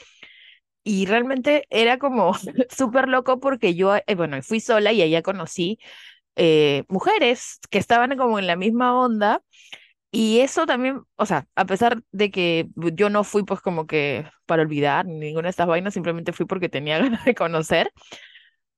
y 0.84 1.06
realmente 1.06 1.66
era 1.70 1.98
como 2.00 2.34
súper 2.76 3.08
loco 3.08 3.40
porque 3.40 3.76
yo, 3.76 3.96
eh, 3.96 4.16
bueno, 4.16 4.42
fui 4.42 4.60
sola 4.60 4.92
y 4.94 5.02
allá 5.02 5.22
conocí 5.22 5.80
eh, 6.38 6.86
mujeres 6.90 7.60
que 7.70 7.80
estaban 7.80 8.18
como 8.18 8.40
en 8.40 8.48
la 8.48 8.56
misma 8.56 9.00
onda. 9.00 9.44
Y 10.12 10.40
eso 10.42 10.66
también, 10.66 11.04
o 11.18 11.26
sea, 11.28 11.48
a 11.56 11.66
pesar 11.66 12.04
de 12.12 12.32
que 12.32 12.68
yo 12.96 13.10
no 13.12 13.24
fui 13.26 13.44
pues 13.44 13.62
como 13.62 13.88
que 13.88 14.26
para 14.48 14.64
olvidar 14.64 15.06
ninguna 15.06 15.48
de 15.48 15.52
estas 15.52 15.68
vainas, 15.68 15.94
simplemente 15.94 16.34
fui 16.34 16.46
porque 16.48 16.70
tenía 16.70 17.00
ganas 17.02 17.26
de 17.26 17.36
conocer, 17.36 17.92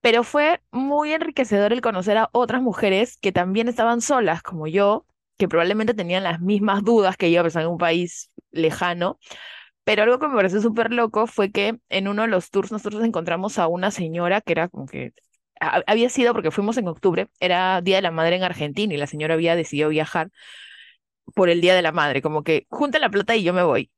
pero 0.01 0.23
fue 0.23 0.61
muy 0.71 1.13
enriquecedor 1.13 1.73
el 1.73 1.81
conocer 1.81 2.17
a 2.17 2.29
otras 2.33 2.61
mujeres 2.61 3.17
que 3.17 3.31
también 3.31 3.67
estaban 3.67 4.01
solas 4.01 4.41
como 4.43 4.67
yo, 4.67 5.05
que 5.37 5.47
probablemente 5.47 5.93
tenían 5.93 6.23
las 6.23 6.41
mismas 6.41 6.83
dudas 6.83 7.17
que 7.17 7.31
yo, 7.31 7.41
a 7.41 7.43
pesar 7.43 7.63
en 7.63 7.69
un 7.69 7.77
país 7.77 8.31
lejano, 8.51 9.19
pero 9.83 10.03
algo 10.03 10.19
que 10.19 10.27
me 10.27 10.35
pareció 10.35 10.61
súper 10.61 10.93
loco 10.93 11.27
fue 11.27 11.51
que 11.51 11.79
en 11.89 12.07
uno 12.07 12.23
de 12.23 12.27
los 12.29 12.51
tours 12.51 12.71
nosotros 12.71 13.03
encontramos 13.03 13.59
a 13.59 13.67
una 13.67 13.91
señora 13.91 14.41
que 14.41 14.53
era 14.53 14.69
como 14.69 14.85
que 14.87 15.13
había 15.59 16.09
sido, 16.09 16.33
porque 16.33 16.51
fuimos 16.51 16.77
en 16.77 16.87
octubre, 16.87 17.27
era 17.39 17.81
Día 17.81 17.97
de 17.97 18.01
la 18.03 18.11
Madre 18.11 18.35
en 18.37 18.43
Argentina 18.43 18.93
y 18.93 18.97
la 18.97 19.07
señora 19.07 19.35
había 19.35 19.55
decidido 19.55 19.89
viajar 19.89 20.31
por 21.35 21.49
el 21.49 21.61
Día 21.61 21.75
de 21.75 21.81
la 21.81 21.91
Madre, 21.91 22.21
como 22.21 22.43
que 22.43 22.65
junta 22.69 22.99
la 22.99 23.09
plata 23.09 23.35
y 23.35 23.43
yo 23.43 23.53
me 23.53 23.63
voy. 23.63 23.91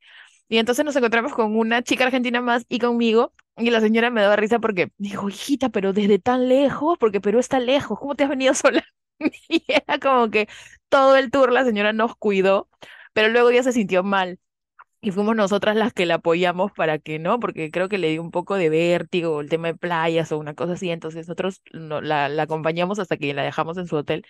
Y 0.49 0.57
entonces 0.57 0.85
nos 0.85 0.95
encontramos 0.95 1.33
con 1.33 1.55
una 1.57 1.81
chica 1.83 2.05
argentina 2.05 2.41
más 2.41 2.65
y 2.69 2.79
conmigo, 2.79 3.33
y 3.57 3.69
la 3.71 3.81
señora 3.81 4.09
me 4.11 4.21
daba 4.21 4.35
risa 4.35 4.59
porque 4.59 4.91
dijo, 4.97 5.29
hijita, 5.29 5.69
pero 5.69 5.93
desde 5.93 6.19
tan 6.19 6.47
lejos, 6.49 6.97
porque 6.99 7.21
Perú 7.21 7.39
está 7.39 7.59
lejos, 7.59 7.99
¿cómo 7.99 8.15
te 8.15 8.23
has 8.23 8.29
venido 8.29 8.53
sola? 8.55 8.83
Y 9.49 9.63
era 9.67 9.99
como 9.99 10.29
que 10.29 10.47
todo 10.89 11.15
el 11.15 11.31
tour 11.31 11.51
la 11.51 11.63
señora 11.65 11.93
nos 11.93 12.15
cuidó, 12.15 12.69
pero 13.13 13.29
luego 13.29 13.51
ya 13.51 13.63
se 13.63 13.71
sintió 13.73 14.03
mal 14.03 14.39
y 15.03 15.11
fuimos 15.11 15.35
nosotras 15.35 15.75
las 15.75 15.93
que 15.93 16.05
la 16.05 16.15
apoyamos 16.15 16.71
para 16.71 16.97
que 16.97 17.19
no, 17.19 17.39
porque 17.39 17.71
creo 17.71 17.89
que 17.89 17.97
le 17.97 18.09
dio 18.09 18.21
un 18.21 18.31
poco 18.31 18.55
de 18.55 18.69
vértigo 18.69 19.41
el 19.41 19.49
tema 19.49 19.67
de 19.67 19.75
playas 19.75 20.31
o 20.31 20.37
una 20.39 20.53
cosa 20.55 20.73
así, 20.73 20.89
entonces 20.91 21.27
nosotros 21.27 21.61
no, 21.73 21.99
la, 22.01 22.29
la, 22.29 22.43
acompañamos 22.43 22.99
hasta 22.99 23.17
que 23.17 23.33
la 23.33 23.43
dejamos 23.43 23.77
en 23.77 23.87
su 23.87 23.97
hotel. 23.97 24.25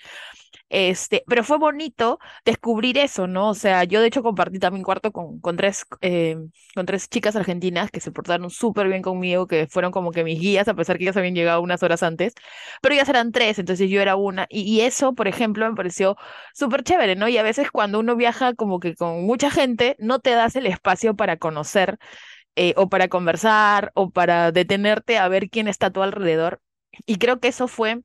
Este, 0.69 1.23
pero 1.27 1.43
fue 1.43 1.57
bonito 1.59 2.19
descubrir 2.45 2.97
eso, 2.97 3.27
¿no? 3.27 3.49
O 3.49 3.53
sea, 3.55 3.83
yo 3.83 4.01
de 4.01 4.07
hecho 4.07 4.23
compartí 4.23 4.59
también 4.59 4.83
cuarto 4.83 5.11
con, 5.11 5.39
con, 5.39 5.57
tres, 5.57 5.85
eh, 6.01 6.37
con 6.75 6.85
tres 6.85 7.09
chicas 7.09 7.35
argentinas 7.35 7.91
que 7.91 7.99
se 7.99 8.11
portaron 8.11 8.49
súper 8.49 8.87
bien 8.87 9.01
conmigo, 9.03 9.47
que 9.47 9.67
fueron 9.67 9.91
como 9.91 10.11
que 10.11 10.23
mis 10.23 10.39
guías, 10.39 10.67
a 10.67 10.73
pesar 10.75 10.97
que 10.97 11.03
ellas 11.05 11.17
habían 11.17 11.35
llegado 11.35 11.61
unas 11.61 11.83
horas 11.83 12.03
antes, 12.03 12.33
pero 12.81 12.95
ellas 12.95 13.09
eran 13.09 13.31
tres, 13.31 13.59
entonces 13.59 13.89
yo 13.89 14.01
era 14.01 14.15
una, 14.15 14.47
y, 14.49 14.61
y 14.61 14.81
eso, 14.81 15.13
por 15.13 15.27
ejemplo, 15.27 15.69
me 15.69 15.75
pareció 15.75 16.17
súper 16.53 16.83
chévere, 16.83 17.15
¿no? 17.15 17.27
Y 17.27 17.37
a 17.37 17.43
veces 17.43 17.71
cuando 17.71 17.99
uno 17.99 18.15
viaja 18.15 18.53
como 18.55 18.79
que 18.79 18.95
con 18.95 19.23
mucha 19.25 19.49
gente, 19.51 19.95
no 19.99 20.19
te 20.19 20.31
das 20.31 20.55
el 20.55 20.62
espacio 20.67 21.15
para 21.15 21.37
conocer 21.37 21.97
eh, 22.55 22.73
o 22.77 22.89
para 22.89 23.09
conversar 23.09 23.91
o 23.95 24.11
para 24.11 24.51
detenerte 24.51 25.17
a 25.19 25.27
ver 25.29 25.49
quién 25.49 25.67
está 25.67 25.87
a 25.87 25.91
tu 25.91 26.03
alrededor. 26.03 26.61
Y 27.05 27.17
creo 27.17 27.39
que 27.39 27.49
eso 27.49 27.67
fue 27.67 28.01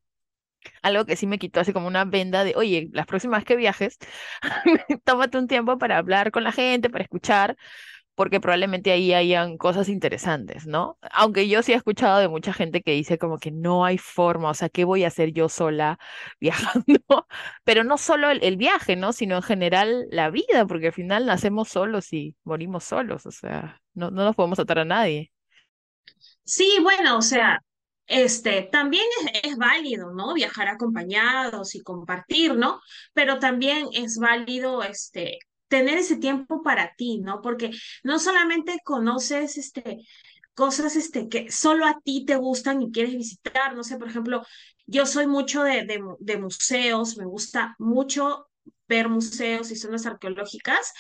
algo 0.83 1.05
que 1.07 1.16
sí 1.16 1.27
me 1.27 1.38
quitó 1.38 1.61
así 1.61 1.73
como 1.73 1.87
una 1.87 2.05
venda 2.05 2.44
de, 2.44 2.55
oye, 2.57 2.88
las 2.92 3.07
próximas 3.07 3.44
que 3.44 3.57
viajes, 3.57 3.99
tómate 5.05 5.38
un 5.38 5.47
tiempo 5.49 5.79
para 5.79 5.99
hablar 5.99 6.31
con 6.31 6.44
la 6.44 6.53
gente, 6.53 6.90
para 6.90 7.05
escuchar, 7.05 7.57
porque 8.18 8.40
probablemente 8.40 8.90
ahí 8.90 9.14
hayan 9.14 9.57
cosas 9.59 9.88
interesantes, 9.88 10.66
¿no? 10.66 10.98
Aunque 11.12 11.48
yo 11.48 11.62
sí 11.62 11.72
he 11.72 11.76
escuchado 11.76 12.18
de 12.18 12.26
mucha 12.26 12.52
gente 12.52 12.83
que 12.83 12.90
dice 12.90 13.16
como 13.16 13.38
que 13.38 13.52
no 13.52 13.85
hay 13.85 13.96
forma, 13.96 14.50
o 14.50 14.54
sea, 14.54 14.68
¿qué 14.68 14.85
voy 14.85 15.04
a 15.04 15.07
hacer 15.07 15.33
yo 15.33 15.48
sola 15.48 16.00
viajando? 16.40 17.29
Pero 17.62 17.85
no 17.85 17.96
solo 17.96 18.29
el, 18.33 18.56
viaje, 18.56 18.96
¿no? 18.96 19.12
Sino 19.12 19.37
en 19.37 19.42
general 19.42 20.08
la 20.10 20.31
vida, 20.31 20.66
porque 20.66 20.88
al 20.88 20.92
final 20.94 21.27
nacemos 21.27 21.69
solos 21.69 22.12
y 22.12 22.35
morimos 22.42 22.83
solos, 22.83 23.25
o 23.25 23.31
sea, 23.31 23.81
no, 23.94 24.10
no 24.10 24.25
nos 24.25 24.35
podemos 24.35 24.58
atar 24.58 24.81
a 24.81 24.85
nadie. 24.85 25.31
Sí, 26.42 26.79
bueno, 26.83 27.19
o 27.19 27.23
sea, 27.23 27.62
este, 28.08 28.62
también 28.73 29.04
es, 29.21 29.52
es, 29.52 29.56
válido, 29.56 30.12
¿no? 30.12 30.35
Viajar 30.35 30.66
acompañados 30.66 31.77
y 31.77 31.83
compartir, 31.85 32.56
¿no? 32.56 32.81
Pero 33.12 33.38
también 33.38 33.87
es 33.92 34.19
válido, 34.19 34.83
este, 34.83 35.38
tener 35.69 35.98
ese 35.98 36.16
tiempo 36.16 36.62
para 36.62 36.94
ti, 36.96 37.21
¿no? 37.21 37.40
Porque 37.42 37.71
no 38.02 38.19
solamente 38.19 38.81
conoces, 38.85 39.58
este, 39.58 39.98
cosas, 40.58 40.96
este, 40.96 41.29
que 41.29 41.52
solo 41.52 41.87
a 41.87 42.00
ti 42.02 42.25
te 42.27 42.35
gustan 42.35 42.83
y 42.83 42.90
quieres 42.90 43.14
visitar, 43.14 43.77
no 43.77 43.85
sé, 43.85 43.96
por 43.96 44.08
ejemplo, 44.08 44.44
yo 44.87 45.06
soy 45.06 45.29
mucho 45.29 45.62
de, 45.62 45.87
de, 46.19 46.37
museos, 46.37 47.16
me 47.16 47.27
gusta 47.27 47.77
mucho 47.79 48.48
ver 48.88 49.08
museos 49.08 49.71
y 49.71 49.77
zonas 49.77 50.06
arqueológicas, 50.06 50.92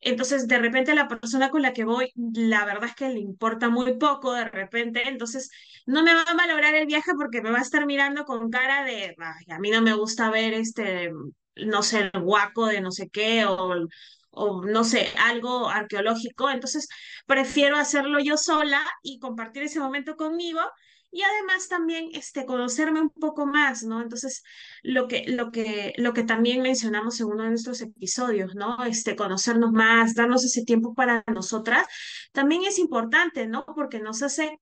Entonces, 0.00 0.48
de 0.48 0.58
repente 0.58 0.94
la 0.94 1.08
persona 1.08 1.50
con 1.50 1.62
la 1.62 1.72
que 1.74 1.84
voy, 1.84 2.10
la 2.14 2.64
verdad 2.64 2.86
es 2.86 2.94
que 2.94 3.08
le 3.10 3.20
importa 3.20 3.68
muy 3.68 3.98
poco 3.98 4.32
de 4.32 4.44
repente, 4.46 5.08
entonces 5.08 5.50
no 5.86 6.02
me 6.02 6.14
va 6.14 6.22
a 6.22 6.34
valorar 6.34 6.74
el 6.74 6.86
viaje 6.86 7.12
porque 7.14 7.42
me 7.42 7.50
va 7.50 7.58
a 7.58 7.62
estar 7.62 7.86
mirando 7.86 8.24
con 8.24 8.50
cara 8.50 8.84
de, 8.84 9.14
Ay, 9.18 9.44
a 9.54 9.58
mí 9.58 9.70
no 9.70 9.82
me 9.82 9.94
gusta 9.94 10.30
ver 10.30 10.54
este, 10.54 11.10
no 11.56 11.82
sé, 11.82 12.10
el 12.12 12.20
guaco 12.22 12.66
de 12.66 12.80
no 12.80 12.90
sé 12.92 13.08
qué 13.10 13.44
o 13.46 13.74
o 14.32 14.64
no 14.64 14.84
sé, 14.84 15.08
algo 15.18 15.68
arqueológico. 15.68 16.50
Entonces, 16.50 16.88
prefiero 17.26 17.76
hacerlo 17.76 18.18
yo 18.20 18.36
sola 18.36 18.82
y 19.02 19.18
compartir 19.18 19.62
ese 19.64 19.80
momento 19.80 20.16
conmigo 20.16 20.60
y 21.10 21.22
además 21.22 21.68
también 21.68 22.08
este, 22.14 22.46
conocerme 22.46 23.00
un 23.02 23.10
poco 23.10 23.44
más, 23.46 23.82
¿no? 23.82 24.00
Entonces, 24.00 24.42
lo 24.82 25.08
que, 25.08 25.24
lo 25.28 25.50
que, 25.52 25.92
lo 25.98 26.14
que 26.14 26.24
también 26.24 26.62
mencionamos 26.62 27.20
en 27.20 27.26
uno 27.26 27.42
de 27.44 27.50
nuestros 27.50 27.82
episodios, 27.82 28.54
¿no? 28.54 28.82
Este, 28.84 29.14
conocernos 29.14 29.72
más, 29.72 30.14
darnos 30.14 30.44
ese 30.44 30.64
tiempo 30.64 30.94
para 30.94 31.22
nosotras, 31.26 31.86
también 32.32 32.64
es 32.64 32.78
importante, 32.78 33.46
¿no? 33.46 33.66
Porque 33.66 34.00
nos 34.00 34.22
hace 34.22 34.58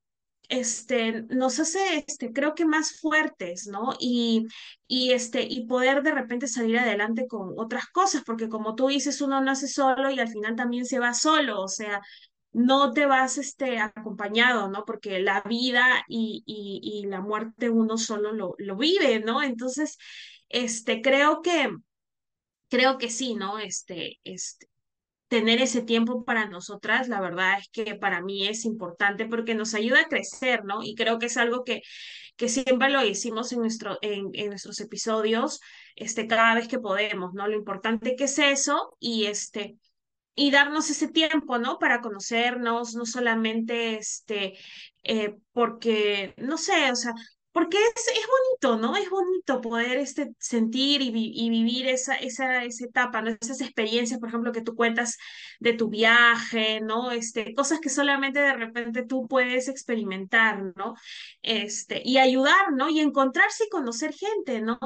este, 0.50 1.22
nos 1.30 1.58
hace, 1.60 1.80
este, 2.06 2.32
creo 2.32 2.54
que 2.54 2.66
más 2.66 3.00
fuertes, 3.00 3.66
¿no? 3.68 3.94
Y, 4.00 4.46
y, 4.86 5.12
este, 5.12 5.42
y 5.42 5.66
poder 5.66 6.02
de 6.02 6.12
repente 6.12 6.48
salir 6.48 6.78
adelante 6.78 7.26
con 7.28 7.54
otras 7.58 7.86
cosas, 7.88 8.22
porque 8.26 8.48
como 8.48 8.74
tú 8.74 8.88
dices, 8.88 9.20
uno 9.22 9.40
nace 9.40 9.68
solo 9.68 10.10
y 10.10 10.20
al 10.20 10.28
final 10.28 10.56
también 10.56 10.86
se 10.86 10.98
va 10.98 11.14
solo, 11.14 11.60
o 11.62 11.68
sea, 11.68 12.00
no 12.52 12.92
te 12.92 13.06
vas 13.06 13.38
este, 13.38 13.78
acompañado, 13.78 14.68
¿no? 14.68 14.84
Porque 14.84 15.20
la 15.20 15.42
vida 15.42 16.04
y, 16.08 16.42
y, 16.46 16.80
y 16.82 17.06
la 17.06 17.20
muerte 17.20 17.70
uno 17.70 17.96
solo 17.98 18.32
lo, 18.32 18.54
lo 18.58 18.76
vive, 18.76 19.20
¿no? 19.20 19.42
Entonces, 19.42 19.98
este, 20.48 21.00
creo 21.02 21.42
que, 21.42 21.70
creo 22.68 22.98
que 22.98 23.10
sí, 23.10 23.34
¿no? 23.34 23.58
Este, 23.58 24.20
este, 24.24 24.69
tener 25.30 25.62
ese 25.62 25.82
tiempo 25.82 26.24
para 26.24 26.48
nosotras, 26.48 27.08
la 27.08 27.20
verdad 27.20 27.58
es 27.60 27.68
que 27.70 27.94
para 27.94 28.20
mí 28.20 28.48
es 28.48 28.64
importante 28.64 29.26
porque 29.26 29.54
nos 29.54 29.74
ayuda 29.74 30.02
a 30.02 30.08
crecer, 30.08 30.64
¿no? 30.64 30.82
Y 30.82 30.96
creo 30.96 31.20
que 31.20 31.26
es 31.26 31.36
algo 31.36 31.64
que, 31.64 31.82
que 32.36 32.48
siempre 32.48 32.90
lo 32.90 33.04
hicimos 33.04 33.52
en, 33.52 33.60
nuestro, 33.60 33.98
en, 34.02 34.30
en 34.34 34.48
nuestros 34.48 34.80
episodios, 34.80 35.60
este, 35.94 36.26
cada 36.26 36.56
vez 36.56 36.66
que 36.66 36.80
podemos, 36.80 37.32
¿no? 37.32 37.46
Lo 37.46 37.56
importante 37.56 38.16
que 38.16 38.24
es 38.24 38.38
eso 38.40 38.96
y 38.98 39.26
este 39.26 39.76
y 40.34 40.50
darnos 40.50 40.90
ese 40.90 41.08
tiempo, 41.08 41.58
¿no? 41.58 41.78
Para 41.78 42.00
conocernos, 42.00 42.94
no 42.94 43.04
solamente 43.04 43.96
este, 43.96 44.58
eh, 45.04 45.36
porque, 45.52 46.34
no 46.38 46.56
sé, 46.56 46.90
o 46.90 46.96
sea, 46.96 47.12
porque 47.60 47.78
es, 47.78 48.08
es 48.08 48.26
bonito, 48.26 48.78
¿no? 48.80 48.96
Es 48.96 49.10
bonito 49.10 49.60
poder 49.60 49.98
este, 49.98 50.32
sentir 50.38 51.02
y, 51.02 51.10
vi- 51.10 51.32
y 51.34 51.50
vivir 51.50 51.88
esa, 51.88 52.14
esa, 52.16 52.64
esa 52.64 52.84
etapa, 52.86 53.20
¿no? 53.22 53.30
Esas 53.40 53.60
experiencias, 53.60 54.18
por 54.20 54.28
ejemplo, 54.30 54.52
que 54.52 54.62
tú 54.62 54.74
cuentas 54.74 55.18
de 55.60 55.74
tu 55.74 55.88
viaje, 55.88 56.80
¿no? 56.80 57.10
Este, 57.12 57.54
cosas 57.54 57.80
que 57.80 57.90
solamente 57.90 58.40
de 58.40 58.54
repente 58.54 59.04
tú 59.04 59.26
puedes 59.28 59.68
experimentar, 59.68 60.62
¿no? 60.76 60.94
Este, 61.42 62.02
y 62.04 62.18
ayudar, 62.18 62.72
¿no? 62.72 62.88
Y 62.88 63.00
encontrarse 63.00 63.64
y 63.64 63.68
conocer 63.68 64.14
gente, 64.14 64.60
¿no? 64.62 64.78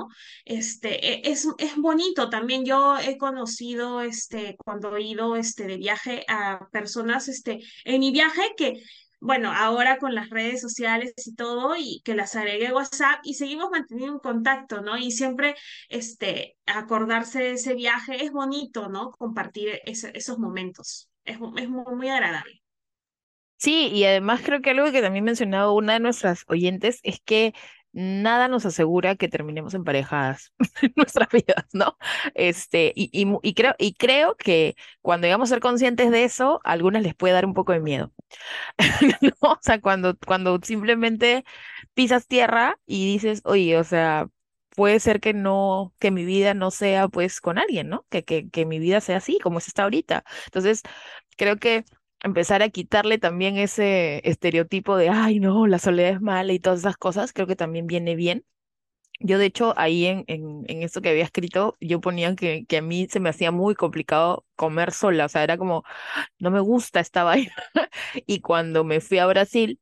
Este, 0.44 1.28
e- 1.28 1.30
es, 1.32 1.46
es 1.58 1.76
bonito. 1.76 2.28
También 2.30 2.64
yo 2.64 2.96
he 2.98 3.16
conocido, 3.18 4.00
este, 4.00 4.56
cuando 4.64 4.96
he 4.96 5.02
ido, 5.02 5.36
este, 5.36 5.66
de 5.66 5.76
viaje 5.76 6.24
a 6.28 6.68
personas, 6.72 7.28
este, 7.28 7.60
en 7.84 8.00
mi 8.00 8.10
viaje 8.12 8.42
que 8.56 8.82
bueno, 9.24 9.50
ahora 9.52 9.96
con 9.96 10.14
las 10.14 10.28
redes 10.28 10.60
sociales 10.60 11.14
y 11.16 11.34
todo, 11.34 11.76
y 11.76 12.02
que 12.04 12.14
las 12.14 12.36
agregué 12.36 12.66
a 12.66 12.74
WhatsApp 12.74 13.20
y 13.24 13.34
seguimos 13.34 13.70
manteniendo 13.70 14.12
un 14.12 14.20
contacto, 14.20 14.82
¿no? 14.82 14.98
Y 14.98 15.12
siempre, 15.12 15.54
este, 15.88 16.56
acordarse 16.66 17.38
de 17.38 17.52
ese 17.52 17.74
viaje 17.74 18.22
es 18.22 18.32
bonito, 18.32 18.90
¿no? 18.90 19.12
Compartir 19.12 19.80
esos 19.86 20.38
momentos. 20.38 21.08
Es, 21.24 21.38
es 21.56 21.68
muy, 21.70 21.96
muy 21.96 22.08
agradable. 22.10 22.60
Sí, 23.56 23.88
y 23.94 24.04
además 24.04 24.42
creo 24.44 24.60
que 24.60 24.70
algo 24.70 24.92
que 24.92 25.00
también 25.00 25.24
mencionaba 25.24 25.72
una 25.72 25.94
de 25.94 26.00
nuestras 26.00 26.44
oyentes 26.48 27.00
es 27.02 27.18
que 27.24 27.54
nada 27.94 28.48
nos 28.48 28.66
asegura 28.66 29.16
que 29.16 29.28
terminemos 29.28 29.74
emparejadas 29.74 30.52
en 30.82 30.92
nuestras 30.96 31.28
vidas, 31.30 31.66
¿no? 31.72 31.96
Este, 32.34 32.92
y, 32.96 33.10
y, 33.42 33.54
creo, 33.54 33.74
y 33.78 33.94
creo 33.94 34.36
que 34.36 34.76
cuando 35.02 35.26
llegamos 35.26 35.50
a 35.50 35.54
ser 35.54 35.60
conscientes 35.60 36.10
de 36.10 36.24
eso, 36.24 36.60
a 36.64 36.72
algunas 36.72 37.02
les 37.02 37.14
puede 37.14 37.34
dar 37.34 37.46
un 37.46 37.54
poco 37.54 37.72
de 37.72 37.80
miedo, 37.80 38.12
¿no? 39.22 39.32
O 39.52 39.58
sea, 39.62 39.80
cuando, 39.80 40.16
cuando 40.26 40.58
simplemente 40.62 41.44
pisas 41.94 42.26
tierra 42.26 42.78
y 42.86 43.06
dices, 43.12 43.42
oye, 43.44 43.78
o 43.78 43.84
sea, 43.84 44.28
puede 44.76 45.00
ser 45.00 45.20
que 45.20 45.34
no, 45.34 45.94
que 45.98 46.10
mi 46.10 46.24
vida 46.24 46.54
no 46.54 46.70
sea 46.70 47.08
pues 47.08 47.40
con 47.40 47.58
alguien, 47.58 47.88
¿no? 47.88 48.06
Que, 48.10 48.24
que, 48.24 48.48
que 48.50 48.66
mi 48.66 48.78
vida 48.78 49.00
sea 49.00 49.18
así, 49.18 49.38
como 49.42 49.58
es 49.58 49.68
está 49.68 49.84
ahorita. 49.84 50.24
Entonces, 50.46 50.82
creo 51.36 51.56
que 51.58 51.84
empezar 52.24 52.62
a 52.62 52.70
quitarle 52.70 53.18
también 53.18 53.58
ese 53.58 54.22
estereotipo 54.28 54.96
de, 54.96 55.10
ay, 55.10 55.40
no, 55.40 55.66
la 55.68 55.78
soledad 55.80 56.12
es 56.12 56.22
mala 56.22 56.52
y 56.54 56.60
todas 56.60 56.80
esas 56.80 56.98
cosas, 56.98 57.32
creo 57.34 57.46
que 57.48 57.56
también 57.56 57.86
viene 57.88 58.16
bien. 58.16 58.46
Yo, 59.20 59.38
de 59.38 59.46
hecho, 59.46 59.74
ahí 59.78 60.06
en, 60.06 60.24
en, 60.28 60.64
en 60.68 60.82
esto 60.82 61.00
que 61.02 61.10
había 61.10 61.24
escrito, 61.24 61.76
yo 61.80 62.00
ponía 62.00 62.34
que, 62.36 62.66
que 62.66 62.78
a 62.78 62.82
mí 62.82 63.06
se 63.10 63.20
me 63.20 63.30
hacía 63.30 63.52
muy 63.52 63.74
complicado 63.74 64.44
comer 64.56 64.92
sola, 64.92 65.26
o 65.26 65.28
sea, 65.28 65.44
era 65.44 65.58
como, 65.58 65.84
no 66.40 66.50
me 66.50 66.60
gusta 66.60 67.00
esta 67.00 67.24
vaina. 67.24 67.52
Y 68.26 68.40
cuando 68.40 68.84
me 68.84 69.00
fui 69.00 69.18
a 69.18 69.26
Brasil, 69.26 69.80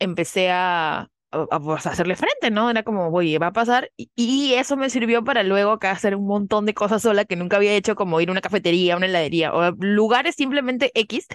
empecé 0.00 0.50
a, 0.52 1.10
a, 1.32 1.46
a, 1.50 1.60
pues, 1.60 1.86
hacerle 1.86 2.16
frente, 2.16 2.50
¿no? 2.50 2.70
Era 2.70 2.82
como, 2.82 3.08
oye, 3.08 3.38
va 3.38 3.48
a 3.48 3.52
pasar. 3.52 3.90
Y, 3.96 4.10
y 4.16 4.54
eso 4.54 4.76
me 4.76 4.90
sirvió 4.90 5.24
para 5.24 5.42
luego 5.42 5.72
acá 5.72 5.90
hacer 5.92 6.14
un 6.16 6.26
montón 6.26 6.66
de 6.66 6.74
cosas 6.74 7.02
sola 7.02 7.24
que 7.24 7.36
nunca 7.36 7.56
había 7.56 7.72
hecho, 7.74 7.94
como 7.96 8.20
ir 8.20 8.28
a 8.28 8.32
una 8.32 8.40
cafetería, 8.40 8.96
una 8.96 9.06
heladería, 9.06 9.52
o 9.54 9.72
lugares 9.78 10.34
simplemente 10.36 10.90
X 10.94 11.26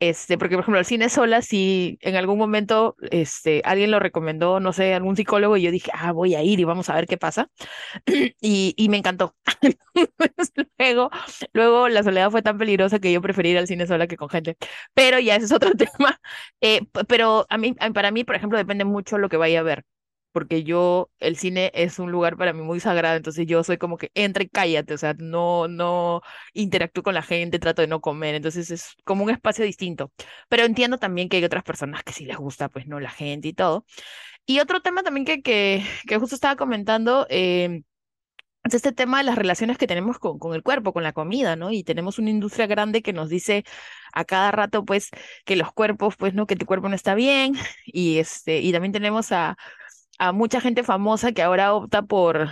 este, 0.00 0.38
porque 0.38 0.54
por 0.56 0.62
ejemplo 0.62 0.78
el 0.80 0.84
cine 0.86 1.08
sola, 1.08 1.42
si 1.42 1.98
en 2.00 2.16
algún 2.16 2.38
momento 2.38 2.96
este, 3.10 3.62
alguien 3.64 3.90
lo 3.90 4.00
recomendó, 4.00 4.60
no 4.60 4.72
sé, 4.72 4.94
algún 4.94 5.16
psicólogo, 5.16 5.56
y 5.56 5.62
yo 5.62 5.70
dije, 5.70 5.90
ah, 5.94 6.12
voy 6.12 6.34
a 6.34 6.42
ir 6.42 6.60
y 6.60 6.64
vamos 6.64 6.88
a 6.88 6.94
ver 6.94 7.06
qué 7.06 7.16
pasa. 7.16 7.48
Y, 8.40 8.74
y 8.76 8.88
me 8.88 8.96
encantó. 8.98 9.34
Luego, 10.78 11.10
luego 11.52 11.88
la 11.88 12.02
soledad 12.02 12.30
fue 12.30 12.42
tan 12.42 12.58
peligrosa 12.58 12.98
que 12.98 13.12
yo 13.12 13.20
preferí 13.22 13.50
ir 13.50 13.58
al 13.58 13.66
cine 13.66 13.86
sola 13.86 14.06
que 14.06 14.16
con 14.16 14.28
gente. 14.28 14.56
Pero 14.94 15.18
ya 15.18 15.36
ese 15.36 15.46
es 15.46 15.52
otro 15.52 15.70
tema. 15.76 16.20
Eh, 16.60 16.82
pero 17.08 17.46
a 17.48 17.58
mí, 17.58 17.74
para 17.94 18.10
mí, 18.10 18.24
por 18.24 18.34
ejemplo, 18.36 18.58
depende 18.58 18.84
mucho 18.84 19.18
lo 19.22 19.28
que 19.30 19.36
vaya 19.38 19.60
a 19.60 19.62
ver. 19.62 19.84
Porque 20.32 20.64
yo, 20.64 21.10
el 21.20 21.36
cine 21.36 21.70
es 21.74 21.98
un 21.98 22.10
lugar 22.10 22.38
para 22.38 22.54
mí 22.54 22.62
muy 22.62 22.80
sagrado, 22.80 23.16
entonces 23.16 23.46
yo 23.46 23.62
soy 23.64 23.76
como 23.76 23.98
que 23.98 24.10
entra 24.14 24.42
y 24.42 24.48
cállate, 24.48 24.94
o 24.94 24.98
sea, 24.98 25.14
no, 25.18 25.68
no 25.68 26.22
interactúo 26.54 27.02
con 27.02 27.12
la 27.14 27.22
gente, 27.22 27.58
trato 27.58 27.82
de 27.82 27.88
no 27.88 28.00
comer, 28.00 28.34
entonces 28.34 28.70
es 28.70 28.94
como 29.04 29.24
un 29.24 29.30
espacio 29.30 29.64
distinto. 29.64 30.10
Pero 30.48 30.64
entiendo 30.64 30.98
también 30.98 31.28
que 31.28 31.36
hay 31.36 31.44
otras 31.44 31.64
personas 31.64 32.02
que 32.02 32.14
sí 32.14 32.24
les 32.24 32.38
gusta, 32.38 32.70
pues, 32.70 32.86
no, 32.86 32.98
la 33.00 33.10
gente 33.10 33.48
y 33.48 33.52
todo. 33.52 33.84
Y 34.46 34.60
otro 34.60 34.80
tema 34.82 35.02
también 35.02 35.24
que, 35.26 35.42
que, 35.42 35.84
que 36.08 36.18
justo 36.18 36.34
estaba 36.34 36.56
comentando, 36.56 37.26
eh, 37.30 37.82
es 38.64 38.74
este 38.74 38.92
tema 38.92 39.18
de 39.18 39.24
las 39.24 39.36
relaciones 39.36 39.78
que 39.78 39.86
tenemos 39.86 40.18
con, 40.18 40.38
con 40.38 40.54
el 40.54 40.62
cuerpo, 40.62 40.92
con 40.92 41.02
la 41.02 41.12
comida, 41.12 41.56
¿no? 41.56 41.72
Y 41.72 41.84
tenemos 41.84 42.18
una 42.18 42.30
industria 42.30 42.66
grande 42.66 43.02
que 43.02 43.12
nos 43.12 43.28
dice 43.28 43.64
a 44.12 44.24
cada 44.24 44.50
rato, 44.52 44.84
pues, 44.84 45.10
que 45.44 45.56
los 45.56 45.72
cuerpos, 45.72 46.16
pues, 46.16 46.34
¿no? 46.34 46.46
Que 46.46 46.56
tu 46.56 46.66
cuerpo 46.66 46.88
no 46.88 46.94
está 46.94 47.14
bien. 47.14 47.54
Y, 47.86 48.18
este, 48.18 48.60
y 48.60 48.72
también 48.72 48.92
tenemos 48.92 49.32
a, 49.32 49.56
a 50.18 50.32
mucha 50.32 50.60
gente 50.60 50.82
famosa 50.84 51.32
que 51.32 51.42
ahora 51.42 51.74
opta 51.74 52.02
por, 52.02 52.50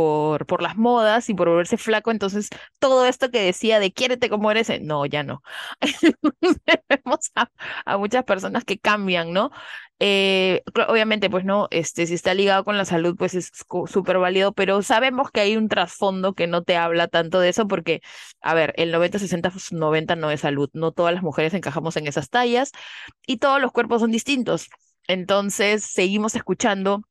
por, 0.00 0.46
por 0.46 0.62
las 0.62 0.76
modas 0.78 1.28
y 1.28 1.34
por 1.34 1.48
volverse 1.48 1.76
flaco. 1.76 2.10
Entonces, 2.10 2.48
todo 2.78 3.04
esto 3.06 3.30
que 3.30 3.42
decía 3.42 3.78
de 3.80 3.92
quiérete 3.92 4.30
como 4.30 4.50
eres, 4.50 4.70
eh, 4.70 4.80
no, 4.82 5.04
ya 5.06 5.22
no. 5.22 5.42
Vemos 6.88 7.30
a, 7.34 7.50
a 7.84 7.98
muchas 7.98 8.24
personas 8.24 8.64
que 8.64 8.78
cambian, 8.78 9.32
¿no? 9.32 9.50
Eh, 9.98 10.62
obviamente, 10.88 11.28
pues 11.28 11.44
no, 11.44 11.68
este, 11.70 12.06
si 12.06 12.14
está 12.14 12.32
ligado 12.32 12.64
con 12.64 12.78
la 12.78 12.86
salud, 12.86 13.14
pues 13.18 13.34
es 13.34 13.50
súper 13.86 14.18
válido, 14.18 14.52
pero 14.54 14.80
sabemos 14.82 15.30
que 15.30 15.40
hay 15.40 15.56
un 15.58 15.68
trasfondo 15.68 16.32
que 16.34 16.46
no 16.46 16.62
te 16.62 16.76
habla 16.78 17.08
tanto 17.08 17.38
de 17.40 17.50
eso 17.50 17.68
porque, 17.68 18.00
a 18.40 18.54
ver, 18.54 18.72
el 18.78 18.92
90, 18.92 19.18
60, 19.18 19.52
90 19.72 20.16
no 20.16 20.30
es 20.30 20.40
salud, 20.40 20.70
no 20.72 20.92
todas 20.92 21.12
las 21.14 21.22
mujeres 21.22 21.52
encajamos 21.52 21.96
en 21.96 22.06
esas 22.06 22.30
tallas 22.30 22.72
y 23.26 23.36
todos 23.38 23.60
los 23.60 23.72
cuerpos 23.72 24.00
son 24.00 24.10
distintos. 24.12 24.68
Entonces, 25.06 25.84
seguimos 25.84 26.34
escuchando 26.34 27.02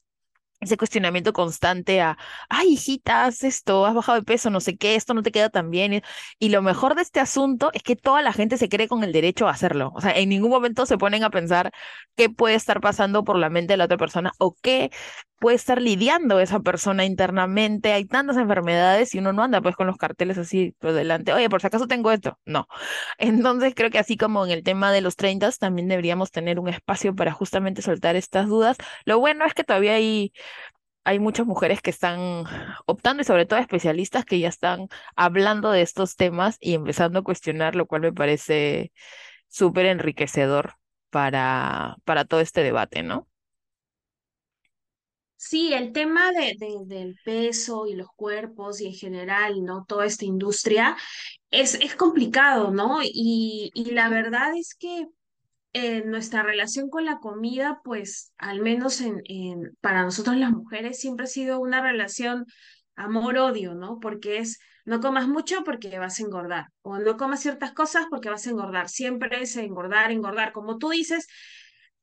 ese 0.60 0.78
cuestionamiento 0.78 1.34
constante 1.34 2.02
a, 2.02 2.18
ay, 2.50 2.70
hijita, 2.74 3.26
haz 3.26 3.44
esto, 3.44 3.86
has 3.86 3.94
bajado 3.96 4.18
de 4.20 4.26
peso, 4.26 4.50
no 4.50 4.60
sé 4.60 4.78
qué, 4.78 4.96
esto 4.96 5.14
no 5.14 5.24
te 5.24 5.32
queda 5.32 5.50
tan 5.50 5.70
bien. 5.72 6.02
Y 6.40 6.50
lo 6.50 6.62
mejor 6.62 6.96
de 6.96 7.02
este 7.02 7.20
asunto 7.20 7.72
es 7.74 7.84
que 7.84 7.96
toda 7.96 8.22
la 8.22 8.34
gente 8.34 8.58
se 8.58 8.70
cree 8.70 8.88
con 8.88 9.04
el 9.04 9.12
derecho 9.14 9.48
a 9.48 9.52
hacerlo. 9.52 9.92
O 9.96 10.02
sea, 10.02 10.12
en 10.12 10.30
ningún 10.30 10.50
momento 10.52 10.86
se 10.86 10.98
ponen 10.98 11.24
a 11.24 11.30
pensar 11.30 11.72
qué 12.16 12.30
puede 12.30 12.56
estar 12.56 12.82
pasando 12.82 13.24
por 13.24 13.38
la 13.38 13.50
mente 13.50 13.74
de 13.74 13.78
la 13.78 13.86
otra 13.86 13.98
persona 13.98 14.32
o 14.38 14.56
qué 14.62 14.92
puede 15.40 15.56
estar 15.56 15.82
lidiando 15.82 16.40
esa 16.40 16.60
persona 16.60 17.06
internamente. 17.06 17.94
Hay 17.94 18.06
tantas 18.06 18.38
enfermedades 18.38 19.16
y 19.16 19.20
uno 19.20 19.34
no 19.34 19.44
anda 19.44 19.62
pues 19.62 19.76
con 19.76 19.88
los 19.88 19.98
carteles 19.98 20.38
así 20.38 20.76
por 20.80 20.94
delante. 20.94 21.34
Oye, 21.34 21.50
por 21.50 21.62
si 21.62 21.68
acaso 21.68 21.88
tengo 21.88 22.12
esto. 22.12 22.40
No. 22.46 22.68
Entonces 23.18 23.74
creo 23.76 23.90
que 23.90 24.00
así 24.00 24.18
como 24.18 24.46
en 24.46 24.52
el 24.52 24.64
tema 24.64 24.92
de 24.92 25.02
los 25.02 25.16
30 25.16 25.50
también 25.60 25.88
deberíamos 25.88 26.32
tener 26.32 26.60
un 26.60 26.70
espacio 26.70 27.16
para 27.16 27.32
justamente 27.32 27.82
soltar 27.82 28.16
estas 28.16 28.48
dudas. 28.48 28.78
Lo 29.06 29.20
bueno 29.20 29.46
es 29.46 29.54
que 29.54 29.64
todavía 29.64 29.94
hay 29.96 30.34
hay 31.06 31.20
muchas 31.20 31.46
mujeres 31.48 31.82
que 31.82 31.90
están 31.90 32.44
optando 32.86 33.22
y 33.22 33.26
sobre 33.26 33.46
todo 33.46 33.60
especialistas 33.60 34.26
que 34.26 34.40
ya 34.40 34.50
están 34.50 34.88
hablando 35.16 35.72
de 35.72 35.82
estos 35.82 36.16
temas 36.16 36.58
y 36.60 36.76
empezando 36.76 37.20
a 37.20 37.24
cuestionar, 37.24 37.76
lo 37.76 37.88
cual 37.88 38.02
me 38.02 38.14
parece 38.14 38.92
súper 39.48 39.88
enriquecedor 39.88 40.76
para, 41.10 41.98
para 42.06 42.26
todo 42.26 42.42
este 42.42 42.64
debate, 42.64 43.04
¿no? 43.04 43.29
Sí, 45.42 45.74
el 45.74 45.94
tema 45.94 46.32
de, 46.32 46.56
de- 46.60 46.84
del 46.86 47.16
peso 47.24 47.88
y 47.88 47.94
los 47.96 48.10
cuerpos 48.16 48.82
y 48.82 48.88
en 48.88 48.94
general, 48.94 49.64
¿no? 49.64 49.86
Toda 49.88 50.06
esta 50.06 50.26
industria 50.26 50.98
es, 51.52 51.76
es 51.76 51.96
complicado, 51.96 52.72
¿no? 52.72 53.00
Y, 53.04 53.72
y 53.74 53.92
la 53.92 54.10
verdad 54.10 54.52
es 54.58 54.76
que 54.76 55.08
eh, 55.74 56.04
nuestra 56.06 56.44
relación 56.44 56.90
con 56.90 57.06
la 57.06 57.20
comida, 57.20 57.82
pues 57.84 58.34
al 58.38 58.62
menos 58.62 59.02
en, 59.02 59.22
en, 59.26 59.78
para 59.82 60.04
nosotros 60.04 60.38
las 60.38 60.52
mujeres 60.52 61.00
siempre 61.00 61.26
ha 61.26 61.28
sido 61.30 61.60
una 61.62 61.82
relación 61.82 62.46
amor-odio, 62.96 63.76
¿no? 63.76 64.00
Porque 64.02 64.40
es 64.40 64.60
no 64.86 65.02
comas 65.02 65.28
mucho 65.28 65.64
porque 65.66 66.00
vas 66.00 66.20
a 66.20 66.24
engordar 66.24 66.68
o 66.84 67.00
no 67.00 67.18
comas 67.18 67.42
ciertas 67.42 67.74
cosas 67.74 68.08
porque 68.10 68.30
vas 68.30 68.48
a 68.48 68.52
engordar. 68.52 68.90
Siempre 68.90 69.42
es 69.44 69.56
engordar, 69.58 70.12
engordar. 70.12 70.54
Como 70.54 70.78
tú 70.80 70.90
dices, 70.92 71.28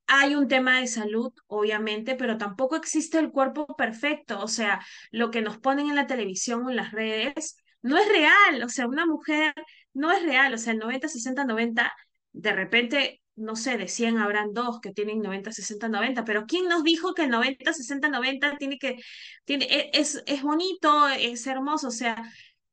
hay 0.06 0.34
un 0.36 0.48
tema 0.48 0.80
de 0.80 0.86
salud, 0.86 1.32
obviamente, 1.46 2.14
pero 2.14 2.38
tampoco 2.38 2.76
existe 2.76 3.18
el 3.18 3.30
cuerpo 3.30 3.66
perfecto. 3.76 4.40
O 4.40 4.48
sea, 4.48 4.80
lo 5.10 5.30
que 5.30 5.42
nos 5.42 5.58
ponen 5.58 5.88
en 5.88 5.96
la 5.96 6.06
televisión 6.06 6.64
o 6.64 6.70
en 6.70 6.76
las 6.76 6.92
redes 6.92 7.56
no 7.82 7.96
es 7.98 8.08
real. 8.08 8.62
O 8.64 8.68
sea, 8.68 8.86
una 8.86 9.06
mujer 9.06 9.54
no 9.94 10.12
es 10.12 10.22
real. 10.22 10.54
O 10.54 10.58
sea, 10.58 10.72
el 10.72 10.78
90, 10.78 11.08
60, 11.08 11.44
90, 11.44 11.92
de 12.32 12.52
repente, 12.52 13.22
no 13.34 13.56
sé, 13.56 13.76
de 13.78 13.88
100 13.88 14.18
habrán 14.18 14.52
dos 14.52 14.80
que 14.80 14.92
tienen 14.92 15.20
90, 15.22 15.52
60, 15.52 15.88
90, 15.88 16.24
pero 16.24 16.46
¿quién 16.46 16.66
nos 16.68 16.82
dijo 16.84 17.14
que 17.14 17.24
el 17.24 17.30
90, 17.30 17.72
60, 17.72 18.08
90 18.08 18.56
tiene 18.58 18.78
que, 18.78 18.96
tiene, 19.44 19.66
e- 19.66 19.90
es, 19.94 20.22
es 20.26 20.42
bonito, 20.42 21.08
es 21.08 21.46
hermoso? 21.46 21.88
O 21.88 21.90
sea, 21.90 22.22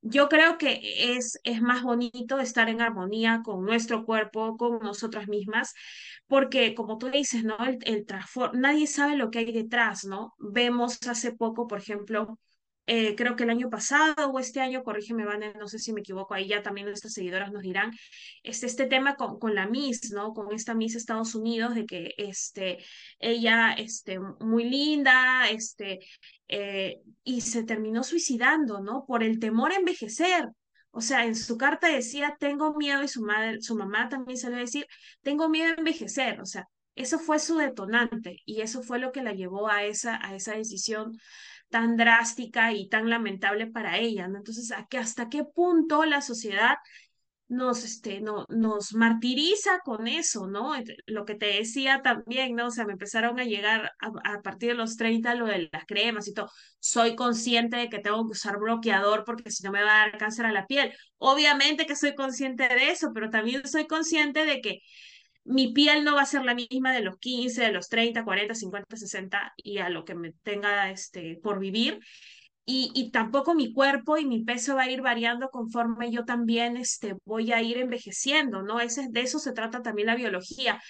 yo 0.04 0.30
creo 0.30 0.58
que 0.58 0.80
es, 1.18 1.40
es 1.44 1.62
más 1.62 1.84
bonito 1.84 2.40
estar 2.40 2.70
en 2.70 2.82
armonía 2.82 3.42
con 3.44 3.66
nuestro 3.66 4.06
cuerpo, 4.06 4.58
con 4.58 4.80
nosotras 4.80 5.28
mismas 5.28 5.74
porque 6.28 6.76
como 6.76 6.98
tú 6.98 7.10
dices, 7.10 7.44
¿no? 7.44 7.58
El, 7.66 7.80
el 7.86 8.06
nadie 8.54 8.88
sabe 8.88 9.18
lo 9.18 9.32
que 9.32 9.40
hay 9.40 9.52
detrás, 9.52 10.06
¿no? 10.06 10.34
Vemos 10.40 11.00
hace 11.08 11.34
poco, 11.34 11.68
por 11.68 11.80
ejemplo, 11.80 12.40
eh, 12.86 13.16
creo 13.16 13.36
que 13.36 13.44
el 13.44 13.50
año 13.50 13.70
pasado 13.70 14.30
o 14.30 14.40
este 14.40 14.60
año, 14.60 14.84
corrígeme, 14.84 15.26
Vane, 15.26 15.54
no 15.54 15.68
sé 15.68 15.80
si 15.80 15.94
me 15.94 16.02
equivoco, 16.02 16.34
ahí 16.34 16.48
ya 16.48 16.62
también 16.62 16.88
nuestras 16.88 17.14
seguidoras 17.14 17.52
nos 17.52 17.62
dirán, 17.62 17.92
este, 18.44 18.66
este 18.66 18.88
tema 18.88 19.16
con, 19.16 19.40
con 19.40 19.56
la 19.56 19.68
Miss, 19.68 20.12
¿no? 20.12 20.34
Con 20.34 20.54
esta 20.54 20.74
Miss 20.74 20.96
Estados 20.96 21.34
Unidos, 21.36 21.76
de 21.76 21.86
que 21.86 22.14
este, 22.18 22.80
ella, 23.20 23.74
este, 23.74 24.20
muy 24.20 24.66
linda, 24.66 25.50
este, 25.50 26.00
eh, 26.48 27.00
y 27.24 27.42
se 27.42 27.64
terminó 27.64 28.04
suicidando, 28.04 28.82
¿no? 28.82 29.06
Por 29.06 29.24
el 29.24 29.40
temor 29.40 29.72
a 29.72 29.78
envejecer. 29.78 30.50
O 30.92 31.02
sea, 31.02 31.26
en 31.26 31.36
su 31.36 31.58
carta 31.58 31.88
decía, 31.88 32.36
tengo 32.40 32.76
miedo, 32.76 33.02
y 33.02 33.08
su 33.08 33.22
madre, 33.24 33.62
su 33.62 33.76
mamá 33.76 34.10
también 34.10 34.38
salió 34.38 34.58
a 34.58 34.62
decir, 34.62 34.86
tengo 35.22 35.50
miedo 35.50 35.74
a 35.74 35.78
envejecer, 35.80 36.40
o 36.42 36.46
sea, 36.46 36.68
eso 36.96 37.18
fue 37.18 37.40
su 37.40 37.58
detonante 37.58 38.38
y 38.46 38.62
eso 38.62 38.84
fue 38.84 39.00
lo 39.00 39.12
que 39.12 39.24
la 39.24 39.34
llevó 39.34 39.68
a 39.68 39.84
esa, 39.84 40.20
a 40.24 40.36
esa 40.36 40.56
decisión 40.56 41.18
tan 41.74 41.98
drástica 41.98 42.72
y 42.72 42.88
tan 42.88 43.10
lamentable 43.10 43.66
para 43.66 43.98
ella, 43.98 44.28
¿no? 44.28 44.38
Entonces, 44.38 44.72
¿a 44.72 44.86
qué, 44.88 45.00
¿hasta 45.00 45.28
qué 45.28 45.44
punto 45.44 46.06
la 46.06 46.22
sociedad 46.22 46.76
nos, 47.48 47.84
este, 47.84 48.22
no, 48.22 48.46
nos 48.50 48.94
martiriza 48.94 49.80
con 49.84 50.08
eso, 50.08 50.46
¿no? 50.46 50.74
Lo 51.08 51.26
que 51.26 51.34
te 51.34 51.48
decía 51.48 52.04
también, 52.04 52.56
¿no? 52.56 52.68
O 52.68 52.72
sea, 52.72 52.86
me 52.86 52.94
empezaron 52.94 53.40
a 53.40 53.44
llegar 53.46 53.92
a, 54.00 54.36
a 54.36 54.42
partir 54.44 54.70
de 54.70 54.76
los 54.76 54.98
30 54.98 55.34
lo 55.34 55.48
de 55.48 55.70
las 55.72 55.86
cremas 55.88 56.28
y 56.28 56.34
todo. 56.36 56.52
Soy 56.80 57.16
consciente 57.16 57.78
de 57.78 57.90
que 57.90 57.98
tengo 58.00 58.24
que 58.28 58.34
usar 58.34 58.60
bloqueador 58.60 59.24
porque 59.26 59.50
si 59.50 59.64
no 59.64 59.72
me 59.72 59.84
va 59.84 60.04
a 60.04 60.10
dar 60.10 60.18
cáncer 60.20 60.46
a 60.46 60.52
la 60.52 60.68
piel. 60.68 60.94
Obviamente 61.18 61.88
que 61.88 61.96
soy 61.96 62.14
consciente 62.14 62.68
de 62.68 62.92
eso, 62.92 63.12
pero 63.16 63.32
también 63.32 63.68
soy 63.68 63.88
consciente 63.88 64.46
de 64.46 64.62
que 64.62 64.82
mi 65.46 65.74
piel 65.74 66.04
no 66.04 66.16
va 66.16 66.22
a 66.22 66.26
ser 66.26 66.44
la 66.46 66.56
misma 66.56 66.94
de 66.94 67.02
los 67.02 67.18
15, 67.18 67.64
de 67.64 67.72
los 67.72 67.90
30, 67.90 68.24
40, 68.24 68.56
50, 68.56 68.96
60 68.96 69.54
y 69.58 69.80
a 69.80 69.90
lo 69.90 70.06
que 70.06 70.16
me 70.16 70.34
tenga 70.44 70.90
este, 70.92 71.40
por 71.42 71.60
vivir. 71.60 72.00
Y, 72.66 72.92
y 72.96 73.12
tampoco 73.12 73.56
mi 73.56 73.74
cuerpo 73.74 74.18
y 74.18 74.26
mi 74.26 74.44
peso 74.44 74.76
va 74.76 74.84
a 74.84 74.90
ir 74.90 75.02
variando 75.02 75.50
conforme 75.50 76.12
yo 76.12 76.24
también 76.24 76.78
este, 76.78 77.16
voy 77.26 77.52
a 77.52 77.62
ir 77.62 77.78
envejeciendo, 77.78 78.62
¿no? 78.62 78.80
Ese, 78.80 79.08
de 79.10 79.22
eso 79.22 79.40
se 79.40 79.52
trata 79.52 79.82
también 79.82 80.08
la 80.08 80.16
biología. 80.16 80.82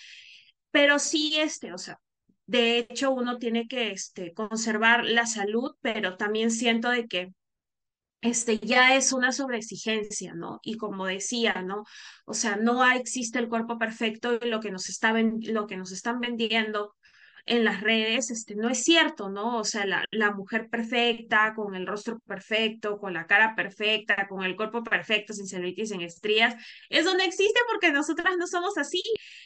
Pero 0.72 1.00
sí, 1.00 1.36
este, 1.40 1.74
o 1.74 1.78
sea, 1.78 2.00
de 2.46 2.80
hecho 2.80 3.12
uno 3.12 3.38
tiene 3.38 3.68
que 3.68 3.92
este, 3.92 4.34
conservar 4.34 5.04
la 5.06 5.26
salud, 5.26 5.72
pero 5.82 6.18
también 6.18 6.52
siento 6.52 6.90
de 6.90 7.08
que 7.08 7.34
este 8.24 8.58
ya 8.60 8.96
es 8.96 9.14
una 9.14 9.32
sobreexigencia, 9.32 10.34
¿no? 10.34 10.60
Y 10.64 10.78
como 10.78 11.06
decía, 11.06 11.62
¿no? 11.62 11.84
O 12.26 12.34
sea, 12.34 12.56
no 12.56 12.90
existe 12.92 13.40
el 13.40 13.50
cuerpo 13.50 13.78
perfecto 13.78 14.40
y 14.42 14.50
lo 14.50 14.60
que 14.62 14.72
nos 14.72 14.90
está 14.90 15.14
lo 15.14 15.68
que 15.68 15.78
nos 15.78 15.92
están 15.92 16.20
vendiendo 16.20 16.96
en 17.46 17.66
las 17.66 17.82
redes, 17.82 18.32
este, 18.32 18.56
no 18.56 18.70
es 18.70 18.84
cierto, 18.84 19.30
¿no? 19.30 19.58
O 19.58 19.66
sea, 19.66 19.86
la, 19.86 20.06
la 20.12 20.32
mujer 20.32 20.70
perfecta, 20.70 21.54
con 21.54 21.76
el 21.76 21.86
rostro 21.86 22.20
perfecto, 22.26 22.98
con 22.98 23.14
la 23.14 23.28
cara 23.28 23.54
perfecta, 23.56 24.28
con 24.30 24.44
el 24.44 24.56
cuerpo 24.56 24.84
perfecto, 24.84 25.34
sin 25.34 25.48
celulitis, 25.48 25.90
sin 25.90 26.02
estrías, 26.02 26.56
eso 26.90 27.14
no 27.14 27.24
existe 27.24 27.60
porque 27.70 27.92
nosotras 27.92 28.36
no 28.38 28.48
somos 28.48 28.78
así. 28.78 29.02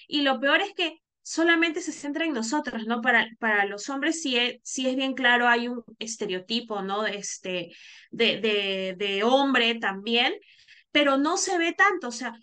Y 0.07 0.21
lo 0.21 0.39
peor 0.39 0.61
es 0.61 0.73
que 0.75 0.99
solamente 1.27 1.81
se 1.81 1.91
centra 1.91 2.23
en 2.23 2.33
nosotras, 2.33 2.85
¿no? 2.85 3.01
Para, 3.01 3.27
para 3.37 3.65
los 3.65 3.89
hombres 3.89 4.21
sí 4.21 4.37
es, 4.37 4.59
sí 4.63 4.87
es 4.87 4.95
bien 4.95 5.13
claro, 5.13 5.49
hay 5.49 5.67
un 5.67 5.83
estereotipo, 5.99 6.81
¿no? 6.81 7.05
Este, 7.05 7.73
de, 8.11 8.39
de, 8.39 8.95
de 8.97 9.23
hombre 9.25 9.75
también, 9.75 10.33
pero 10.89 11.17
no 11.17 11.35
se 11.35 11.57
ve 11.57 11.73
tanto, 11.73 12.07
o 12.07 12.11
sea, 12.11 12.33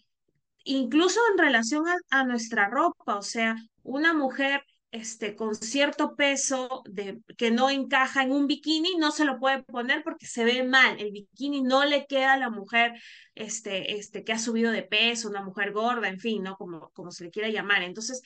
incluso 0.65 1.19
en 1.33 1.39
relación 1.39 1.89
a, 1.89 1.97
a 2.11 2.25
nuestra 2.25 2.69
ropa, 2.69 3.17
o 3.17 3.23
sea, 3.23 3.57
una 3.83 4.13
mujer 4.13 4.63
este, 4.95 5.35
con 5.35 5.57
cierto 5.57 6.15
peso 6.15 6.85
de, 6.87 7.21
que 7.37 7.51
no 7.51 7.69
encaja 7.69 8.23
en 8.23 8.31
un 8.31 8.47
bikini 8.47 8.95
no 8.97 9.11
se 9.11 9.25
lo 9.25 9.41
puede 9.41 9.65
poner 9.65 10.05
porque 10.05 10.27
se 10.27 10.45
ve 10.45 10.63
mal. 10.63 11.01
El 11.01 11.11
bikini 11.11 11.63
no 11.63 11.85
le 11.85 12.07
queda 12.07 12.35
a 12.35 12.37
la 12.37 12.49
mujer 12.49 12.93
este, 13.35 13.97
este, 13.97 14.23
que 14.23 14.33
ha 14.33 14.39
subido 14.39 14.71
de 14.71 14.85
peso, 14.85 15.29
una 15.29 15.43
mujer 15.43 15.73
gorda, 15.73 16.09
en 16.09 16.21
fin, 16.21 16.45
¿no? 16.45 16.57
Como, 16.57 16.91
como 16.91 17.11
se 17.11 17.25
le 17.25 17.31
quiera 17.31 17.49
llamar. 17.49 17.83
Entonces, 17.83 18.23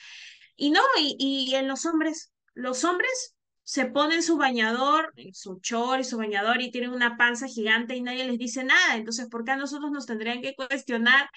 y 0.59 0.71
no, 0.71 0.81
y, 0.99 1.15
y 1.19 1.55
en 1.55 1.67
los 1.67 1.85
hombres, 1.85 2.31
los 2.53 2.83
hombres 2.83 3.35
se 3.63 3.85
ponen 3.85 4.23
su 4.23 4.37
bañador, 4.37 5.13
su 5.33 5.59
chor 5.59 5.99
y 5.99 6.03
su 6.03 6.17
bañador 6.17 6.61
y 6.61 6.71
tienen 6.71 6.91
una 6.91 7.17
panza 7.17 7.47
gigante 7.47 7.95
y 7.95 8.01
nadie 8.01 8.25
les 8.25 8.37
dice 8.37 8.63
nada. 8.63 8.95
Entonces, 8.95 9.27
¿por 9.29 9.43
qué 9.45 9.51
a 9.51 9.57
nosotros 9.57 9.91
nos 9.91 10.05
tendrían 10.07 10.41
que 10.41 10.55
cuestionar 10.55 11.29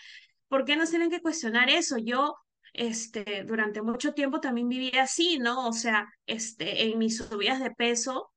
¿por 0.52 0.66
qué 0.66 0.76
nos 0.76 0.90
tienen 0.90 1.08
que 1.10 1.22
cuestionar 1.22 1.70
eso? 1.70 1.96
Yo, 1.96 2.36
este, 2.74 3.44
durante 3.44 3.80
mucho 3.80 4.12
tiempo 4.12 4.38
también 4.38 4.68
viví 4.68 4.92
así, 4.98 5.38
¿no? 5.38 5.66
O 5.66 5.72
sea, 5.72 6.12
este, 6.26 6.84
en 6.84 6.98
mis 6.98 7.16
subidas 7.16 7.58
de 7.58 7.70
peso, 7.70 8.30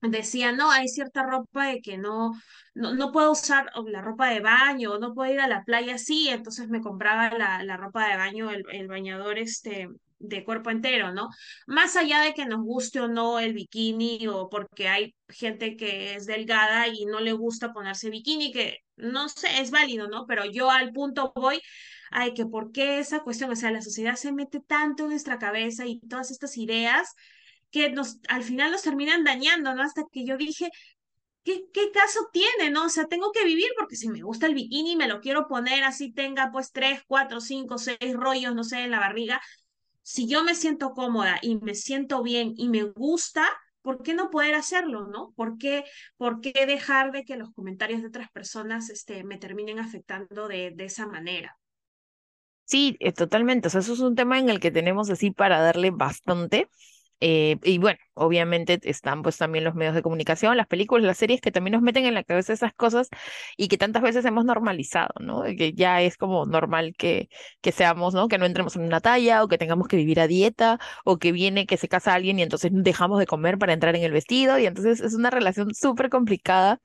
decía, 0.00 0.52
no, 0.52 0.70
hay 0.70 0.88
cierta 0.88 1.22
ropa 1.24 1.66
de 1.68 1.80
que 1.80 1.98
no, 1.98 2.32
no, 2.74 2.94
no 2.94 3.12
puedo 3.12 3.32
usar 3.32 3.70
la 3.86 4.02
ropa 4.02 4.28
de 4.30 4.40
baño, 4.40 4.98
no 4.98 5.14
puedo 5.14 5.32
ir 5.32 5.40
a 5.40 5.48
la 5.48 5.64
playa 5.64 5.94
así, 5.96 6.28
entonces 6.28 6.68
me 6.68 6.80
compraba 6.80 7.30
la, 7.36 7.62
la 7.62 7.76
ropa 7.76 8.08
de 8.08 8.16
baño, 8.16 8.50
el, 8.50 8.64
el 8.72 8.88
bañador, 8.88 9.38
este, 9.38 9.88
de 10.18 10.44
cuerpo 10.44 10.70
entero, 10.70 11.12
¿no? 11.12 11.28
Más 11.66 11.96
allá 11.96 12.20
de 12.22 12.34
que 12.34 12.46
nos 12.46 12.62
guste 12.62 13.00
o 13.00 13.08
no 13.08 13.38
el 13.38 13.52
bikini 13.54 14.26
o 14.28 14.48
porque 14.48 14.88
hay 14.88 15.14
gente 15.28 15.76
que 15.76 16.14
es 16.14 16.26
delgada 16.26 16.88
y 16.88 17.04
no 17.06 17.20
le 17.20 17.32
gusta 17.32 17.72
ponerse 17.72 18.10
bikini, 18.10 18.52
que 18.52 18.78
no 18.96 19.28
sé, 19.28 19.60
es 19.60 19.70
válido, 19.70 20.08
¿no? 20.08 20.26
Pero 20.26 20.44
yo 20.46 20.70
al 20.70 20.92
punto 20.92 21.32
voy, 21.34 21.60
ay, 22.10 22.34
que 22.34 22.46
por 22.46 22.72
qué 22.72 22.98
esa 22.98 23.20
cuestión, 23.20 23.50
o 23.50 23.56
sea, 23.56 23.70
la 23.70 23.82
sociedad 23.82 24.16
se 24.16 24.32
mete 24.32 24.60
tanto 24.60 25.04
en 25.04 25.10
nuestra 25.10 25.38
cabeza 25.38 25.86
y 25.86 26.00
todas 26.00 26.30
estas 26.30 26.56
ideas 26.56 27.14
que 27.76 27.90
nos, 27.90 28.18
al 28.28 28.42
final 28.42 28.70
nos 28.72 28.82
terminan 28.82 29.22
dañando, 29.24 29.74
¿no? 29.74 29.82
Hasta 29.82 30.04
que 30.10 30.24
yo 30.24 30.36
dije, 30.38 30.70
¿qué, 31.44 31.64
qué 31.74 31.90
caso 31.92 32.20
tiene, 32.32 32.70
no? 32.70 32.86
O 32.86 32.88
sea, 32.88 33.06
tengo 33.06 33.32
que 33.32 33.44
vivir 33.44 33.68
porque 33.78 33.96
si 33.96 34.08
me 34.08 34.22
gusta 34.22 34.46
el 34.46 34.54
bikini, 34.54 34.96
me 34.96 35.08
lo 35.08 35.20
quiero 35.20 35.46
poner 35.48 35.84
así, 35.84 36.12
tenga 36.12 36.50
pues 36.52 36.72
tres, 36.72 37.02
cuatro, 37.06 37.40
cinco, 37.40 37.78
seis 37.78 38.14
rollos, 38.14 38.54
no 38.54 38.64
sé, 38.64 38.80
en 38.80 38.90
la 38.92 39.00
barriga. 39.00 39.40
Si 40.02 40.26
yo 40.28 40.42
me 40.44 40.54
siento 40.54 40.92
cómoda 40.92 41.38
y 41.42 41.56
me 41.58 41.74
siento 41.74 42.22
bien 42.22 42.54
y 42.56 42.68
me 42.70 42.84
gusta, 42.84 43.46
¿por 43.82 44.02
qué 44.02 44.14
no 44.14 44.30
poder 44.30 44.54
hacerlo, 44.54 45.06
no? 45.08 45.32
¿Por 45.36 45.58
qué, 45.58 45.84
por 46.16 46.40
qué 46.40 46.66
dejar 46.66 47.12
de 47.12 47.24
que 47.24 47.36
los 47.36 47.52
comentarios 47.52 48.00
de 48.02 48.08
otras 48.08 48.30
personas 48.30 48.90
este, 48.90 49.24
me 49.24 49.38
terminen 49.38 49.78
afectando 49.80 50.48
de, 50.48 50.72
de 50.74 50.84
esa 50.86 51.06
manera? 51.06 51.58
Sí, 52.64 52.96
eh, 53.00 53.12
totalmente. 53.12 53.68
O 53.68 53.70
sea, 53.70 53.80
eso 53.80 53.92
es 53.92 54.00
un 54.00 54.14
tema 54.16 54.38
en 54.38 54.48
el 54.48 54.60
que 54.60 54.70
tenemos 54.72 55.08
así 55.10 55.30
para 55.30 55.60
darle 55.60 55.90
bastante. 55.90 56.68
Eh, 57.20 57.58
y 57.64 57.78
bueno, 57.78 57.98
obviamente 58.14 58.78
están 58.84 59.22
pues 59.22 59.38
también 59.38 59.64
los 59.64 59.74
medios 59.74 59.94
de 59.94 60.02
comunicación, 60.02 60.56
las 60.56 60.66
películas, 60.66 61.06
las 61.06 61.16
series 61.18 61.40
que 61.40 61.50
también 61.50 61.72
nos 61.72 61.82
meten 61.82 62.04
en 62.04 62.14
la 62.14 62.24
cabeza 62.24 62.52
esas 62.52 62.74
cosas 62.74 63.08
y 63.56 63.68
que 63.68 63.78
tantas 63.78 64.02
veces 64.02 64.24
hemos 64.26 64.44
normalizado, 64.44 65.14
¿no? 65.20 65.42
Que 65.44 65.72
ya 65.72 66.02
es 66.02 66.16
como 66.18 66.44
normal 66.46 66.94
que, 66.98 67.28
que 67.62 67.72
seamos, 67.72 68.14
¿no? 68.14 68.28
Que 68.28 68.38
no 68.38 68.46
entremos 68.46 68.76
en 68.76 68.82
una 68.82 69.00
talla 69.00 69.42
o 69.44 69.48
que 69.48 69.58
tengamos 69.58 69.88
que 69.88 69.96
vivir 69.96 70.20
a 70.20 70.26
dieta 70.26 70.78
o 71.04 71.18
que 71.18 71.32
viene 71.32 71.66
que 71.66 71.76
se 71.78 71.88
casa 71.88 72.14
alguien 72.14 72.38
y 72.38 72.42
entonces 72.42 72.70
dejamos 72.74 73.18
de 73.18 73.26
comer 73.26 73.58
para 73.58 73.72
entrar 73.72 73.96
en 73.96 74.02
el 74.02 74.12
vestido 74.12 74.58
y 74.58 74.66
entonces 74.66 75.00
es 75.00 75.14
una 75.14 75.30
relación 75.30 75.74
súper 75.74 76.10
complicada 76.10 76.80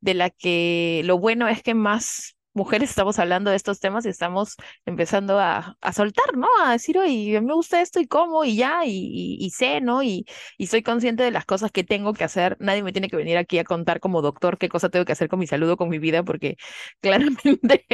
de 0.00 0.14
la 0.14 0.30
que 0.30 1.02
lo 1.04 1.18
bueno 1.18 1.48
es 1.48 1.62
que 1.62 1.74
más 1.74 2.36
mujeres 2.54 2.90
estamos 2.90 3.18
hablando 3.18 3.50
de 3.50 3.56
estos 3.56 3.80
temas 3.80 4.04
y 4.06 4.08
estamos 4.08 4.56
empezando 4.84 5.38
a, 5.38 5.76
a 5.80 5.92
soltar, 5.92 6.36
¿no? 6.36 6.48
A 6.64 6.72
decir, 6.72 6.98
oye, 6.98 7.40
me 7.40 7.54
gusta 7.54 7.80
esto 7.80 8.00
y 8.00 8.06
cómo 8.06 8.44
y 8.44 8.56
ya, 8.56 8.84
y, 8.84 9.36
y, 9.40 9.50
sé, 9.50 9.80
¿no? 9.80 10.02
Y, 10.02 10.26
y 10.58 10.66
soy 10.66 10.82
consciente 10.82 11.22
de 11.22 11.30
las 11.30 11.44
cosas 11.46 11.70
que 11.70 11.84
tengo 11.84 12.12
que 12.14 12.24
hacer. 12.24 12.56
Nadie 12.60 12.82
me 12.82 12.92
tiene 12.92 13.08
que 13.08 13.16
venir 13.16 13.36
aquí 13.38 13.58
a 13.58 13.64
contar 13.64 14.00
como 14.00 14.22
doctor 14.22 14.58
qué 14.58 14.68
cosa 14.68 14.88
tengo 14.90 15.04
que 15.04 15.12
hacer 15.12 15.28
con 15.28 15.38
mi 15.38 15.46
salud 15.46 15.70
o 15.70 15.76
con 15.76 15.88
mi 15.88 15.98
vida, 15.98 16.22
porque 16.22 16.56
claramente 17.00 17.86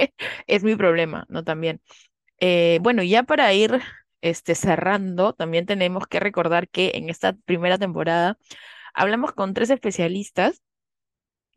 es 0.47 0.63
mi 0.65 0.77
problema, 0.77 1.27
¿no? 1.29 1.45
También. 1.45 1.81
Eh, 2.41 2.79
bueno, 2.83 3.03
ya 3.03 3.25
para 3.25 3.53
ir 3.53 3.81
este, 4.21 4.55
cerrando, 4.55 5.33
también 5.35 5.67
tenemos 5.67 6.07
que 6.07 6.21
recordar 6.21 6.69
que 6.69 6.93
en 6.95 7.09
esta 7.11 7.35
primera 7.35 7.79
temporada 7.79 8.39
hablamos 8.95 9.33
con 9.33 9.55
tres 9.55 9.71
especialistas 9.71 10.63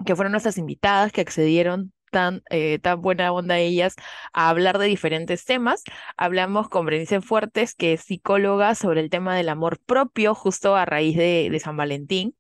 que 0.06 0.16
fueron 0.16 0.32
nuestras 0.32 0.58
invitadas 0.58 1.12
que 1.12 1.22
accedieron 1.22 1.94
tan, 2.12 2.44
eh, 2.52 2.80
tan 2.80 3.02
buena 3.02 3.32
onda 3.32 3.58
ellas 3.58 3.96
a 4.34 4.50
hablar 4.50 4.78
de 4.78 4.86
diferentes 4.86 5.46
temas. 5.46 5.84
Hablamos 6.18 6.70
con 6.70 6.86
Berenice 6.86 7.22
Fuertes, 7.22 7.74
que 7.74 7.94
es 7.94 8.02
psicóloga, 8.02 8.76
sobre 8.76 9.02
el 9.02 9.10
tema 9.10 9.36
del 9.36 9.50
amor 9.50 9.80
propio, 9.80 10.36
justo 10.36 10.76
a 10.76 10.86
raíz 10.86 11.18
de, 11.18 11.60
San 11.64 11.78
Valentín. 11.78 12.36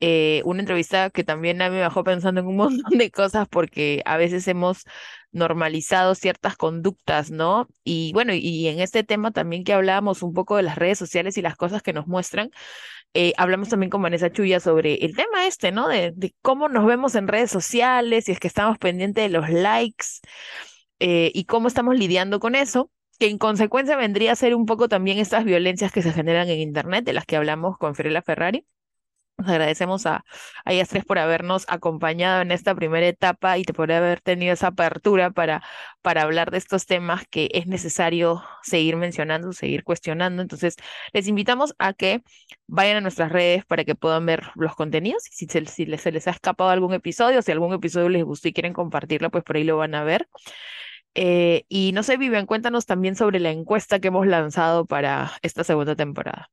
Eh, 0.00 0.42
una 0.44 0.60
entrevista 0.60 1.10
que 1.10 1.24
también 1.24 1.60
a 1.60 1.70
mí 1.70 1.76
me 1.76 1.82
bajó 1.82 2.04
pensando 2.04 2.40
en 2.40 2.46
un 2.46 2.56
montón 2.56 2.98
de 2.98 3.10
cosas 3.10 3.48
porque 3.48 4.02
a 4.04 4.16
veces 4.16 4.46
hemos 4.48 4.84
normalizado 5.32 6.14
ciertas 6.14 6.56
conductas, 6.56 7.30
¿no? 7.30 7.68
Y 7.84 8.12
bueno, 8.12 8.32
y 8.34 8.68
en 8.68 8.80
este 8.80 9.04
tema 9.04 9.30
también 9.30 9.64
que 9.64 9.72
hablábamos 9.72 10.22
un 10.22 10.34
poco 10.34 10.56
de 10.56 10.62
las 10.62 10.76
redes 10.76 10.98
sociales 10.98 11.36
y 11.36 11.42
las 11.42 11.56
cosas 11.56 11.82
que 11.82 11.92
nos 11.92 12.06
muestran, 12.06 12.50
eh, 13.14 13.32
hablamos 13.36 13.68
también 13.68 13.90
con 13.90 14.02
Vanessa 14.02 14.30
Chuya 14.30 14.60
sobre 14.60 14.94
el 14.96 15.16
tema 15.16 15.46
este, 15.46 15.72
¿no? 15.72 15.88
De, 15.88 16.12
de, 16.14 16.34
cómo 16.42 16.68
nos 16.68 16.86
vemos 16.86 17.14
en 17.14 17.28
redes 17.28 17.50
sociales 17.50 18.28
y 18.28 18.32
es 18.32 18.40
que 18.40 18.48
estamos 18.48 18.78
pendientes 18.78 19.24
de 19.24 19.30
los 19.30 19.48
likes 19.48 20.06
eh, 21.00 21.30
y 21.34 21.44
cómo 21.44 21.68
estamos 21.68 21.96
lidiando 21.96 22.40
con 22.40 22.54
eso, 22.54 22.90
que 23.18 23.28
en 23.28 23.38
consecuencia 23.38 23.96
vendría 23.96 24.32
a 24.32 24.36
ser 24.36 24.54
un 24.54 24.66
poco 24.66 24.88
también 24.88 25.18
estas 25.18 25.44
violencias 25.44 25.92
que 25.92 26.02
se 26.02 26.12
generan 26.12 26.48
en 26.48 26.58
Internet, 26.58 27.04
de 27.04 27.12
las 27.12 27.24
que 27.24 27.36
hablamos 27.36 27.78
con 27.78 27.94
Fiorella 27.94 28.22
Ferrari. 28.22 28.66
Nos 29.38 29.48
agradecemos 29.50 30.04
a, 30.06 30.24
a 30.64 30.72
ellas 30.72 30.88
tres 30.88 31.04
por 31.04 31.16
habernos 31.20 31.64
acompañado 31.68 32.42
en 32.42 32.50
esta 32.50 32.74
primera 32.74 33.06
etapa 33.06 33.56
y 33.56 33.62
por 33.62 33.92
haber 33.92 34.20
tenido 34.20 34.52
esa 34.52 34.68
apertura 34.68 35.30
para, 35.30 35.62
para 36.02 36.22
hablar 36.22 36.50
de 36.50 36.58
estos 36.58 36.86
temas 36.86 37.24
que 37.30 37.48
es 37.54 37.68
necesario 37.68 38.42
seguir 38.64 38.96
mencionando, 38.96 39.52
seguir 39.52 39.84
cuestionando. 39.84 40.42
Entonces, 40.42 40.74
les 41.12 41.28
invitamos 41.28 41.72
a 41.78 41.92
que 41.92 42.22
vayan 42.66 42.96
a 42.96 43.00
nuestras 43.00 43.30
redes 43.30 43.64
para 43.64 43.84
que 43.84 43.94
puedan 43.94 44.26
ver 44.26 44.42
los 44.56 44.74
contenidos. 44.74 45.22
Si, 45.30 45.46
se, 45.46 45.60
les 45.86 46.26
ha 46.26 46.30
escapado 46.30 46.70
algún 46.70 46.92
episodio, 46.94 47.40
si 47.40 47.52
algún 47.52 47.72
episodio 47.72 48.08
les 48.08 48.24
gustó 48.24 48.48
y 48.48 48.52
quieren 48.52 48.72
compartirlo, 48.72 49.30
pues 49.30 49.44
por 49.44 49.56
ahí 49.56 49.62
lo 49.64 49.76
van 49.76 49.94
a 49.94 50.02
ver. 50.02 50.28
Eh, 51.14 51.64
y 51.68 51.92
no 51.92 52.02
sé, 52.02 52.16
Vivian, 52.16 52.46
cuéntanos 52.46 52.86
también 52.86 53.14
sobre 53.16 53.40
la 53.40 53.50
encuesta 53.50 54.00
que 54.00 54.08
hemos 54.08 54.26
lanzado 54.26 54.86
para 54.86 55.32
esta 55.42 55.62
segunda 55.64 55.94
temporada. 55.96 56.50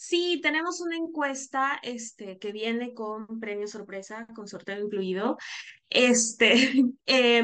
Sí, 0.00 0.38
tenemos 0.40 0.80
una 0.80 0.96
encuesta 0.96 1.80
este, 1.82 2.38
que 2.38 2.52
viene 2.52 2.94
con 2.94 3.40
premio 3.40 3.66
sorpresa, 3.66 4.28
con 4.32 4.46
sorteo 4.46 4.78
incluido. 4.78 5.36
Este, 5.90 6.54
eh, 7.06 7.42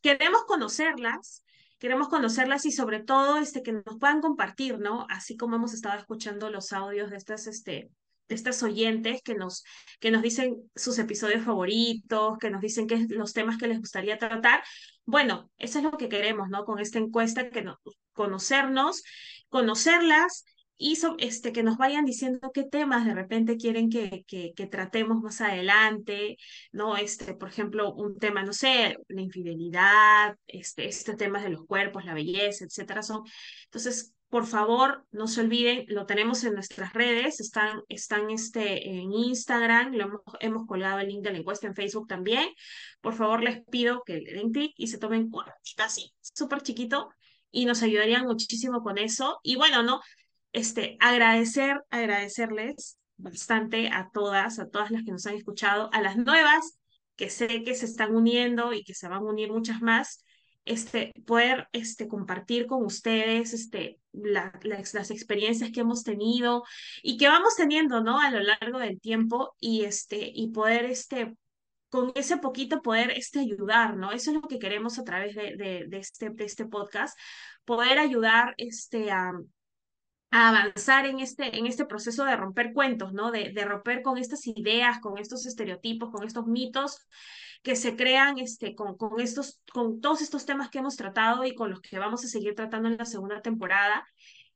queremos 0.00 0.44
conocerlas, 0.46 1.44
queremos 1.78 2.08
conocerlas 2.08 2.64
y 2.64 2.72
sobre 2.72 3.00
todo 3.00 3.36
este, 3.36 3.62
que 3.62 3.72
nos 3.72 3.98
puedan 4.00 4.22
compartir, 4.22 4.78
¿no? 4.78 5.06
Así 5.10 5.36
como 5.36 5.56
hemos 5.56 5.74
estado 5.74 5.98
escuchando 5.98 6.48
los 6.48 6.72
audios 6.72 7.10
de 7.10 7.18
estas, 7.18 7.46
este, 7.46 7.90
de 8.26 8.34
estas 8.34 8.62
oyentes 8.62 9.20
que 9.22 9.34
nos, 9.34 9.62
que 10.00 10.10
nos 10.10 10.22
dicen 10.22 10.56
sus 10.74 10.98
episodios 10.98 11.44
favoritos, 11.44 12.38
que 12.38 12.48
nos 12.48 12.62
dicen 12.62 12.86
qué 12.86 13.04
los 13.10 13.34
temas 13.34 13.58
que 13.58 13.68
les 13.68 13.80
gustaría 13.80 14.16
tratar. 14.16 14.62
Bueno, 15.04 15.50
eso 15.58 15.76
es 15.76 15.84
lo 15.84 15.98
que 15.98 16.08
queremos, 16.08 16.48
¿no? 16.48 16.64
Con 16.64 16.78
esta 16.78 16.98
encuesta, 16.98 17.50
que 17.50 17.60
nos, 17.60 17.76
conocernos, 18.14 19.02
conocerlas 19.50 20.46
y 20.78 20.98
este, 21.18 21.52
que 21.52 21.62
nos 21.62 21.76
vayan 21.76 22.04
diciendo 22.04 22.50
qué 22.52 22.64
temas 22.64 23.06
de 23.06 23.14
repente 23.14 23.56
quieren 23.56 23.88
que, 23.88 24.24
que, 24.26 24.52
que, 24.54 24.66
tratemos 24.66 25.22
más 25.22 25.40
adelante, 25.40 26.36
¿no? 26.72 26.96
Este, 26.96 27.34
por 27.34 27.48
ejemplo, 27.48 27.92
un 27.94 28.18
tema, 28.18 28.42
no 28.42 28.52
sé, 28.52 28.96
la 29.08 29.20
infidelidad, 29.20 30.36
este, 30.46 30.88
este 30.88 31.14
temas 31.14 31.44
de 31.44 31.50
los 31.50 31.66
cuerpos, 31.66 32.04
la 32.04 32.14
belleza, 32.14 32.64
etcétera, 32.64 33.02
son. 33.02 33.22
Entonces, 33.66 34.14
por 34.28 34.46
favor, 34.46 35.06
no 35.12 35.28
se 35.28 35.42
olviden, 35.42 35.84
lo 35.88 36.06
tenemos 36.06 36.42
en 36.44 36.54
nuestras 36.54 36.94
redes, 36.94 37.38
están, 37.38 37.82
están 37.88 38.30
este, 38.30 38.88
en 38.88 39.12
Instagram, 39.12 39.92
lo 39.92 40.04
hemos, 40.04 40.20
hemos 40.40 40.66
colgado 40.66 41.00
el 41.00 41.08
link 41.08 41.22
de 41.22 41.32
la 41.32 41.38
encuesta 41.38 41.66
en 41.66 41.74
Facebook 41.74 42.08
también. 42.08 42.48
Por 43.02 43.14
favor, 43.14 43.42
les 43.42 43.62
pido 43.66 44.02
que 44.04 44.20
le 44.20 44.32
den 44.32 44.50
clic 44.50 44.72
y 44.78 44.86
se 44.86 44.98
tomen 44.98 45.28
una 45.30 45.54
así, 45.84 46.14
súper 46.20 46.62
chiquito, 46.62 47.10
y 47.50 47.66
nos 47.66 47.82
ayudarían 47.82 48.24
muchísimo 48.24 48.82
con 48.82 48.96
eso. 48.96 49.38
Y 49.42 49.56
bueno, 49.56 49.82
¿no? 49.82 50.00
Este, 50.52 50.96
agradecer, 51.00 51.82
agradecerles 51.90 52.98
bastante 53.16 53.88
a 53.88 54.10
todas, 54.12 54.58
a 54.58 54.68
todas 54.68 54.90
las 54.90 55.04
que 55.04 55.12
nos 55.12 55.26
han 55.26 55.36
escuchado, 55.36 55.90
a 55.92 56.00
las 56.00 56.16
nuevas 56.16 56.78
que 57.16 57.30
sé 57.30 57.62
que 57.62 57.74
se 57.74 57.86
están 57.86 58.14
uniendo 58.14 58.72
y 58.72 58.84
que 58.84 58.94
se 58.94 59.08
van 59.08 59.22
a 59.22 59.30
unir 59.30 59.52
muchas 59.52 59.80
más, 59.80 60.24
este, 60.64 61.12
poder 61.26 61.68
este, 61.72 62.08
compartir 62.08 62.66
con 62.66 62.84
ustedes 62.84 63.52
este, 63.52 63.98
la, 64.12 64.52
las, 64.62 64.94
las 64.94 65.10
experiencias 65.10 65.70
que 65.72 65.80
hemos 65.80 66.04
tenido 66.04 66.62
y 67.02 67.16
que 67.16 67.28
vamos 67.28 67.56
teniendo 67.56 68.02
¿no? 68.02 68.20
a 68.20 68.30
lo 68.30 68.40
largo 68.40 68.78
del 68.78 69.00
tiempo 69.00 69.54
y, 69.58 69.84
este, 69.84 70.30
y 70.32 70.50
poder 70.50 70.84
este, 70.86 71.34
con 71.90 72.12
ese 72.14 72.38
poquito 72.38 72.80
poder 72.80 73.10
este, 73.10 73.40
ayudar, 73.40 73.96
¿no? 73.96 74.12
Eso 74.12 74.30
es 74.30 74.36
lo 74.36 74.48
que 74.48 74.58
queremos 74.58 74.98
a 74.98 75.04
través 75.04 75.34
de, 75.34 75.56
de, 75.56 75.84
de 75.88 75.98
este, 75.98 76.30
de 76.30 76.44
este 76.44 76.64
podcast, 76.66 77.18
poder 77.64 77.98
ayudar 77.98 78.54
este, 78.56 79.10
a, 79.10 79.32
a 80.32 80.48
avanzar 80.48 81.06
en 81.06 81.20
este, 81.20 81.56
en 81.56 81.66
este 81.66 81.84
proceso 81.84 82.24
de 82.24 82.36
romper 82.36 82.72
cuentos, 82.72 83.12
¿no? 83.12 83.30
De, 83.30 83.52
de, 83.52 83.64
romper 83.64 84.02
con 84.02 84.18
estas 84.18 84.46
ideas, 84.46 84.98
con 85.00 85.18
estos 85.18 85.46
estereotipos, 85.46 86.10
con 86.10 86.26
estos 86.26 86.46
mitos 86.46 87.06
que 87.62 87.76
se 87.76 87.94
crean 87.96 88.38
este, 88.38 88.74
con, 88.74 88.96
con, 88.96 89.20
estos, 89.20 89.60
con 89.72 90.00
todos 90.00 90.20
estos 90.20 90.44
temas 90.46 90.70
que 90.70 90.78
hemos 90.78 90.96
tratado 90.96 91.44
y 91.44 91.54
con 91.54 91.70
los 91.70 91.80
que 91.80 91.98
vamos 91.98 92.24
a 92.24 92.28
seguir 92.28 92.54
tratando 92.54 92.88
en 92.88 92.96
la 92.96 93.04
segunda 93.04 93.40
temporada. 93.40 94.06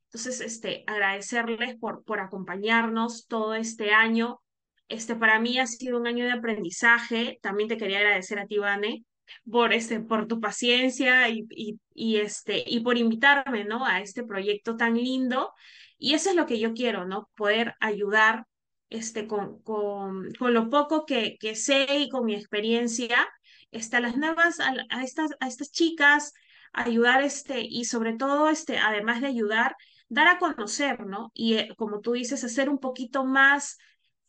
Entonces, 0.06 0.40
este, 0.40 0.82
agradecerles 0.86 1.76
por, 1.76 2.02
por 2.04 2.20
acompañarnos 2.20 3.26
todo 3.26 3.54
este 3.54 3.92
año. 3.92 4.40
Este, 4.88 5.14
para 5.14 5.38
mí 5.40 5.58
ha 5.58 5.66
sido 5.66 5.98
un 6.00 6.06
año 6.06 6.24
de 6.24 6.32
aprendizaje. 6.32 7.38
También 7.42 7.68
te 7.68 7.76
quería 7.76 7.98
agradecer 7.98 8.38
a 8.38 8.46
ti, 8.46 8.58
Vane, 8.58 9.04
por, 9.50 9.72
este, 9.72 10.00
por 10.00 10.26
tu 10.26 10.40
paciencia 10.40 11.28
y, 11.28 11.46
y, 11.50 11.78
y, 11.94 12.16
este, 12.16 12.64
y 12.66 12.80
por 12.80 12.98
invitarme 12.98 13.64
¿no? 13.64 13.84
a 13.84 14.00
este 14.00 14.24
proyecto 14.24 14.76
tan 14.76 14.94
lindo. 14.94 15.52
Y 15.98 16.14
eso 16.14 16.30
es 16.30 16.36
lo 16.36 16.46
que 16.46 16.58
yo 16.58 16.74
quiero, 16.74 17.06
¿no? 17.06 17.30
Poder 17.36 17.74
ayudar 17.80 18.46
este, 18.90 19.26
con, 19.26 19.62
con, 19.62 20.32
con 20.38 20.54
lo 20.54 20.70
poco 20.70 21.06
que, 21.06 21.36
que 21.40 21.56
sé 21.56 21.86
y 21.98 22.08
con 22.08 22.24
mi 22.24 22.34
experiencia 22.34 23.26
este, 23.70 23.96
a 23.96 24.00
las 24.00 24.16
nuevas, 24.16 24.60
a, 24.60 24.74
a, 24.90 25.02
estas, 25.02 25.30
a 25.40 25.48
estas 25.48 25.70
chicas, 25.70 26.32
ayudar 26.72 27.22
este, 27.22 27.60
y 27.62 27.84
sobre 27.84 28.16
todo, 28.16 28.48
este, 28.48 28.78
además 28.78 29.20
de 29.20 29.28
ayudar, 29.28 29.76
dar 30.08 30.28
a 30.28 30.38
conocer, 30.38 31.06
¿no? 31.06 31.30
Y 31.34 31.54
eh, 31.54 31.68
como 31.76 32.00
tú 32.00 32.12
dices, 32.12 32.44
hacer 32.44 32.68
un 32.68 32.78
poquito 32.78 33.24
más 33.24 33.78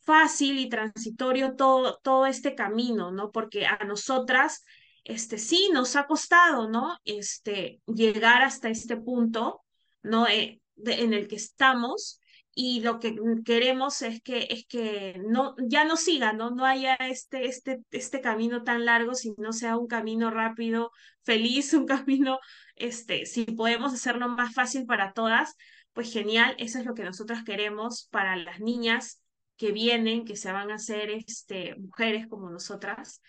fácil 0.00 0.58
y 0.58 0.68
transitorio 0.68 1.54
todo, 1.54 1.98
todo 2.02 2.26
este 2.26 2.54
camino, 2.54 3.12
¿no? 3.12 3.30
Porque 3.30 3.66
a 3.66 3.78
nosotras 3.84 4.64
este, 5.08 5.38
sí, 5.38 5.70
nos 5.72 5.96
ha 5.96 6.06
costado, 6.06 6.68
¿no? 6.68 6.98
Este, 7.04 7.80
llegar 7.86 8.42
hasta 8.42 8.68
este 8.68 8.96
punto, 8.96 9.62
¿no? 10.02 10.28
Eh, 10.28 10.60
de, 10.76 11.02
en 11.02 11.14
el 11.14 11.28
que 11.28 11.36
estamos 11.36 12.20
y 12.54 12.80
lo 12.80 12.98
que 13.00 13.16
queremos 13.44 14.02
es 14.02 14.20
que, 14.22 14.46
es 14.50 14.66
que 14.66 15.18
no, 15.26 15.54
ya 15.66 15.84
no 15.84 15.96
siga, 15.96 16.34
¿no? 16.34 16.50
No 16.50 16.66
haya 16.66 16.94
este, 16.96 17.46
este, 17.46 17.80
este 17.90 18.20
camino 18.20 18.64
tan 18.64 18.84
largo, 18.84 19.14
sino 19.14 19.52
sea 19.52 19.78
un 19.78 19.86
camino 19.86 20.30
rápido, 20.30 20.90
feliz, 21.24 21.72
un 21.74 21.86
camino, 21.86 22.38
este, 22.76 23.24
si 23.26 23.44
podemos 23.46 23.94
hacerlo 23.94 24.28
más 24.28 24.54
fácil 24.54 24.84
para 24.86 25.14
todas, 25.14 25.56
pues 25.94 26.12
genial, 26.12 26.54
eso 26.58 26.78
es 26.78 26.84
lo 26.84 26.94
que 26.94 27.04
nosotras 27.04 27.44
queremos 27.44 28.08
para 28.10 28.36
las 28.36 28.60
niñas 28.60 29.22
que 29.56 29.72
vienen, 29.72 30.26
que 30.26 30.36
se 30.36 30.52
van 30.52 30.70
a 30.70 30.74
hacer 30.74 31.10
este, 31.10 31.76
mujeres 31.76 32.28
como 32.28 32.50
nosotras 32.50 33.22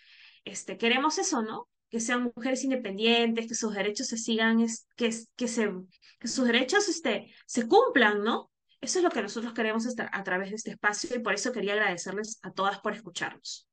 este, 0.44 0.78
queremos 0.78 1.18
eso, 1.18 1.42
¿no? 1.42 1.68
Que 1.90 2.00
sean 2.00 2.32
mujeres 2.34 2.64
independientes, 2.64 3.46
que 3.46 3.54
sus 3.54 3.74
derechos 3.74 4.06
se 4.06 4.16
sigan, 4.16 4.60
es, 4.60 4.86
que, 4.96 5.10
que, 5.36 5.48
se, 5.48 5.70
que 6.18 6.28
sus 6.28 6.46
derechos 6.46 6.88
este, 6.88 7.34
se 7.46 7.66
cumplan, 7.66 8.22
¿no? 8.22 8.50
Eso 8.80 8.98
es 8.98 9.04
lo 9.04 9.10
que 9.10 9.22
nosotros 9.22 9.52
queremos 9.52 9.84
estar 9.84 10.08
a 10.12 10.22
través 10.24 10.50
de 10.50 10.56
este 10.56 10.70
espacio 10.70 11.14
y 11.14 11.18
por 11.18 11.34
eso 11.34 11.52
quería 11.52 11.74
agradecerles 11.74 12.38
a 12.42 12.52
todas 12.52 12.80
por 12.80 12.94
escucharnos. 12.94 13.69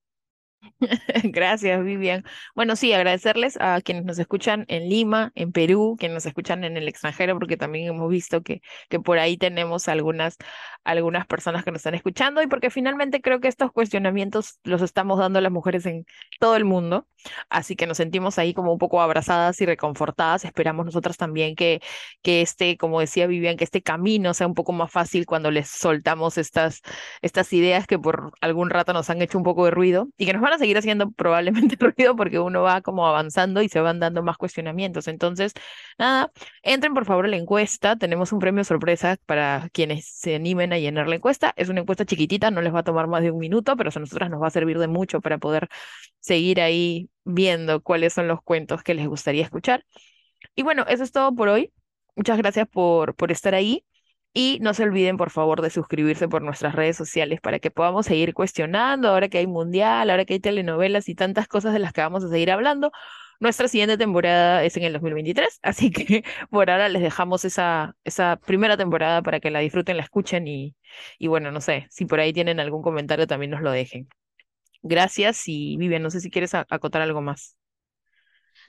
Gracias, 1.24 1.84
Vivian. 1.84 2.24
Bueno, 2.56 2.76
sí, 2.76 2.94
agradecerles 2.94 3.58
a 3.60 3.82
quienes 3.82 4.06
nos 4.06 4.20
escuchan 4.20 4.66
en 4.68 4.90
Lima, 4.90 5.32
en 5.36 5.52
Perú, 5.52 5.96
quienes 6.00 6.16
nos 6.16 6.26
escuchan 6.26 6.64
en 6.64 6.78
el 6.78 6.88
extranjero, 6.88 7.38
porque 7.38 7.58
también 7.58 7.88
hemos 7.88 8.10
visto 8.10 8.42
que, 8.44 8.62
que 8.90 9.00
por 9.00 9.20
ahí 9.20 9.38
tenemos 9.38 9.88
algunas, 9.88 10.38
algunas 10.84 11.26
personas 11.28 11.64
que 11.64 11.72
nos 11.72 11.80
están 11.80 11.96
escuchando 11.96 12.42
y 12.42 12.48
porque 12.48 12.70
finalmente 12.70 13.22
creo 13.22 13.40
que 13.40 13.48
estos 13.48 13.72
cuestionamientos 13.72 14.60
los 14.64 14.82
estamos 14.82 15.20
dando 15.20 15.42
las 15.42 15.52
mujeres 15.52 15.86
en 15.86 16.06
todo 16.40 16.56
el 16.56 16.66
mundo, 16.66 17.08
así 17.50 17.76
que 17.76 17.88
nos 17.88 17.98
sentimos 17.98 18.38
ahí 18.40 18.54
como 18.54 18.72
un 18.72 18.78
poco 18.80 19.02
abrazadas 19.02 19.60
y 19.62 19.66
reconfortadas. 19.66 20.46
Esperamos 20.46 20.86
nosotras 20.86 21.18
también 21.18 21.56
que, 21.56 21.82
que 22.22 22.42
este, 22.42 22.78
como 22.78 23.00
decía 23.00 23.28
Vivian, 23.28 23.58
que 23.58 23.64
este 23.64 23.82
camino 23.82 24.34
sea 24.34 24.48
un 24.48 24.54
poco 24.54 24.74
más 24.74 24.92
fácil 24.92 25.26
cuando 25.26 25.52
les 25.52 25.70
soltamos 25.70 26.38
estas, 26.38 26.82
estas 27.22 27.52
ideas 27.54 27.88
que 27.88 28.00
por 28.00 28.32
algún 28.42 28.70
rato 28.70 28.94
nos 28.94 29.10
han 29.10 29.22
hecho 29.22 29.38
un 29.38 29.44
poco 29.44 29.66
de 29.66 29.72
ruido 29.72 30.10
y 30.18 30.26
que 30.26 30.34
nos 30.34 30.42
van 30.42 30.54
a 30.54 30.57
seguir 30.58 30.78
haciendo 30.78 31.12
probablemente 31.12 31.76
ruido 31.80 32.16
porque 32.16 32.40
uno 32.40 32.62
va 32.64 32.82
como 32.82 33.08
avanzando 33.08 33.62
y 33.62 33.70
se 33.70 33.80
van 33.82 34.00
dando 34.00 34.24
más 34.24 34.38
cuestionamientos. 34.38 35.08
Entonces, 35.08 35.54
nada, 35.98 36.32
entren 36.64 36.94
por 36.94 37.06
favor 37.06 37.26
a 37.26 37.28
la 37.30 37.38
encuesta. 37.38 37.96
Tenemos 37.98 38.32
un 38.32 38.40
premio 38.40 38.64
sorpresa 38.64 39.18
para 39.26 39.70
quienes 39.74 40.06
se 40.08 40.36
animen 40.36 40.74
a 40.74 40.80
llenar 40.80 41.08
la 41.08 41.16
encuesta. 41.16 41.54
Es 41.58 41.70
una 41.70 41.82
encuesta 41.82 42.06
chiquitita, 42.06 42.52
no 42.52 42.62
les 42.62 42.74
va 42.74 42.80
a 42.80 42.84
tomar 42.84 43.08
más 43.08 43.24
de 43.24 43.32
un 43.32 43.40
minuto, 43.40 43.76
pero 43.78 43.90
a 43.94 44.00
nosotras 44.00 44.30
nos 44.30 44.42
va 44.42 44.48
a 44.48 44.52
servir 44.52 44.80
de 44.80 44.88
mucho 44.88 45.22
para 45.22 45.38
poder 45.38 45.68
seguir 46.20 46.62
ahí 46.62 47.10
viendo 47.24 47.82
cuáles 47.82 48.14
son 48.14 48.28
los 48.28 48.42
cuentos 48.42 48.84
que 48.84 48.94
les 48.94 49.08
gustaría 49.08 49.44
escuchar. 49.44 49.86
Y 50.56 50.64
bueno, 50.64 50.86
eso 50.88 51.04
es 51.04 51.12
todo 51.12 51.34
por 51.36 51.50
hoy. 51.50 51.72
Muchas 52.16 52.38
gracias 52.38 52.68
por, 52.68 53.16
por 53.16 53.32
estar 53.32 53.56
ahí. 53.56 53.86
Y 54.34 54.60
no 54.62 54.74
se 54.74 54.84
olviden, 54.84 55.18
por 55.18 55.32
favor, 55.32 55.62
de 55.62 55.70
suscribirse 55.72 56.28
por 56.28 56.44
nuestras 56.44 56.76
redes 56.76 56.96
sociales 56.96 57.42
para 57.42 57.60
que 57.60 57.72
podamos 57.72 58.06
seguir 58.06 58.34
cuestionando, 58.36 59.10
ahora 59.10 59.30
que 59.30 59.40
hay 59.40 59.48
mundial, 59.48 60.10
ahora 60.10 60.26
que 60.26 60.36
hay 60.36 60.40
telenovelas 60.40 61.10
y 61.10 61.16
tantas 61.16 61.48
cosas 61.48 61.74
de 61.74 61.80
las 61.80 61.92
que 61.94 62.02
vamos 62.02 62.24
a 62.24 62.30
seguir 62.30 62.52
hablando. 62.52 62.92
Nuestra 63.40 63.68
siguiente 63.68 63.98
temporada 63.98 64.64
es 64.64 64.78
en 64.78 64.84
el 64.84 64.94
2023, 64.94 65.60
así 65.64 65.92
que 65.92 66.24
por 66.50 66.70
ahora 66.70 66.90
les 66.90 67.02
dejamos 67.02 67.46
esa, 67.46 67.96
esa 68.04 68.38
primera 68.38 68.78
temporada 68.78 69.22
para 69.22 69.40
que 69.40 69.52
la 69.52 69.60
disfruten, 69.60 69.98
la 69.98 70.04
escuchen 70.04 70.48
y, 70.48 70.76
y 71.20 71.28
bueno, 71.28 71.52
no 71.52 71.62
sé, 71.62 71.88
si 71.90 72.06
por 72.06 72.20
ahí 72.20 72.34
tienen 72.34 72.60
algún 72.60 72.82
comentario 72.82 73.28
también 73.28 73.52
nos 73.52 73.62
lo 73.62 73.72
dejen. 73.72 74.08
Gracias 74.84 75.44
y 75.48 75.78
Vivian, 75.78 76.04
no 76.04 76.10
sé 76.12 76.22
si 76.22 76.30
quieres 76.32 76.54
acotar 76.56 77.02
algo 77.02 77.22
más. 77.22 77.58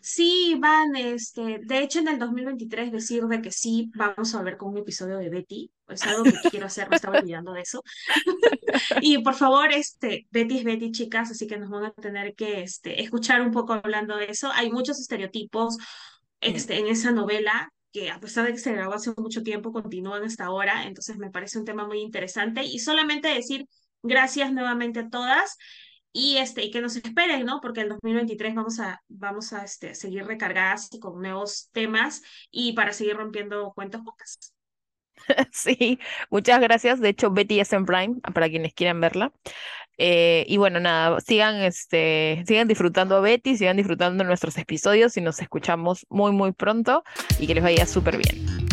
Sí, 0.01 0.57
van, 0.59 0.94
este, 0.96 1.61
de 1.62 1.82
hecho 1.82 1.99
en 1.99 2.09
el 2.09 2.18
2023 2.18 2.92
decir 2.92 3.24
de 3.24 3.42
que 3.42 3.51
sí, 3.51 3.90
vamos 3.94 4.34
a 4.34 4.42
ver 4.42 4.57
con 4.57 4.70
un 4.70 4.78
episodio 4.78 5.18
de 5.18 5.28
Betty, 5.28 5.70
es 5.88 6.03
algo 6.05 6.24
que 6.24 6.32
quiero 6.51 6.66
hacer, 6.66 6.88
me 6.88 6.96
estaba 6.96 7.18
olvidando 7.18 7.53
de 7.53 7.62
eso. 7.62 7.82
y 9.01 9.18
por 9.18 9.34
favor, 9.34 9.72
este, 9.72 10.26
Betty 10.30 10.59
es 10.59 10.64
Betty, 10.64 10.92
chicas, 10.92 11.30
así 11.30 11.46
que 11.46 11.59
nos 11.59 11.70
van 11.70 11.86
a 11.86 11.92
tener 11.92 12.34
que 12.34 12.62
este, 12.62 13.03
escuchar 13.03 13.42
un 13.42 13.51
poco 13.51 13.72
hablando 13.72 14.16
de 14.16 14.26
eso. 14.26 14.51
Hay 14.55 14.70
muchos 14.70 15.01
estereotipos 15.01 15.78
este, 16.40 16.78
en 16.78 16.86
esa 16.86 17.11
novela 17.11 17.72
que 17.92 18.11
a 18.11 18.20
pesar 18.20 18.46
de 18.46 18.53
que 18.53 18.59
se 18.59 18.72
grabó 18.72 18.94
hace 18.94 19.12
mucho 19.16 19.42
tiempo, 19.42 19.72
continúan 19.72 20.22
hasta 20.22 20.44
ahora, 20.44 20.86
entonces 20.86 21.16
me 21.16 21.30
parece 21.30 21.59
un 21.59 21.64
tema 21.64 21.86
muy 21.86 22.01
interesante. 22.01 22.62
Y 22.62 22.78
solamente 22.78 23.28
decir 23.28 23.66
gracias 24.03 24.53
nuevamente 24.53 25.01
a 25.01 25.09
todas 25.09 25.57
y, 26.12 26.38
este, 26.38 26.64
y 26.64 26.70
que 26.70 26.80
nos 26.80 26.96
esperen, 26.96 27.44
¿no? 27.44 27.61
Porque 27.61 27.82
el 27.82 27.90
2023 27.90 28.54
vamos 28.54 28.80
a, 28.80 29.02
vamos 29.09 29.52
a 29.52 29.64
este, 29.64 29.94
seguir 29.94 30.24
recargadas 30.24 30.88
con 31.00 31.20
nuevos 31.20 31.68
temas 31.72 32.22
y 32.50 32.72
para 32.72 32.92
seguir 32.92 33.16
rompiendo 33.16 33.72
cuentos 33.74 34.02
pocas. 34.04 34.54
Sí, 35.52 35.98
muchas 36.30 36.61
gracias. 36.61 37.00
De 37.00 37.09
hecho, 37.09 37.30
Betty 37.30 37.61
es 37.61 37.72
en 37.72 37.84
Prime, 37.84 38.20
para 38.32 38.48
quienes 38.48 38.72
quieran 38.72 39.00
verla. 39.00 39.32
Eh, 39.98 40.44
y 40.48 40.59
bueno, 40.59 40.78
nada, 40.78 41.20
sigan, 41.20 41.56
este, 41.56 42.44
sigan 42.46 42.68
disfrutando 42.68 43.16
a 43.16 43.20
Betty, 43.20 43.56
sigan 43.56 43.76
disfrutando 43.76 44.22
nuestros 44.22 44.56
episodios 44.56 45.16
y 45.16 45.20
nos 45.20 45.40
escuchamos 45.40 46.06
muy, 46.09 46.30
muy 46.30 46.52
pronto 46.52 47.02
y 47.40 47.48
que 47.48 47.54
les 47.56 47.64
vaya 47.64 47.84
súper 47.84 48.16
bien. 48.16 48.67